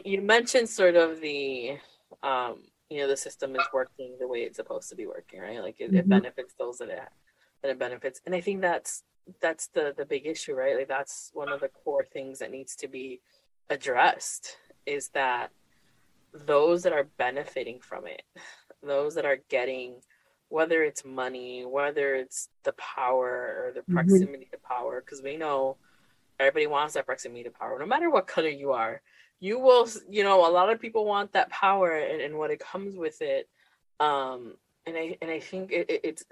you 0.04 0.22
mentioned 0.22 0.68
sort 0.68 0.98
of 0.98 1.22
the, 1.22 1.78
um, 2.22 2.64
you 2.90 3.00
know, 3.00 3.08
the 3.08 3.16
system 3.16 3.56
is 3.56 3.66
working 3.74 4.18
the 4.20 4.28
way 4.28 4.40
it's 4.40 4.58
supposed 4.58 4.90
to 4.90 4.96
be 4.96 5.08
working, 5.08 5.40
right? 5.40 5.62
Like 5.62 5.80
it, 5.80 5.88
mm-hmm. 5.88 5.98
it 5.98 6.10
benefits 6.10 6.54
those 6.60 6.80
that 6.80 6.90
it 6.90 7.00
that 7.62 7.72
it 7.72 7.80
benefits, 7.80 8.20
and 8.26 8.36
I 8.36 8.42
think 8.42 8.60
that's 8.62 9.04
that's 9.42 9.68
the 9.68 9.94
the 9.96 10.06
big 10.06 10.28
issue, 10.28 10.56
right? 10.56 10.76
Like 10.76 10.90
that's 10.90 11.32
one 11.34 11.50
of 11.50 11.62
the 11.62 11.70
core 11.70 12.06
things 12.12 12.40
that 12.40 12.52
needs 12.52 12.76
to 12.78 12.90
be 12.90 13.22
addressed 13.70 14.58
is 14.86 15.10
that 15.10 15.52
those 16.34 16.84
that 16.84 16.94
are 16.94 17.08
benefiting 17.18 17.80
from 17.80 18.08
it, 18.08 18.24
those 18.84 19.16
that 19.16 19.26
are 19.26 19.40
getting 19.50 20.02
whether 20.50 20.84
it's 20.84 21.06
money, 21.06 21.64
whether 21.66 22.16
it's 22.16 22.50
the 22.64 22.74
power 22.74 23.64
or 23.66 23.72
the 23.74 23.82
mm-hmm. 23.82 23.94
proximity 23.94 24.46
mm-hmm. 24.46 24.52
to 24.52 24.68
power, 24.68 25.02
because 25.02 25.22
we 25.22 25.38
know 25.38 25.78
everybody 26.40 26.68
wants 26.68 26.96
that 26.96 27.06
proximity 27.06 27.44
to 27.44 27.52
power, 27.52 27.78
no 27.80 27.86
matter 27.86 28.10
what 28.10 28.28
color 28.28 28.50
you 28.50 28.72
are. 28.72 29.02
You 29.42 29.58
will, 29.58 29.88
you 30.10 30.24
know, 30.24 30.46
a 30.46 30.52
lot 30.52 30.70
of 30.70 30.82
people 30.82 31.06
want 31.06 31.32
that 31.32 31.50
power 31.50 31.98
and, 31.98 32.22
and 32.22 32.38
what 32.38 32.52
it 32.52 32.60
comes 32.60 32.98
with 32.98 33.22
it. 33.22 33.48
Um, 34.02 34.56
and 34.86 34.98
I 34.98 35.18
and 35.22 35.32
I 35.32 35.40
think 35.40 35.72
it, 35.72 35.90
it, 35.90 36.02
it's 36.04 36.24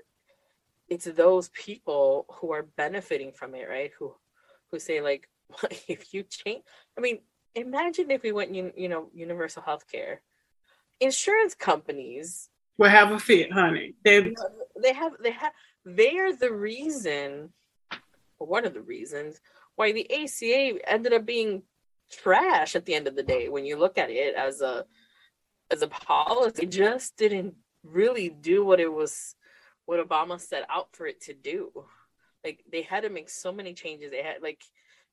it's 0.90 1.06
those 1.06 1.48
people 1.50 2.26
who 2.30 2.52
are 2.52 2.64
benefiting 2.64 3.32
from 3.32 3.56
it, 3.56 3.70
right? 3.70 3.92
Who 3.98 4.14
who 4.72 4.80
say 4.80 5.00
like, 5.00 5.30
if 5.88 6.14
you 6.14 6.24
change, 6.24 6.64
I 6.98 7.02
mean, 7.02 7.20
imagine 7.56 8.12
if 8.12 8.24
we 8.24 8.32
went, 8.32 8.54
you, 8.54 8.74
you 8.76 8.90
know, 8.90 9.10
universal 9.14 9.62
health 9.62 9.90
care. 9.90 10.22
Insurance 11.00 11.54
companies 11.54 12.50
will 12.78 12.90
have 12.90 13.12
a 13.12 13.20
fit, 13.20 13.52
honey. 13.52 13.96
They 14.04 14.34
they 14.82 14.94
have 14.94 15.14
they 15.22 15.32
have 15.32 15.54
they 15.86 16.18
are 16.18 16.36
the 16.36 16.52
reason, 16.52 17.54
or 18.40 18.48
one 18.48 18.66
of 18.66 18.74
the 18.74 18.82
reasons 18.82 19.40
why 19.76 19.92
the 19.92 20.10
ACA 20.12 20.80
ended 20.90 21.14
up 21.14 21.26
being 21.26 21.64
trash 22.12 22.76
at 22.76 22.86
the 22.86 22.96
end 22.96 23.08
of 23.08 23.16
the 23.16 23.24
day. 23.24 23.50
When 23.50 23.66
you 23.66 23.78
look 23.78 23.98
at 23.98 24.10
it 24.10 24.36
as 24.36 24.62
a 24.62 24.86
as 25.72 25.82
a 25.82 25.88
policy, 25.88 26.64
it 26.64 26.72
just 26.72 27.18
didn't 27.18 27.56
really 27.84 28.30
do 28.30 28.66
what 28.66 28.80
it 28.80 28.92
was 28.92 29.36
what 29.86 30.06
Obama 30.06 30.40
set 30.40 30.66
out 30.70 30.90
for 30.94 31.08
it 31.08 31.22
to 31.22 31.34
do. 31.34 31.72
Like 32.44 32.64
they 32.72 32.82
had 32.82 33.04
to 33.04 33.10
make 33.10 33.30
so 33.30 33.52
many 33.52 33.74
changes. 33.74 34.12
They 34.12 34.24
had 34.24 34.42
like 34.42 34.62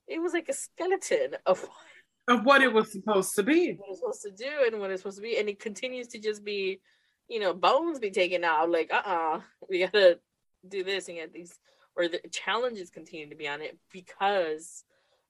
it 0.06 0.20
was 0.20 0.32
like 0.32 0.48
a 0.48 0.54
skeleton 0.54 1.36
of 1.46 1.66
of 2.28 2.44
what 2.44 2.62
it 2.62 2.72
was 2.72 2.92
supposed 2.92 3.34
to 3.36 3.42
be. 3.42 3.74
What 3.74 3.90
it's 3.90 4.00
supposed 4.00 4.22
to 4.22 4.30
do 4.30 4.50
and 4.66 4.80
what 4.80 4.90
it's 4.90 5.02
supposed 5.02 5.18
to 5.18 5.22
be. 5.22 5.38
And 5.38 5.48
it 5.48 5.60
continues 5.60 6.08
to 6.08 6.18
just 6.18 6.44
be 6.44 6.80
you 7.28 7.40
know, 7.40 7.54
bones 7.54 7.98
be 7.98 8.10
taken 8.10 8.44
out. 8.44 8.70
Like, 8.70 8.92
uh 8.92 9.02
uh-uh, 9.04 9.36
uh 9.36 9.40
we 9.68 9.80
gotta 9.80 10.18
do 10.66 10.84
this 10.84 11.08
and 11.08 11.18
get 11.18 11.32
these, 11.32 11.58
or 11.96 12.08
the 12.08 12.20
challenges 12.30 12.90
continue 12.90 13.28
to 13.28 13.36
be 13.36 13.48
on 13.48 13.62
it 13.62 13.78
because 13.92 14.84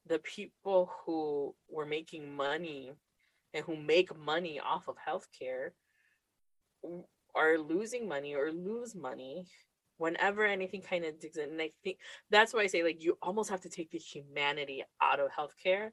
the 0.07 0.18
people 0.18 0.90
who 1.05 1.55
were 1.68 1.86
making 1.86 2.34
money 2.34 2.92
and 3.53 3.64
who 3.64 3.76
make 3.76 4.16
money 4.16 4.61
off 4.61 4.88
of 4.88 4.97
healthcare 4.97 5.70
are 7.34 7.59
losing 7.59 8.09
money 8.09 8.34
or 8.34 8.53
lose 8.53 8.95
money 8.95 9.47
whenever 9.97 10.45
anything 10.45 10.82
kind 10.82 11.05
of 11.05 11.18
digs 11.18 11.36
in. 11.36 11.51
And 11.51 11.62
I 11.62 11.70
think 11.82 11.99
that's 12.30 12.53
why 12.53 12.61
I 12.61 12.66
say 12.66 12.82
like 12.82 13.03
you 13.03 13.16
almost 13.22 13.51
have 13.51 13.62
to 13.62 13.68
take 13.68 13.90
the 13.90 13.99
humanity 13.99 14.84
out 15.01 15.20
of 15.20 15.30
healthcare 15.30 15.90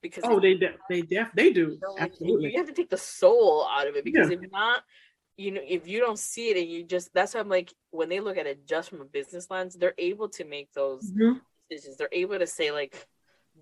because 0.00 0.24
oh 0.26 0.40
they 0.40 0.54
de- 0.54 0.74
they 0.88 1.02
def 1.02 1.28
they 1.34 1.52
do 1.52 1.78
you 1.80 1.96
absolutely 1.98 2.50
you 2.50 2.58
have 2.58 2.66
to 2.66 2.72
take 2.72 2.88
the 2.88 2.96
soul 2.96 3.68
out 3.70 3.86
of 3.86 3.94
it 3.94 4.04
because 4.04 4.30
yeah. 4.30 4.38
if 4.40 4.50
not 4.50 4.82
you 5.36 5.50
know 5.50 5.60
if 5.66 5.86
you 5.86 6.00
don't 6.00 6.18
see 6.18 6.50
it 6.50 6.56
and 6.56 6.68
you 6.68 6.82
just 6.82 7.12
that's 7.12 7.34
why 7.34 7.40
i'm 7.40 7.48
like 7.48 7.72
when 7.90 8.08
they 8.08 8.20
look 8.20 8.36
at 8.36 8.46
it 8.46 8.66
just 8.66 8.88
from 8.88 9.00
a 9.00 9.04
business 9.04 9.50
lens 9.50 9.74
they're 9.74 9.94
able 9.98 10.28
to 10.28 10.44
make 10.44 10.72
those 10.72 11.10
mm-hmm. 11.10 11.38
decisions. 11.70 11.96
They're 11.96 12.08
able 12.12 12.38
to 12.38 12.46
say 12.46 12.70
like 12.70 13.06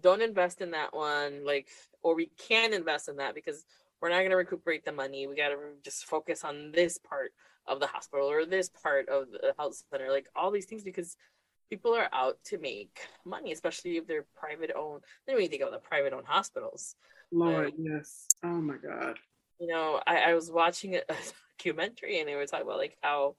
don't 0.00 0.22
invest 0.22 0.60
in 0.60 0.72
that 0.72 0.94
one 0.94 1.44
like 1.44 1.68
or 2.02 2.14
we 2.14 2.30
can 2.48 2.72
invest 2.72 3.08
in 3.08 3.16
that 3.16 3.34
because 3.34 3.64
we're 4.00 4.10
not 4.10 4.18
going 4.18 4.30
to 4.30 4.36
recuperate 4.36 4.84
the 4.84 4.92
money. 4.92 5.26
We 5.26 5.34
got 5.34 5.48
to 5.48 5.56
just 5.82 6.04
focus 6.04 6.44
on 6.44 6.72
this 6.72 6.98
part 6.98 7.32
of 7.66 7.80
the 7.80 7.86
hospital 7.86 8.30
or 8.30 8.44
this 8.44 8.68
part 8.68 9.08
of 9.08 9.30
the 9.30 9.54
health 9.58 9.82
center 9.90 10.10
like 10.10 10.28
all 10.36 10.50
these 10.50 10.66
things 10.66 10.84
because 10.84 11.16
people 11.70 11.94
are 11.94 12.08
out 12.12 12.36
to 12.44 12.58
make 12.58 13.00
money 13.24 13.52
especially 13.52 13.96
if 13.96 14.06
they're 14.06 14.26
private 14.36 14.70
owned. 14.76 15.02
Then 15.26 15.36
when 15.36 15.44
you 15.44 15.48
think 15.48 15.62
about 15.62 15.72
the 15.72 15.88
private 15.88 16.12
owned 16.12 16.26
hospitals. 16.26 16.94
Lord 17.32 17.72
yes. 17.78 18.26
Oh 18.44 18.60
my 18.60 18.76
god 18.76 19.18
you 19.58 19.66
know 19.66 20.00
i, 20.06 20.30
I 20.30 20.34
was 20.34 20.50
watching 20.50 20.94
a, 21.08 21.14
documentary 21.58 22.18
and 22.18 22.28
they 22.28 22.34
were 22.34 22.46
talking 22.46 22.66
about 22.66 22.78
like 22.78 22.96
how 23.02 23.36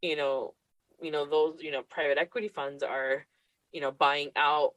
you 0.00 0.16
know 0.16 0.54
you 1.00 1.10
know 1.10 1.24
those 1.24 1.62
you 1.62 1.70
know 1.70 1.82
private 1.82 2.18
equity 2.18 2.48
funds 2.48 2.82
are 2.82 3.24
you 3.72 3.80
know 3.80 3.90
buying 3.92 4.30
out 4.36 4.72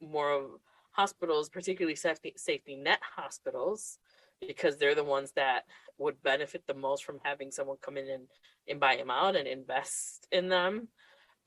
more 0.00 0.30
of 0.30 0.44
hospitals 0.92 1.48
particularly 1.48 1.96
safety 1.96 2.32
safety 2.36 2.76
net 2.76 3.00
hospitals 3.16 3.98
because 4.46 4.76
they're 4.76 4.94
the 4.94 5.04
ones 5.04 5.32
that 5.32 5.64
would 5.98 6.22
benefit 6.22 6.62
the 6.66 6.74
most 6.74 7.04
from 7.04 7.18
having 7.24 7.50
someone 7.50 7.76
come 7.82 7.96
in 7.96 8.08
and, 8.08 8.26
and 8.68 8.80
buy 8.80 8.96
them 8.96 9.10
out 9.10 9.36
and 9.36 9.48
invest 9.48 10.26
in 10.30 10.48
them. 10.48 10.88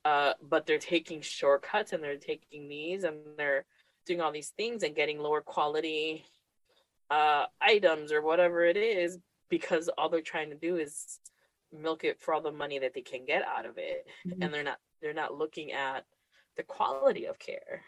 Uh, 0.03 0.33
but 0.41 0.65
they're 0.65 0.77
taking 0.77 1.21
shortcuts 1.21 1.93
and 1.93 2.03
they're 2.03 2.17
taking 2.17 2.67
these 2.67 3.03
and 3.03 3.17
they're 3.37 3.65
doing 4.05 4.19
all 4.19 4.31
these 4.31 4.49
things 4.57 4.83
and 4.83 4.95
getting 4.95 5.19
lower 5.19 5.41
quality 5.41 6.25
uh, 7.11 7.45
items 7.61 8.11
or 8.11 8.21
whatever 8.21 8.63
it 8.63 8.77
is 8.77 9.19
because 9.49 9.89
all 9.97 10.09
they're 10.09 10.21
trying 10.21 10.49
to 10.49 10.55
do 10.55 10.77
is 10.77 11.19
milk 11.73 12.03
it 12.05 12.19
for 12.19 12.33
all 12.33 12.41
the 12.41 12.51
money 12.51 12.79
that 12.79 12.93
they 12.93 13.01
can 13.01 13.25
get 13.25 13.43
out 13.45 13.65
of 13.65 13.77
it. 13.77 14.07
Mm-hmm. 14.25 14.41
and 14.41 14.53
they're 14.53 14.63
not 14.63 14.79
they're 15.01 15.13
not 15.13 15.37
looking 15.37 15.73
at 15.73 16.05
the 16.57 16.63
quality 16.63 17.25
of 17.25 17.37
care. 17.37 17.81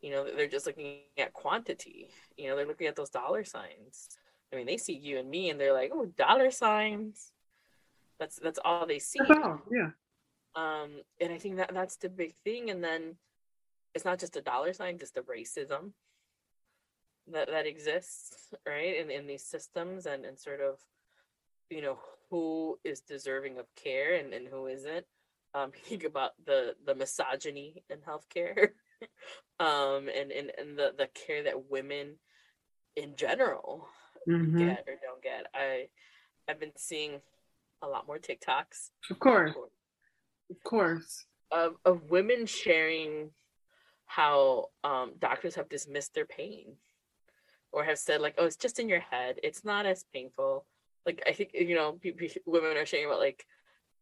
You 0.00 0.10
know 0.10 0.24
they're 0.24 0.48
just 0.48 0.66
looking 0.66 1.00
at 1.18 1.34
quantity. 1.34 2.08
You 2.36 2.48
know 2.48 2.56
they're 2.56 2.66
looking 2.66 2.86
at 2.86 2.96
those 2.96 3.10
dollar 3.10 3.44
signs. 3.44 4.08
I 4.52 4.56
mean 4.56 4.66
they 4.66 4.78
see 4.78 4.94
you 4.94 5.18
and 5.18 5.28
me 5.28 5.50
and 5.50 5.60
they're 5.60 5.74
like 5.74 5.90
oh 5.94 6.06
dollar 6.16 6.50
signs. 6.50 7.32
That's 8.18 8.38
that's 8.42 8.58
all 8.64 8.86
they 8.86 8.98
see. 8.98 9.20
Oh, 9.28 9.60
yeah. 9.70 9.90
Um 10.54 11.02
and 11.20 11.32
i 11.32 11.38
think 11.38 11.56
that 11.56 11.74
that's 11.74 11.96
the 11.96 12.08
big 12.08 12.34
thing. 12.44 12.70
And 12.70 12.82
then 12.82 13.16
it's 13.94 14.06
not 14.06 14.18
just 14.18 14.36
a 14.36 14.40
dollar 14.40 14.72
sign 14.72 14.98
just 14.98 15.14
the 15.14 15.20
racism 15.20 15.92
that 17.32 17.48
that 17.48 17.66
exists 17.66 18.54
right 18.66 18.96
in, 18.96 19.10
in 19.10 19.26
these 19.26 19.44
systems 19.44 20.06
and 20.06 20.24
and 20.24 20.38
sort 20.38 20.60
of 20.60 20.78
you 21.70 21.82
know 21.82 21.98
who 22.30 22.78
is 22.84 23.00
deserving 23.00 23.58
of 23.58 23.66
care 23.76 24.14
and, 24.14 24.32
and 24.32 24.48
who 24.48 24.66
isn't. 24.66 25.06
Um 25.54 25.72
think 25.88 26.04
about 26.04 26.32
the 26.44 26.74
the 26.84 26.94
misogyny 26.94 27.82
in 27.90 27.98
healthcare. 27.98 28.70
Um 29.60 30.08
and, 30.08 30.32
and 30.32 30.50
and 30.58 30.78
the 30.78 30.92
the 30.96 31.08
care 31.08 31.42
that 31.42 31.70
women 31.70 32.16
in 32.94 33.14
general 33.14 33.86
mm-hmm. 34.26 34.58
get 34.58 34.84
or 34.86 34.94
don't 35.02 35.22
get. 35.22 35.46
I 35.54 35.88
i've 36.48 36.58
been 36.58 36.72
seeing 36.76 37.20
a 37.82 37.88
lot 37.88 38.06
more 38.06 38.18
tiktoks. 38.18 38.90
Of 39.10 39.18
course. 39.18 39.54
Of 40.50 40.62
course. 40.62 41.26
Of, 41.50 41.74
of 41.84 42.10
women 42.10 42.46
sharing 42.46 43.30
how 44.06 44.70
um 44.82 45.12
doctors 45.18 45.56
have 45.56 45.68
dismissed 45.68 46.14
their 46.14 46.26
pain 46.26 46.76
or 47.72 47.84
have 47.84 47.98
said 47.98 48.20
like, 48.20 48.34
"Oh, 48.38 48.46
it's 48.46 48.56
just 48.56 48.78
in 48.78 48.88
your 48.88 49.00
head. 49.00 49.38
It's 49.42 49.64
not 49.64 49.86
as 49.86 50.04
painful." 50.12 50.66
Like 51.04 51.22
I 51.26 51.32
think 51.32 51.50
you 51.54 51.74
know, 51.74 51.92
people, 51.92 52.26
women 52.46 52.76
are 52.76 52.86
sharing 52.86 53.06
about 53.06 53.20
like, 53.20 53.44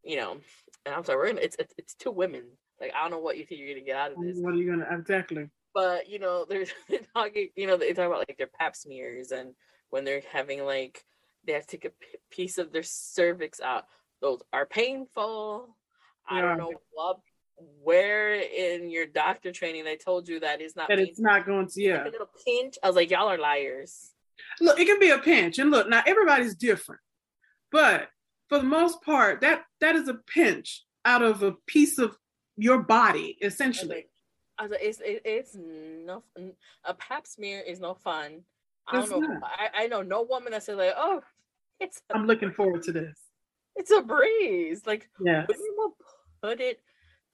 you 0.03 0.17
know, 0.17 0.37
and 0.85 0.95
I'm 0.95 1.03
sorry, 1.03 1.17
we're 1.17 1.27
gonna, 1.27 1.41
it's, 1.41 1.55
it's 1.59 1.73
it's 1.77 1.95
two 1.95 2.11
women. 2.11 2.43
Like 2.79 2.93
I 2.95 3.01
don't 3.01 3.11
know 3.11 3.19
what 3.19 3.37
you 3.37 3.45
think 3.45 3.61
you're 3.61 3.73
gonna 3.73 3.85
get 3.85 3.97
out 3.97 4.11
of 4.11 4.21
this. 4.21 4.37
What 4.39 4.53
are 4.53 4.57
you 4.57 4.69
gonna 4.69 4.87
exactly? 4.91 5.49
But 5.73 6.09
you 6.09 6.19
know, 6.19 6.45
they're, 6.49 6.65
they're 6.89 6.99
talking. 7.15 7.49
You 7.55 7.67
know, 7.67 7.77
they 7.77 7.93
talk 7.93 8.07
about 8.07 8.19
like 8.19 8.37
their 8.37 8.49
Pap 8.59 8.75
smears 8.75 9.31
and 9.31 9.53
when 9.89 10.03
they're 10.03 10.21
having 10.31 10.65
like 10.65 11.03
they 11.45 11.53
have 11.53 11.67
to 11.67 11.77
take 11.77 11.85
a 11.85 11.91
piece 12.31 12.57
of 12.57 12.71
their 12.71 12.83
cervix 12.83 13.61
out. 13.61 13.85
Those 14.21 14.41
are 14.51 14.65
painful. 14.65 15.75
Yeah. 16.31 16.37
I 16.37 16.41
don't 16.41 16.57
know 16.57 16.71
what 16.91 17.19
where 17.83 18.35
in 18.35 18.89
your 18.89 19.05
doctor 19.05 19.51
training 19.51 19.85
they 19.85 19.95
told 19.95 20.27
you 20.27 20.39
that 20.41 20.61
it's 20.61 20.75
not 20.75 20.89
that 20.89 20.99
it's 20.99 21.19
not 21.19 21.45
going 21.45 21.67
to 21.67 21.81
yeah 21.81 21.97
like 21.99 22.07
a 22.07 22.11
little 22.11 22.29
pinch? 22.45 22.77
I 22.83 22.87
was 22.87 22.95
like 22.95 23.09
y'all 23.09 23.29
are 23.29 23.37
liars. 23.37 24.11
Look 24.59 24.79
it 24.79 24.85
can 24.85 24.99
be 24.99 25.09
a 25.09 25.17
pinch. 25.17 25.59
And 25.59 25.71
look 25.71 25.89
now 25.89 26.03
everybody's 26.05 26.55
different. 26.55 27.01
But 27.71 28.09
for 28.49 28.57
the 28.57 28.65
most 28.65 29.01
part 29.01 29.41
that 29.41 29.63
that 29.81 29.95
is 29.95 30.07
a 30.07 30.15
pinch 30.15 30.83
out 31.05 31.21
of 31.21 31.43
a 31.43 31.53
piece 31.67 31.97
of 31.97 32.17
your 32.57 32.83
body 32.83 33.37
essentially. 33.41 34.07
I 34.57 34.63
was 34.63 34.71
like, 34.71 34.81
it's 34.81 34.99
it, 35.01 35.21
it's 35.25 35.55
no 35.55 36.23
a 36.83 36.93
pap 36.93 37.27
smear 37.27 37.61
is 37.61 37.79
no 37.79 37.93
fun. 37.93 38.41
I 38.87 39.05
don't 39.05 39.21
know. 39.21 39.39
I, 39.43 39.83
I 39.83 39.87
know 39.87 40.01
no 40.01 40.23
woman 40.23 40.51
that 40.51 40.63
said 40.63 40.77
like 40.77 40.93
oh 40.95 41.21
it's 41.79 42.01
i'm 42.13 42.25
looking 42.25 42.53
forward 42.53 42.83
to 42.83 42.91
this. 42.91 43.17
it's 43.75 43.91
a 43.91 44.01
breeze. 44.01 44.81
Like 44.85 45.09
yeah 45.21 45.45
women 45.47 45.67
will 45.77 45.95
put 46.41 46.59
it 46.59 46.79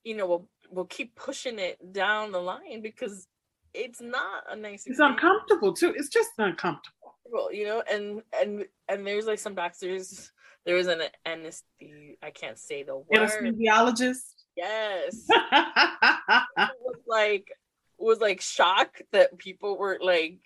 you 0.04 0.16
know, 0.16 0.28
we'll 0.28 0.48
we'll 0.70 0.86
keep 0.86 1.16
pushing 1.16 1.60
it 1.60 1.94
down 1.94 2.32
the 2.32 2.40
line 2.40 2.82
because 2.82 3.28
it's 3.74 4.02
not 4.02 4.44
a 4.50 4.56
nice. 4.56 4.86
It's 4.86 5.00
experience. 5.00 5.20
uncomfortable 5.22 5.74
too. 5.74 5.94
It's 5.96 6.10
just 6.10 6.32
uncomfortable. 6.38 7.16
Well, 7.26 7.54
you 7.54 7.66
know, 7.66 7.84
and 7.92 8.22
and 8.40 8.66
and 8.88 9.06
there's 9.06 9.26
like 9.26 9.40
some 9.40 9.56
doctors. 9.56 10.32
There 10.66 10.76
was 10.76 10.88
an 10.88 11.02
anesthesi. 11.26 12.18
I 12.22 12.32
can't 12.32 12.58
say 12.58 12.84
the 12.84 12.98
word. 12.98 13.06
Anesthesiologist. 13.14 14.36
Yes. 14.56 15.26
it 15.30 15.36
was 16.82 17.00
like 17.08 17.52
was 17.98 18.20
like 18.20 18.42
shocked 18.42 19.04
that 19.12 19.38
people 19.38 19.78
were 19.78 19.98
like 20.02 20.40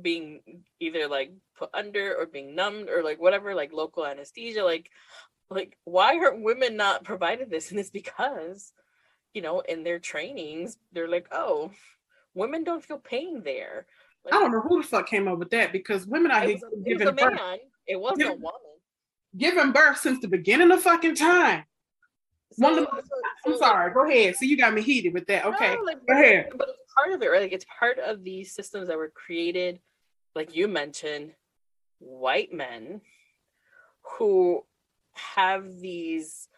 being 0.00 0.40
either 0.80 1.08
like 1.08 1.32
put 1.56 1.70
under 1.74 2.14
or 2.16 2.26
being 2.26 2.54
numbed 2.54 2.88
or 2.88 3.02
like 3.02 3.20
whatever, 3.20 3.54
like 3.54 3.72
local 3.72 4.06
anesthesia. 4.06 4.64
Like, 4.64 4.90
like 5.50 5.76
why 5.84 6.16
are 6.16 6.34
women 6.34 6.76
not 6.76 7.04
provided 7.04 7.50
this? 7.50 7.70
And 7.70 7.78
it's 7.78 7.90
because, 7.90 8.72
you 9.34 9.42
know, 9.42 9.60
in 9.60 9.82
their 9.82 9.98
trainings, 9.98 10.78
they're 10.92 11.08
like, 11.08 11.26
oh, 11.32 11.70
women 12.34 12.64
don't 12.64 12.84
feel 12.84 12.98
pain 12.98 13.42
there. 13.42 13.86
Like, 14.24 14.32
I 14.32 14.38
don't 14.38 14.52
know 14.52 14.60
who 14.60 14.80
the 14.80 14.88
fuck 14.88 15.08
came 15.08 15.28
up 15.28 15.38
with 15.38 15.50
that 15.50 15.72
because 15.72 16.06
women 16.06 16.30
are 16.30 16.46
was, 16.46 16.62
a, 16.62 16.90
it 16.90 16.98
was 16.98 17.08
a 17.08 17.12
man. 17.12 17.58
It 17.86 18.00
wasn't 18.00 18.30
a 18.30 18.32
woman. 18.32 18.60
Giving 19.36 19.72
birth 19.72 19.98
since 19.98 20.20
the 20.20 20.28
beginning 20.28 20.70
of 20.70 20.80
fucking 20.80 21.16
time. 21.16 21.64
So, 22.52 22.62
One 22.62 22.78
of 22.78 22.84
the, 22.84 22.90
so, 22.90 23.00
I'm 23.46 23.52
so 23.52 23.58
sorry. 23.58 23.86
Like, 23.86 23.94
go 23.94 24.08
ahead. 24.08 24.36
So 24.36 24.44
you 24.44 24.56
got 24.56 24.72
me 24.72 24.80
heated 24.80 25.12
with 25.12 25.26
that. 25.26 25.44
Okay, 25.44 25.74
no, 25.74 25.82
like, 25.82 26.06
go 26.06 26.14
ahead. 26.14 26.50
But 26.56 26.68
it's 26.68 26.94
part 26.96 27.12
of 27.12 27.20
it, 27.20 27.26
right? 27.26 27.42
Like 27.42 27.52
it's 27.52 27.66
part 27.78 27.98
of 27.98 28.22
these 28.22 28.54
systems 28.54 28.86
that 28.88 28.96
were 28.96 29.10
created, 29.12 29.80
like 30.36 30.54
you 30.54 30.68
mentioned, 30.68 31.32
white 31.98 32.52
men 32.52 33.00
who 34.02 34.64
have 35.14 35.80
these 35.80 36.48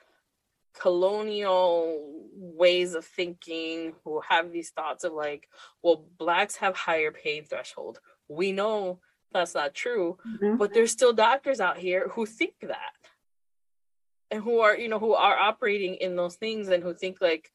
colonial 0.81 2.25
ways 2.35 2.95
of 2.95 3.05
thinking, 3.05 3.95
who 4.05 4.21
have 4.29 4.53
these 4.53 4.71
thoughts 4.71 5.05
of 5.05 5.13
like, 5.13 5.49
well, 5.83 6.05
blacks 6.19 6.57
have 6.57 6.77
higher 6.77 7.11
pain 7.11 7.45
threshold. 7.45 8.01
We 8.29 8.53
know 8.53 9.01
that's 9.33 9.55
not 9.55 9.75
true, 9.75 10.19
mm-hmm. 10.27 10.57
but 10.57 10.73
there's 10.73 10.93
still 10.93 11.13
doctors 11.13 11.61
out 11.61 11.79
here 11.79 12.09
who 12.09 12.27
think 12.27 12.55
that 12.63 12.93
and 14.31 14.43
who 14.43 14.61
are 14.61 14.77
you 14.77 14.89
know 14.89 14.99
who 14.99 15.15
are 15.15 15.39
operating 15.39 15.95
in 15.97 16.17
those 16.17 16.37
things 16.37 16.69
and 16.69 16.83
who 16.83 16.95
think 16.95 17.21
like 17.21 17.51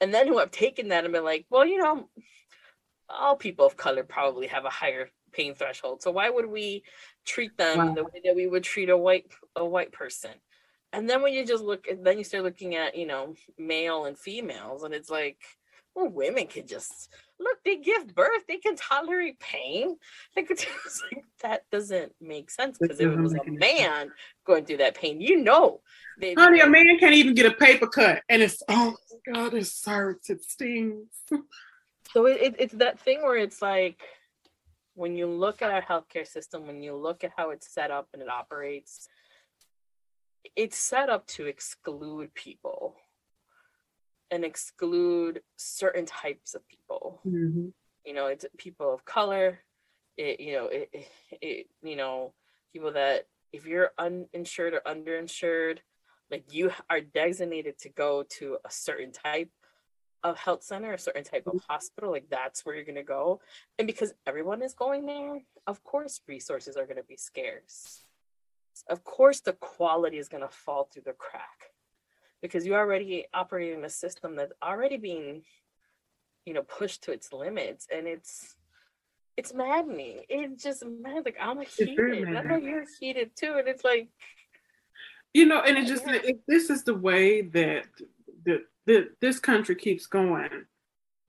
and 0.00 0.12
then 0.12 0.26
who 0.26 0.38
have 0.38 0.50
taken 0.50 0.88
that 0.88 1.04
and 1.04 1.12
been 1.12 1.24
like 1.24 1.46
well 1.50 1.66
you 1.66 1.78
know 1.78 2.08
all 3.08 3.36
people 3.36 3.66
of 3.66 3.76
color 3.76 4.02
probably 4.02 4.46
have 4.46 4.64
a 4.64 4.70
higher 4.70 5.08
pain 5.32 5.54
threshold 5.54 6.02
so 6.02 6.10
why 6.10 6.28
would 6.28 6.46
we 6.46 6.82
treat 7.24 7.56
them 7.56 7.78
wow. 7.78 7.94
the 7.94 8.04
way 8.04 8.20
that 8.24 8.34
we 8.34 8.46
would 8.46 8.64
treat 8.64 8.90
a 8.90 8.96
white 8.96 9.30
a 9.56 9.64
white 9.64 9.92
person 9.92 10.30
and 10.92 11.08
then 11.08 11.22
when 11.22 11.34
you 11.34 11.44
just 11.44 11.62
look 11.62 11.86
then 12.02 12.18
you 12.18 12.24
start 12.24 12.44
looking 12.44 12.74
at 12.74 12.96
you 12.96 13.06
know 13.06 13.34
male 13.58 14.06
and 14.06 14.18
females 14.18 14.82
and 14.82 14.94
it's 14.94 15.10
like 15.10 15.38
well 15.94 16.08
women 16.08 16.46
can 16.46 16.66
just 16.66 17.08
look 17.40 17.58
they 17.64 17.76
give 17.76 18.14
birth 18.14 18.46
they 18.46 18.56
can 18.56 18.76
tolerate 18.76 19.38
pain. 19.40 19.96
Could 20.34 20.48
like, 21.12 21.24
that 21.42 21.62
doesn't 21.70 22.12
make 22.20 22.50
sense 22.50 22.78
because 22.78 23.00
if 23.00 23.10
it 23.10 23.20
was 23.20 23.34
a 23.34 23.50
man 23.50 24.10
going 24.46 24.64
through 24.64 24.78
that 24.78 24.94
pain. 24.94 25.20
You 25.20 25.42
know 25.42 25.80
they, 26.20 26.34
honey 26.34 26.60
a 26.60 26.68
man 26.68 26.98
can't 26.98 27.14
even 27.14 27.34
get 27.34 27.46
a 27.46 27.54
paper 27.54 27.86
cut 27.86 28.22
and 28.28 28.42
it's 28.42 28.62
oh 28.68 28.94
god 29.32 29.54
it 29.54 29.70
hurts 29.84 30.30
it 30.30 30.42
stings. 30.44 31.08
So 32.14 32.24
it, 32.24 32.40
it, 32.40 32.54
it's 32.58 32.74
that 32.76 32.98
thing 32.98 33.20
where 33.20 33.36
it's 33.36 33.60
like 33.60 34.00
when 34.94 35.14
you 35.14 35.26
look 35.26 35.60
at 35.60 35.70
our 35.70 35.82
healthcare 35.82 36.26
system 36.26 36.66
when 36.66 36.82
you 36.82 36.96
look 36.96 37.22
at 37.22 37.32
how 37.36 37.50
it's 37.50 37.70
set 37.70 37.90
up 37.90 38.08
and 38.14 38.22
it 38.22 38.30
operates 38.30 39.08
it's 40.56 40.76
set 40.76 41.08
up 41.08 41.26
to 41.26 41.46
exclude 41.46 42.34
people 42.34 42.96
and 44.30 44.44
exclude 44.44 45.40
certain 45.56 46.06
types 46.06 46.54
of 46.54 46.66
people. 46.68 47.20
Mm-hmm. 47.26 47.68
You 48.04 48.14
know, 48.14 48.26
it's 48.26 48.44
people 48.56 48.92
of 48.92 49.04
color. 49.04 49.60
It 50.16 50.40
you 50.40 50.52
know 50.54 50.66
it, 50.66 50.90
it, 50.92 51.08
it 51.40 51.66
you 51.82 51.96
know 51.96 52.32
people 52.72 52.92
that 52.92 53.26
if 53.52 53.66
you're 53.66 53.92
uninsured 53.98 54.74
or 54.74 54.80
underinsured, 54.80 55.78
like 56.30 56.52
you 56.52 56.70
are 56.90 57.00
designated 57.00 57.78
to 57.80 57.88
go 57.88 58.24
to 58.38 58.58
a 58.64 58.70
certain 58.70 59.12
type 59.12 59.50
of 60.22 60.36
health 60.36 60.62
center, 60.62 60.92
a 60.92 60.98
certain 60.98 61.24
type 61.24 61.46
of 61.46 61.54
mm-hmm. 61.54 61.72
hospital, 61.72 62.10
like 62.10 62.28
that's 62.30 62.66
where 62.66 62.74
you're 62.74 62.84
going 62.84 62.96
to 62.96 63.02
go. 63.02 63.40
And 63.78 63.86
because 63.86 64.12
everyone 64.26 64.62
is 64.62 64.74
going 64.74 65.06
there, 65.06 65.40
of 65.66 65.82
course, 65.84 66.20
resources 66.26 66.76
are 66.76 66.84
going 66.84 66.96
to 66.96 67.04
be 67.04 67.16
scarce. 67.16 68.04
Of 68.88 69.04
course, 69.04 69.40
the 69.40 69.54
quality 69.54 70.18
is 70.18 70.28
going 70.28 70.42
to 70.42 70.48
fall 70.48 70.84
through 70.84 71.02
the 71.06 71.12
crack 71.12 71.72
because 72.42 72.66
you 72.66 72.74
are 72.74 72.80
already 72.80 73.26
operating 73.34 73.84
a 73.84 73.90
system 73.90 74.36
that's 74.36 74.52
already 74.62 74.96
being 74.96 75.42
you 76.44 76.54
know 76.54 76.62
pushed 76.62 77.02
to 77.04 77.12
its 77.12 77.32
limits 77.32 77.86
and 77.94 78.06
it's 78.06 78.56
it's 79.36 79.54
maddening. 79.54 80.22
It's 80.28 80.64
just 80.64 80.84
mad 80.84 81.24
like 81.24 81.36
i'm 81.40 81.60
heated. 81.60 82.36
I 82.36 82.42
know 82.42 82.56
you're 82.56 82.84
heated 82.98 83.30
too 83.36 83.56
and 83.58 83.68
it's 83.68 83.84
like 83.84 84.08
you 85.34 85.46
know 85.46 85.60
and 85.60 85.76
it 85.78 85.86
just 85.86 86.06
yeah. 86.06 86.20
if 86.24 86.38
this 86.46 86.70
is 86.70 86.84
the 86.84 86.94
way 86.94 87.42
that 87.42 87.84
the, 88.44 88.62
the 88.86 89.10
this 89.20 89.38
country 89.38 89.74
keeps 89.74 90.06
going 90.06 90.64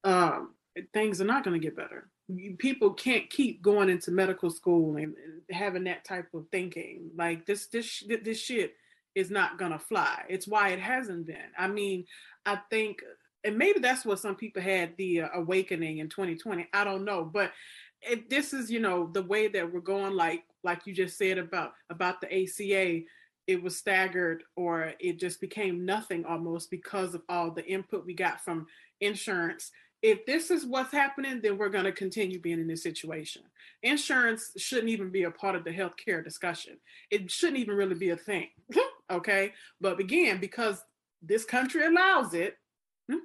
um 0.04 0.54
things 0.94 1.20
are 1.20 1.26
not 1.26 1.44
going 1.44 1.60
to 1.60 1.64
get 1.64 1.76
better 1.76 2.10
people 2.58 2.94
can't 2.94 3.30
keep 3.30 3.62
going 3.62 3.90
into 3.90 4.12
medical 4.12 4.50
school 4.50 4.98
and, 4.98 5.16
and 5.16 5.42
having 5.52 5.86
that 5.86 6.06
type 6.06 6.28
of 6.34 6.46
thinking 6.52 7.10
like 7.16 7.46
this 7.46 7.68
this 7.68 8.04
this 8.24 8.40
shit 8.40 8.76
is 9.16 9.32
not 9.32 9.58
to 9.60 9.80
fly. 9.80 10.24
It's 10.30 10.48
why 10.48 10.70
it 10.70 10.80
hasn't 10.80 11.28
been. 11.28 11.52
I 11.58 11.68
mean, 11.68 12.06
I 12.46 12.60
think, 12.70 13.02
and 13.44 13.58
maybe 13.58 13.80
that's 13.80 14.06
what 14.06 14.20
some 14.20 14.36
people 14.36 14.62
had 14.62 14.96
the 14.98 15.22
uh, 15.22 15.30
awakening 15.36 15.98
in 15.98 16.10
2020. 16.10 16.68
I 16.74 16.84
don't 16.84 17.06
know, 17.06 17.26
but 17.26 17.52
this 18.30 18.54
is, 18.54 18.72
you 18.72 18.80
know, 18.80 19.10
the 19.12 19.24
way 19.24 19.48
that 19.48 19.72
we're 19.72 19.82
going, 19.82 20.14
like 20.14 20.44
like 20.64 20.86
you 20.86 20.94
just 20.94 21.18
said 21.18 21.38
about 21.38 21.74
about 21.90 22.22
the 22.22 22.28
ACA, 22.28 23.02
it 23.48 23.62
was 23.62 23.76
staggered 23.76 24.44
or 24.56 24.94
it 25.00 25.20
just 25.20 25.42
became 25.42 25.86
nothing 25.86 26.26
almost 26.26 26.70
because 26.70 27.14
of 27.16 27.24
all 27.30 27.52
the 27.52 27.66
input 27.66 28.06
we 28.06 28.14
got 28.14 28.44
from 28.44 28.68
insurance 29.02 29.72
if 30.02 30.26
this 30.26 30.50
is 30.50 30.66
what's 30.66 30.94
happening, 30.94 31.42
then 31.42 31.58
we're 31.58 31.70
going 31.70 31.86
to 31.86 31.92
continue 31.92 32.40
being 32.40 32.60
in 32.60 32.68
this 32.68 32.84
situation. 32.84 33.42
Insurance 33.84 34.52
shouldn't 34.58 34.90
even 34.90 35.10
be 35.10 35.24
a 35.24 35.32
part 35.32 35.56
of 35.56 35.64
the 35.64 35.72
healthcare 35.72 36.24
discussion. 36.24 36.78
It 37.12 37.30
shouldn't 37.30 37.60
even 37.60 37.76
really 37.76 37.96
be 37.96 38.12
a 38.12 38.18
thing. 38.18 38.48
okay. 39.12 39.54
But 39.82 40.00
again, 40.00 40.40
because 40.40 40.84
this 41.22 41.44
country 41.44 41.86
allows 41.86 42.34
it, 42.34 42.58
hmm, 43.10 43.18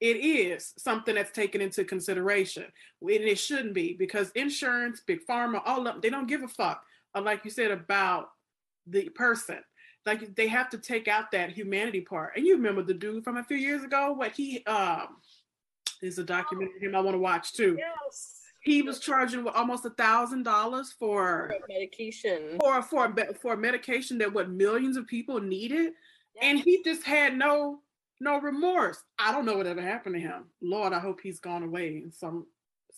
it 0.00 0.16
is 0.16 0.74
something 0.78 1.14
that's 1.14 1.30
taken 1.30 1.60
into 1.60 1.84
consideration. 1.84 2.64
And 3.00 3.10
it 3.10 3.38
shouldn't 3.38 3.74
be 3.74 3.94
because 3.96 4.30
insurance, 4.30 5.02
big 5.06 5.20
pharma, 5.28 5.62
all 5.64 5.78
of 5.78 5.84
them, 5.84 6.00
they 6.02 6.10
don't 6.10 6.28
give 6.28 6.42
a 6.42 6.48
fuck, 6.48 6.82
uh, 7.14 7.20
like 7.20 7.44
you 7.44 7.50
said, 7.50 7.70
about 7.70 8.30
the 8.86 9.08
person. 9.10 9.58
Like 10.04 10.34
they 10.34 10.48
have 10.48 10.70
to 10.70 10.78
take 10.78 11.06
out 11.08 11.30
that 11.32 11.50
humanity 11.50 12.00
part. 12.00 12.36
And 12.36 12.46
you 12.46 12.56
remember 12.56 12.82
the 12.82 12.94
dude 12.94 13.24
from 13.24 13.36
a 13.36 13.44
few 13.44 13.56
years 13.56 13.82
ago, 13.82 14.12
what 14.12 14.32
he 14.32 14.64
um 14.66 15.16
there's 16.00 16.18
a 16.18 16.24
documentary 16.24 16.80
him 16.80 16.94
I 16.94 17.00
want 17.00 17.14
to 17.14 17.18
watch 17.18 17.52
too. 17.52 17.76
Yes 17.78 18.36
he 18.66 18.82
was 18.82 18.98
charging 18.98 19.46
almost 19.46 19.86
a 19.86 19.90
thousand 19.90 20.42
dollars 20.42 20.92
for 20.98 21.54
medication 21.68 22.58
for 22.58 22.82
for 22.82 23.14
for 23.40 23.56
medication 23.56 24.18
that 24.18 24.34
what 24.34 24.50
millions 24.50 24.96
of 24.96 25.06
people 25.06 25.40
needed, 25.40 25.92
yeah. 26.34 26.48
and 26.48 26.58
he 26.58 26.82
just 26.82 27.04
had 27.04 27.38
no 27.38 27.78
no 28.20 28.40
remorse. 28.40 29.00
I 29.20 29.30
don't 29.30 29.44
know 29.44 29.56
what 29.56 29.68
ever 29.68 29.80
happened 29.80 30.16
to 30.16 30.20
him. 30.20 30.46
Lord, 30.60 30.92
I 30.92 30.98
hope 30.98 31.20
he's 31.20 31.38
gone 31.38 31.62
away 31.62 32.02
in 32.02 32.10
some 32.10 32.46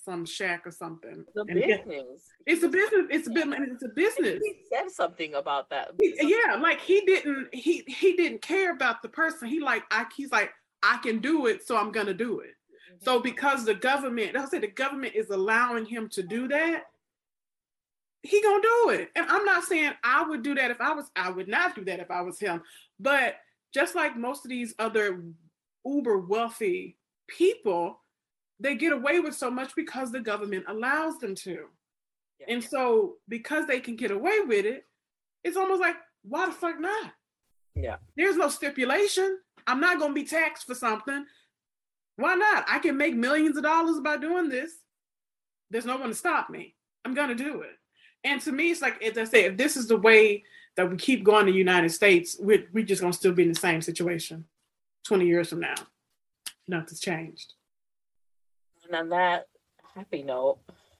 some 0.06 0.24
shack 0.24 0.66
or 0.66 0.70
something. 0.70 1.26
The 1.34 1.44
business. 1.44 2.30
It's 2.46 2.62
a 2.62 2.68
business. 2.68 3.06
It's 3.10 3.28
a 3.28 3.30
business. 3.30 3.60
It's 3.70 3.84
a 3.84 3.88
business. 3.88 4.40
He 4.42 4.54
said 4.72 4.90
something 4.90 5.34
about 5.34 5.68
that. 5.68 5.90
He, 6.00 6.14
yeah, 6.18 6.54
like 6.54 6.80
he 6.80 7.02
didn't. 7.02 7.48
He 7.52 7.84
he 7.86 8.16
didn't 8.16 8.40
care 8.40 8.72
about 8.72 9.02
the 9.02 9.10
person. 9.10 9.48
He 9.48 9.60
like 9.60 9.82
I. 9.90 10.06
He's 10.16 10.32
like 10.32 10.50
I 10.82 10.96
can 11.02 11.18
do 11.18 11.44
it, 11.44 11.66
so 11.66 11.76
I'm 11.76 11.92
gonna 11.92 12.14
do 12.14 12.40
it. 12.40 12.54
So 13.00 13.20
because 13.20 13.64
the 13.64 13.74
government, 13.74 14.36
I 14.36 14.44
say 14.46 14.58
the 14.58 14.68
government 14.68 15.14
is 15.14 15.30
allowing 15.30 15.86
him 15.86 16.08
to 16.10 16.22
do 16.22 16.48
that, 16.48 16.84
he 18.22 18.42
gonna 18.42 18.62
do 18.62 18.90
it. 18.90 19.10
And 19.14 19.26
I'm 19.28 19.44
not 19.44 19.64
saying 19.64 19.92
I 20.02 20.28
would 20.28 20.42
do 20.42 20.54
that 20.56 20.70
if 20.70 20.80
I 20.80 20.92
was, 20.92 21.06
I 21.14 21.30
would 21.30 21.48
not 21.48 21.74
do 21.74 21.84
that 21.84 22.00
if 22.00 22.10
I 22.10 22.22
was 22.22 22.38
him. 22.38 22.62
But 22.98 23.36
just 23.72 23.94
like 23.94 24.16
most 24.16 24.44
of 24.44 24.50
these 24.50 24.74
other 24.78 25.22
uber 25.84 26.18
wealthy 26.18 26.96
people, 27.28 28.00
they 28.60 28.74
get 28.74 28.92
away 28.92 29.20
with 29.20 29.34
so 29.34 29.50
much 29.50 29.74
because 29.76 30.10
the 30.10 30.20
government 30.20 30.64
allows 30.68 31.18
them 31.18 31.34
to. 31.36 31.66
Yeah. 32.40 32.54
And 32.54 32.64
so 32.64 33.14
because 33.28 33.66
they 33.66 33.80
can 33.80 33.96
get 33.96 34.10
away 34.10 34.40
with 34.40 34.66
it, 34.66 34.84
it's 35.44 35.56
almost 35.56 35.80
like, 35.80 35.96
why 36.22 36.46
the 36.46 36.52
fuck 36.52 36.80
not? 36.80 37.12
Yeah. 37.74 37.96
There's 38.16 38.36
no 38.36 38.48
stipulation. 38.48 39.38
I'm 39.66 39.80
not 39.80 40.00
gonna 40.00 40.14
be 40.14 40.24
taxed 40.24 40.66
for 40.66 40.74
something. 40.74 41.24
Why 42.18 42.34
not? 42.34 42.64
I 42.66 42.80
can 42.80 42.96
make 42.96 43.14
millions 43.14 43.56
of 43.56 43.62
dollars 43.62 44.00
by 44.00 44.16
doing 44.16 44.48
this. 44.48 44.72
There's 45.70 45.86
no 45.86 45.96
one 45.98 46.08
to 46.08 46.14
stop 46.16 46.50
me. 46.50 46.74
I'm 47.04 47.14
gonna 47.14 47.36
do 47.36 47.62
it. 47.62 47.78
And 48.24 48.40
to 48.42 48.50
me, 48.50 48.72
it's 48.72 48.82
like 48.82 49.00
as 49.04 49.16
I 49.16 49.22
say, 49.22 49.44
if 49.44 49.56
this 49.56 49.76
is 49.76 49.86
the 49.86 49.96
way 49.96 50.42
that 50.76 50.90
we 50.90 50.96
keep 50.96 51.22
going 51.22 51.46
to 51.46 51.52
the 51.52 51.58
United 51.58 51.90
States, 51.90 52.36
we're, 52.40 52.66
we're 52.72 52.84
just 52.84 53.00
gonna 53.00 53.12
still 53.12 53.32
be 53.32 53.44
in 53.44 53.52
the 53.52 53.58
same 53.58 53.80
situation 53.80 54.46
20 55.06 55.26
years 55.26 55.50
from 55.50 55.60
now. 55.60 55.76
Nothing's 56.66 56.98
changed. 56.98 57.54
And 58.84 58.96
on 58.96 59.08
that 59.10 59.46
happy 59.94 60.24
note. 60.24 60.58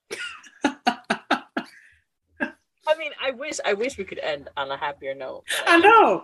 I 2.89 2.97
mean, 2.97 3.13
I 3.23 3.33
wish 3.33 3.59
I 3.65 3.75
wish 3.75 3.99
we 3.99 4.05
could 4.05 4.19
end 4.19 4.49
on 4.57 4.71
a 4.71 4.77
happier 4.77 5.15
note. 5.15 5.45
I, 5.67 5.77
I 5.77 5.79
know. 5.79 6.23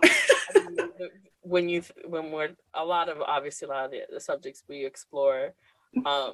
when 1.41 1.69
you 1.69 1.83
when 2.07 2.31
we're 2.31 2.49
a 2.73 2.83
lot 2.83 3.07
of 3.07 3.21
obviously 3.21 3.67
a 3.67 3.69
lot 3.69 3.85
of 3.85 3.91
the, 3.91 4.01
the 4.11 4.19
subjects 4.19 4.63
we 4.67 4.83
explore 4.83 5.53
um 6.05 6.33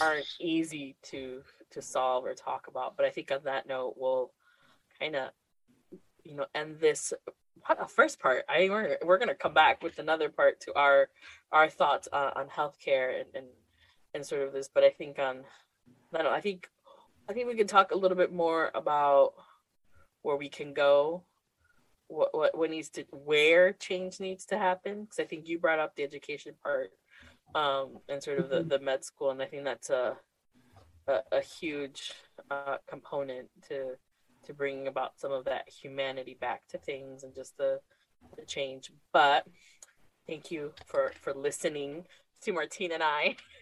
aren't 0.00 0.26
easy 0.40 0.96
to 1.02 1.42
to 1.72 1.82
solve 1.82 2.24
or 2.24 2.34
talk 2.34 2.68
about. 2.68 2.96
But 2.96 3.06
I 3.06 3.10
think 3.10 3.32
on 3.32 3.40
that 3.44 3.66
note, 3.66 3.94
we'll 3.96 4.30
kind 5.00 5.16
of 5.16 5.30
you 6.24 6.36
know 6.36 6.46
end 6.54 6.78
this 6.80 7.12
what 7.66 7.82
a 7.82 7.88
first 7.88 8.20
part. 8.20 8.44
I 8.48 8.68
we're 8.70 8.98
we're 9.04 9.18
gonna 9.18 9.34
come 9.34 9.54
back 9.54 9.82
with 9.82 9.98
another 9.98 10.28
part 10.28 10.60
to 10.60 10.74
our 10.74 11.08
our 11.52 11.68
thoughts 11.68 12.08
on, 12.12 12.32
on 12.36 12.46
healthcare 12.46 13.20
and, 13.20 13.28
and 13.34 13.46
and 14.14 14.24
sort 14.24 14.42
of 14.42 14.52
this. 14.52 14.68
But 14.72 14.84
I 14.84 14.90
think 14.90 15.18
on 15.18 15.40
I 16.14 16.18
don't 16.18 16.24
know. 16.24 16.30
I 16.30 16.40
think 16.40 16.68
I 17.28 17.32
think 17.32 17.48
we 17.48 17.56
can 17.56 17.66
talk 17.66 17.92
a 17.92 17.96
little 17.96 18.16
bit 18.16 18.32
more 18.32 18.70
about 18.74 19.32
where 20.22 20.36
we 20.36 20.48
can 20.48 20.72
go, 20.74 21.22
what 22.08 22.34
what, 22.34 22.56
what 22.56 22.70
needs 22.70 22.88
to 22.90 23.04
where 23.12 23.72
change 23.72 24.20
needs 24.20 24.44
to 24.46 24.58
happen. 24.58 25.02
Because 25.02 25.18
I 25.18 25.24
think 25.24 25.48
you 25.48 25.58
brought 25.58 25.78
up 25.78 25.96
the 25.96 26.02
education 26.02 26.54
part 26.62 26.90
um, 27.54 27.98
and 28.08 28.22
sort 28.22 28.40
of 28.40 28.50
the, 28.50 28.60
mm-hmm. 28.60 28.68
the 28.68 28.78
med 28.80 29.04
school, 29.04 29.30
and 29.30 29.40
I 29.40 29.46
think 29.46 29.64
that's 29.64 29.90
a 29.90 30.16
a, 31.06 31.18
a 31.32 31.40
huge 31.40 32.12
uh, 32.50 32.76
component 32.88 33.48
to 33.68 33.96
to 34.46 34.54
bringing 34.54 34.88
about 34.88 35.18
some 35.18 35.32
of 35.32 35.46
that 35.46 35.68
humanity 35.68 36.36
back 36.38 36.62
to 36.68 36.78
things 36.78 37.22
and 37.24 37.34
just 37.34 37.56
the 37.56 37.80
the 38.36 38.44
change. 38.44 38.90
But 39.12 39.46
thank 40.26 40.50
you 40.50 40.72
for 40.86 41.12
for 41.20 41.32
listening 41.32 42.06
to 42.42 42.52
Martina 42.52 42.94
and 42.94 43.02
I 43.02 43.36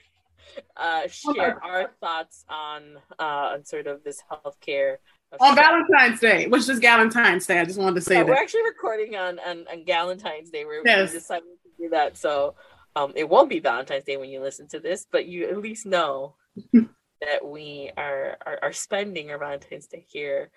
uh, 0.76 1.08
share 1.08 1.62
our 1.62 1.90
thoughts 2.00 2.44
on 2.48 2.96
uh, 3.18 3.54
on 3.54 3.64
sort 3.64 3.86
of 3.86 4.04
this 4.04 4.22
healthcare. 4.30 4.96
On 5.40 5.54
Valentine's 5.56 6.20
Day, 6.20 6.46
which 6.46 6.68
is 6.68 6.78
Valentine's 6.78 7.46
Day. 7.46 7.58
I 7.58 7.64
just 7.64 7.78
wanted 7.78 7.94
to 7.94 8.00
say 8.02 8.16
yeah, 8.16 8.24
that 8.24 8.28
we're 8.28 8.34
actually 8.34 8.64
recording 8.64 9.16
on 9.16 9.38
on, 9.40 9.66
on 9.72 9.84
Valentine's 9.86 10.50
Day. 10.50 10.64
We're 10.64 10.82
yes. 10.84 11.10
we 11.10 11.18
decided 11.18 11.44
to 11.44 11.84
do 11.84 11.88
that, 11.90 12.16
so 12.16 12.54
um, 12.96 13.12
it 13.16 13.28
won't 13.28 13.48
be 13.48 13.60
Valentine's 13.60 14.04
Day 14.04 14.16
when 14.16 14.30
you 14.30 14.40
listen 14.40 14.68
to 14.68 14.80
this, 14.80 15.06
but 15.10 15.26
you 15.26 15.48
at 15.48 15.58
least 15.58 15.86
know 15.86 16.34
that 16.72 17.44
we 17.44 17.90
are, 17.96 18.36
are, 18.44 18.58
are 18.62 18.72
spending 18.72 19.30
our 19.30 19.38
Valentine's 19.38 19.86
Day 19.86 20.04
here, 20.06 20.50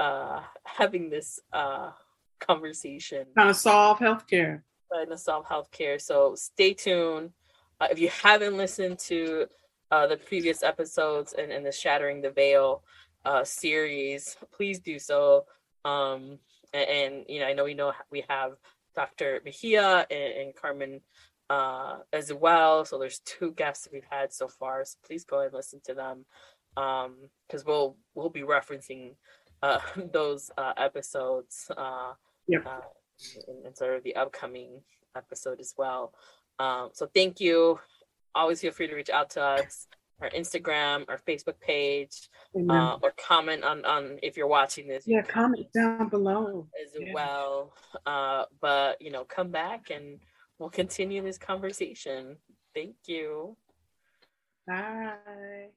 uh, 0.00 0.40
having 0.64 1.10
this 1.10 1.38
uh 1.52 1.90
conversation. 2.46 3.26
Trying 3.34 3.48
to 3.48 3.54
solve 3.54 3.98
healthcare. 3.98 4.62
Trying 4.92 5.10
to 5.10 5.18
solve 5.18 5.46
healthcare. 5.46 6.00
So 6.00 6.34
stay 6.34 6.74
tuned. 6.74 7.30
Uh, 7.82 7.88
if 7.90 7.98
you 7.98 8.08
haven't 8.10 8.56
listened 8.56 8.96
to 8.96 9.44
uh, 9.90 10.06
the 10.06 10.16
previous 10.16 10.62
episodes 10.62 11.34
and, 11.36 11.50
and 11.50 11.66
the 11.66 11.72
Shattering 11.72 12.22
the 12.22 12.30
Veil 12.30 12.84
uh, 13.24 13.42
series, 13.42 14.36
please 14.52 14.78
do 14.78 15.00
so. 15.00 15.46
Um, 15.84 16.38
and, 16.72 16.88
and, 16.88 17.24
you 17.28 17.40
know, 17.40 17.46
I 17.46 17.54
know 17.54 17.64
we 17.64 17.74
know 17.74 17.92
we 18.08 18.24
have 18.28 18.52
Dr. 18.94 19.40
Mejia 19.44 20.06
and, 20.12 20.32
and 20.32 20.54
Carmen 20.54 21.00
uh, 21.50 21.96
as 22.12 22.32
well. 22.32 22.84
So 22.84 23.00
there's 23.00 23.18
two 23.24 23.50
guests 23.50 23.88
we've 23.92 24.06
had 24.08 24.32
so 24.32 24.46
far. 24.46 24.84
So 24.84 24.98
please 25.04 25.24
go 25.24 25.38
ahead 25.38 25.46
and 25.46 25.56
listen 25.56 25.80
to 25.86 25.94
them 25.94 26.24
because 26.76 27.62
um, 27.62 27.66
we'll 27.66 27.96
we'll 28.14 28.30
be 28.30 28.42
referencing 28.42 29.16
uh, 29.60 29.80
those 30.12 30.52
uh, 30.56 30.72
episodes 30.76 31.68
uh, 31.76 32.12
yep. 32.46 32.64
uh, 32.64 32.80
in, 33.48 33.66
in, 33.66 33.74
sort 33.74 33.96
of 33.96 34.04
the 34.04 34.14
upcoming 34.14 34.82
episode 35.16 35.58
as 35.58 35.74
well. 35.76 36.12
Um, 36.58 36.90
so 36.92 37.08
thank 37.14 37.40
you. 37.40 37.78
Always 38.34 38.60
feel 38.60 38.72
free 38.72 38.88
to 38.88 38.94
reach 38.94 39.10
out 39.10 39.30
to 39.30 39.42
us, 39.42 39.86
our 40.20 40.30
Instagram, 40.30 41.04
our 41.08 41.18
Facebook 41.18 41.60
page, 41.60 42.28
uh, 42.70 42.96
or 43.02 43.12
comment 43.18 43.64
on 43.64 43.84
on 43.84 44.18
if 44.22 44.36
you're 44.36 44.46
watching 44.46 44.88
this. 44.88 45.04
Yeah, 45.06 45.22
comment 45.22 45.66
down 45.74 46.08
below 46.08 46.68
as 46.82 46.96
yeah. 46.98 47.12
well. 47.12 47.74
Uh, 48.06 48.44
but 48.60 49.02
you 49.02 49.10
know, 49.10 49.24
come 49.24 49.50
back 49.50 49.90
and 49.90 50.18
we'll 50.58 50.70
continue 50.70 51.22
this 51.22 51.38
conversation. 51.38 52.36
Thank 52.74 52.96
you. 53.06 53.56
Bye. 54.66 55.68